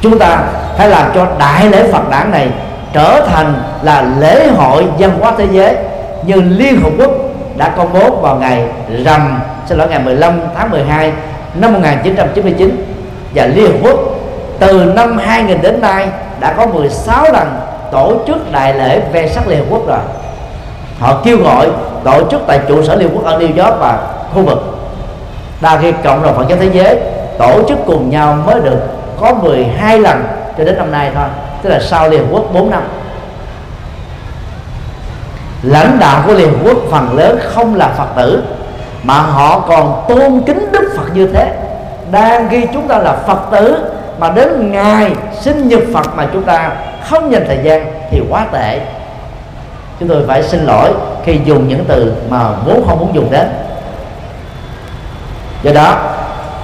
Chúng 0.01 0.19
ta 0.19 0.43
phải 0.77 0.89
làm 0.89 1.11
cho 1.15 1.27
đại 1.39 1.69
lễ 1.69 1.91
Phật 1.91 2.09
đản 2.09 2.31
này 2.31 2.49
trở 2.93 3.25
thành 3.27 3.53
là 3.81 4.05
lễ 4.19 4.47
hội 4.47 4.85
văn 4.99 5.11
hóa 5.19 5.33
thế 5.37 5.47
giới 5.51 5.75
như 6.25 6.35
Liên 6.41 6.81
Hợp 6.81 6.89
Quốc 6.97 7.11
đã 7.57 7.69
công 7.69 7.93
bố 7.93 8.15
vào 8.15 8.35
ngày 8.35 8.63
rằm, 9.05 9.39
xin 9.65 9.77
lỗi, 9.77 9.87
ngày 9.89 9.99
15 9.99 10.39
tháng 10.57 10.71
12 10.71 11.13
năm 11.55 11.73
1999 11.73 12.85
và 13.35 13.45
Liên 13.45 13.71
Hợp 13.71 13.77
Quốc 13.83 13.99
từ 14.59 14.85
năm 14.95 15.17
2000 15.17 15.61
đến 15.61 15.81
nay 15.81 16.07
đã 16.39 16.53
có 16.53 16.65
16 16.65 17.23
lần 17.23 17.59
tổ 17.91 18.13
chức 18.27 18.51
đại 18.51 18.73
lễ 18.73 19.01
về 19.13 19.29
sắc 19.29 19.47
Liên 19.47 19.59
Hợp 19.59 19.65
Quốc 19.69 19.87
rồi 19.87 19.99
họ 20.99 21.21
kêu 21.23 21.37
gọi 21.43 21.69
tổ 22.03 22.21
chức 22.31 22.41
tại 22.47 22.59
trụ 22.67 22.83
sở 22.83 22.95
Liên 22.95 23.09
Quốc 23.13 23.25
ở 23.25 23.39
New 23.39 23.65
York 23.65 23.79
và 23.79 23.97
khu 24.33 24.41
vực. 24.41 24.79
Đa 25.61 25.77
khi 25.81 25.93
cộng 26.03 26.23
đồng 26.23 26.35
Phật 26.35 26.47
giáo 26.47 26.57
thế 26.61 26.69
giới 26.73 26.99
tổ 27.37 27.63
chức 27.69 27.77
cùng 27.85 28.09
nhau 28.09 28.37
mới 28.45 28.61
được 28.61 28.79
có 29.19 29.33
12 29.33 29.99
lần 29.99 30.23
cho 30.57 30.63
đến 30.63 30.77
năm 30.77 30.91
nay 30.91 31.11
thôi, 31.15 31.27
tức 31.61 31.69
là 31.69 31.79
sau 31.79 32.09
Liên 32.09 32.19
Hợp 32.19 32.27
Quốc 32.31 32.53
4 32.53 32.69
năm. 32.69 32.81
Lãnh 35.63 35.97
đạo 35.99 36.23
của 36.27 36.33
Liên 36.33 36.49
Hợp 36.49 36.57
Quốc 36.63 36.77
phần 36.91 37.17
lớn 37.17 37.39
không 37.41 37.75
là 37.75 37.87
Phật 37.87 38.07
tử, 38.15 38.43
mà 39.03 39.13
họ 39.13 39.59
còn 39.59 40.03
tôn 40.07 40.41
kính 40.45 40.69
Đức 40.71 40.93
Phật 40.97 41.13
như 41.13 41.27
thế. 41.27 41.53
Đang 42.11 42.49
ghi 42.49 42.65
chúng 42.73 42.87
ta 42.87 42.97
là 42.97 43.13
Phật 43.27 43.39
tử 43.51 43.77
mà 44.19 44.29
đến 44.29 44.71
ngày 44.71 45.15
sinh 45.41 45.67
nhật 45.67 45.81
Phật 45.93 46.15
mà 46.15 46.27
chúng 46.33 46.43
ta 46.43 46.71
không 47.09 47.31
dành 47.31 47.43
thời 47.47 47.59
gian 47.63 47.91
thì 48.11 48.21
quá 48.29 48.45
tệ 48.51 48.79
chúng 49.99 50.09
tôi 50.09 50.23
phải 50.27 50.43
xin 50.43 50.65
lỗi 50.65 50.89
khi 51.25 51.39
dùng 51.45 51.67
những 51.67 51.85
từ 51.87 52.13
mà 52.29 52.49
vốn 52.65 52.87
không 52.87 52.99
muốn 52.99 53.15
dùng 53.15 53.31
đến. 53.31 53.47
Do 55.63 55.71
đó, 55.71 55.97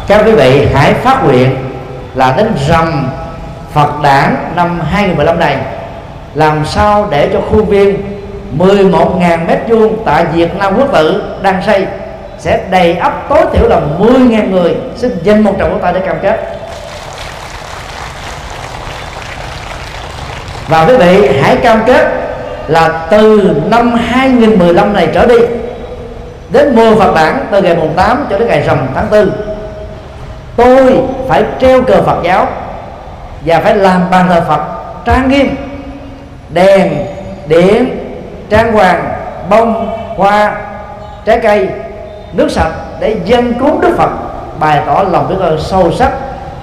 các 0.08 0.22
quý 0.26 0.32
vị 0.32 0.68
hãy 0.74 0.94
phát 0.94 1.24
nguyện 1.24 1.56
là 2.16 2.34
đến 2.38 2.54
rằm 2.68 3.10
Phật 3.74 4.02
đản 4.04 4.36
năm 4.56 4.80
2015 4.92 5.40
này, 5.40 5.58
làm 6.34 6.66
sao 6.66 7.08
để 7.12 7.30
cho 7.34 7.40
khu 7.50 7.64
viên 7.64 7.98
11.000 8.58 9.46
mét 9.48 9.60
vuông 9.68 10.06
tại 10.06 10.26
Việt 10.26 10.58
Nam 10.58 10.74
Quốc 10.78 10.88
tự 10.94 11.24
đang 11.42 11.62
xây 11.66 11.86
sẽ 12.40 12.60
đầy 12.70 12.96
ấp 12.96 13.14
tối 13.30 13.46
thiểu 13.54 13.70
là 13.70 13.82
10.000 14.00 14.50
người. 14.52 14.76
Xin 14.96 15.12
dành 15.24 15.44
một 15.44 15.54
tràng 15.60 15.70
pháo 15.70 15.80
tay 15.80 15.94
để 15.94 16.00
cam 16.00 16.18
kết. 16.22 16.58
Và 20.68 20.86
quý 20.86 20.98
vị 20.98 21.40
hãy 21.42 21.56
cam 21.56 21.84
kết 21.86 22.25
là 22.68 23.08
từ 23.10 23.52
năm 23.66 23.94
2015 23.94 24.94
này 24.94 25.08
trở 25.14 25.26
đi, 25.26 25.38
đến 26.50 26.76
mùa 26.76 26.96
Phật 26.96 27.16
đản 27.16 27.46
từ 27.52 27.62
ngày 27.62 27.76
mùng 27.76 27.94
8 27.96 28.26
cho 28.30 28.38
đến 28.38 28.48
ngày 28.48 28.62
rằm 28.62 28.78
tháng 28.96 29.08
4 29.12 29.30
tôi 30.56 30.98
phải 31.28 31.44
treo 31.60 31.82
cờ 31.82 32.02
Phật 32.02 32.24
giáo 32.24 32.48
và 33.46 33.60
phải 33.60 33.76
làm 33.76 34.02
bàn 34.12 34.26
thờ 34.30 34.42
Phật 34.48 34.62
trang 35.06 35.30
nghiêm, 35.30 35.56
đèn, 36.50 37.06
điện, 37.48 38.00
trang 38.50 38.74
hoàng, 38.74 39.14
bông, 39.50 39.98
hoa, 40.18 40.56
trái 41.26 41.40
cây, 41.44 41.70
nước 42.34 42.52
sạch 42.52 42.72
để 43.00 43.18
dân 43.26 43.54
cúng 43.54 43.82
Đức 43.82 43.96
Phật. 43.98 44.10
Bày 44.60 44.82
tỏ 44.88 45.04
lòng 45.12 45.30
biết 45.30 45.36
ơn 45.40 45.60
sâu 45.62 45.92
sắc 45.92 46.12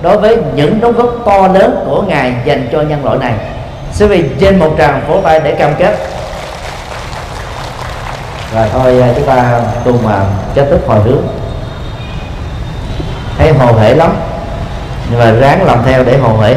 đối 0.02 0.18
với 0.18 0.38
những 0.54 0.80
đóng 0.80 0.92
góp 0.92 1.10
to 1.26 1.48
lớn 1.48 1.84
của 1.86 2.02
ngài 2.02 2.34
dành 2.44 2.68
cho 2.72 2.80
nhân 2.80 3.04
loại 3.04 3.18
này 3.18 3.34
xin 3.92 4.08
vì 4.08 4.24
trên 4.40 4.58
một 4.58 4.74
tràng 4.78 5.02
vỗ 5.08 5.20
tay 5.24 5.40
để 5.40 5.54
cam 5.54 5.74
kết. 5.78 5.96
Rồi 8.54 8.66
thôi 8.72 9.02
à, 9.02 9.08
chúng 9.16 9.26
ta 9.26 9.60
cùng 9.84 9.98
mà 10.04 10.20
kết 10.54 10.66
thúc 10.70 10.80
hồi 10.86 11.00
hướng. 11.00 11.22
Thấy 13.38 13.52
hồ 13.52 13.72
hể 13.78 13.94
lắm, 13.94 14.16
nhưng 15.10 15.20
mà 15.20 15.30
ráng 15.30 15.64
làm 15.64 15.82
theo 15.84 16.04
để 16.04 16.18
hồ 16.18 16.38
hể 16.38 16.50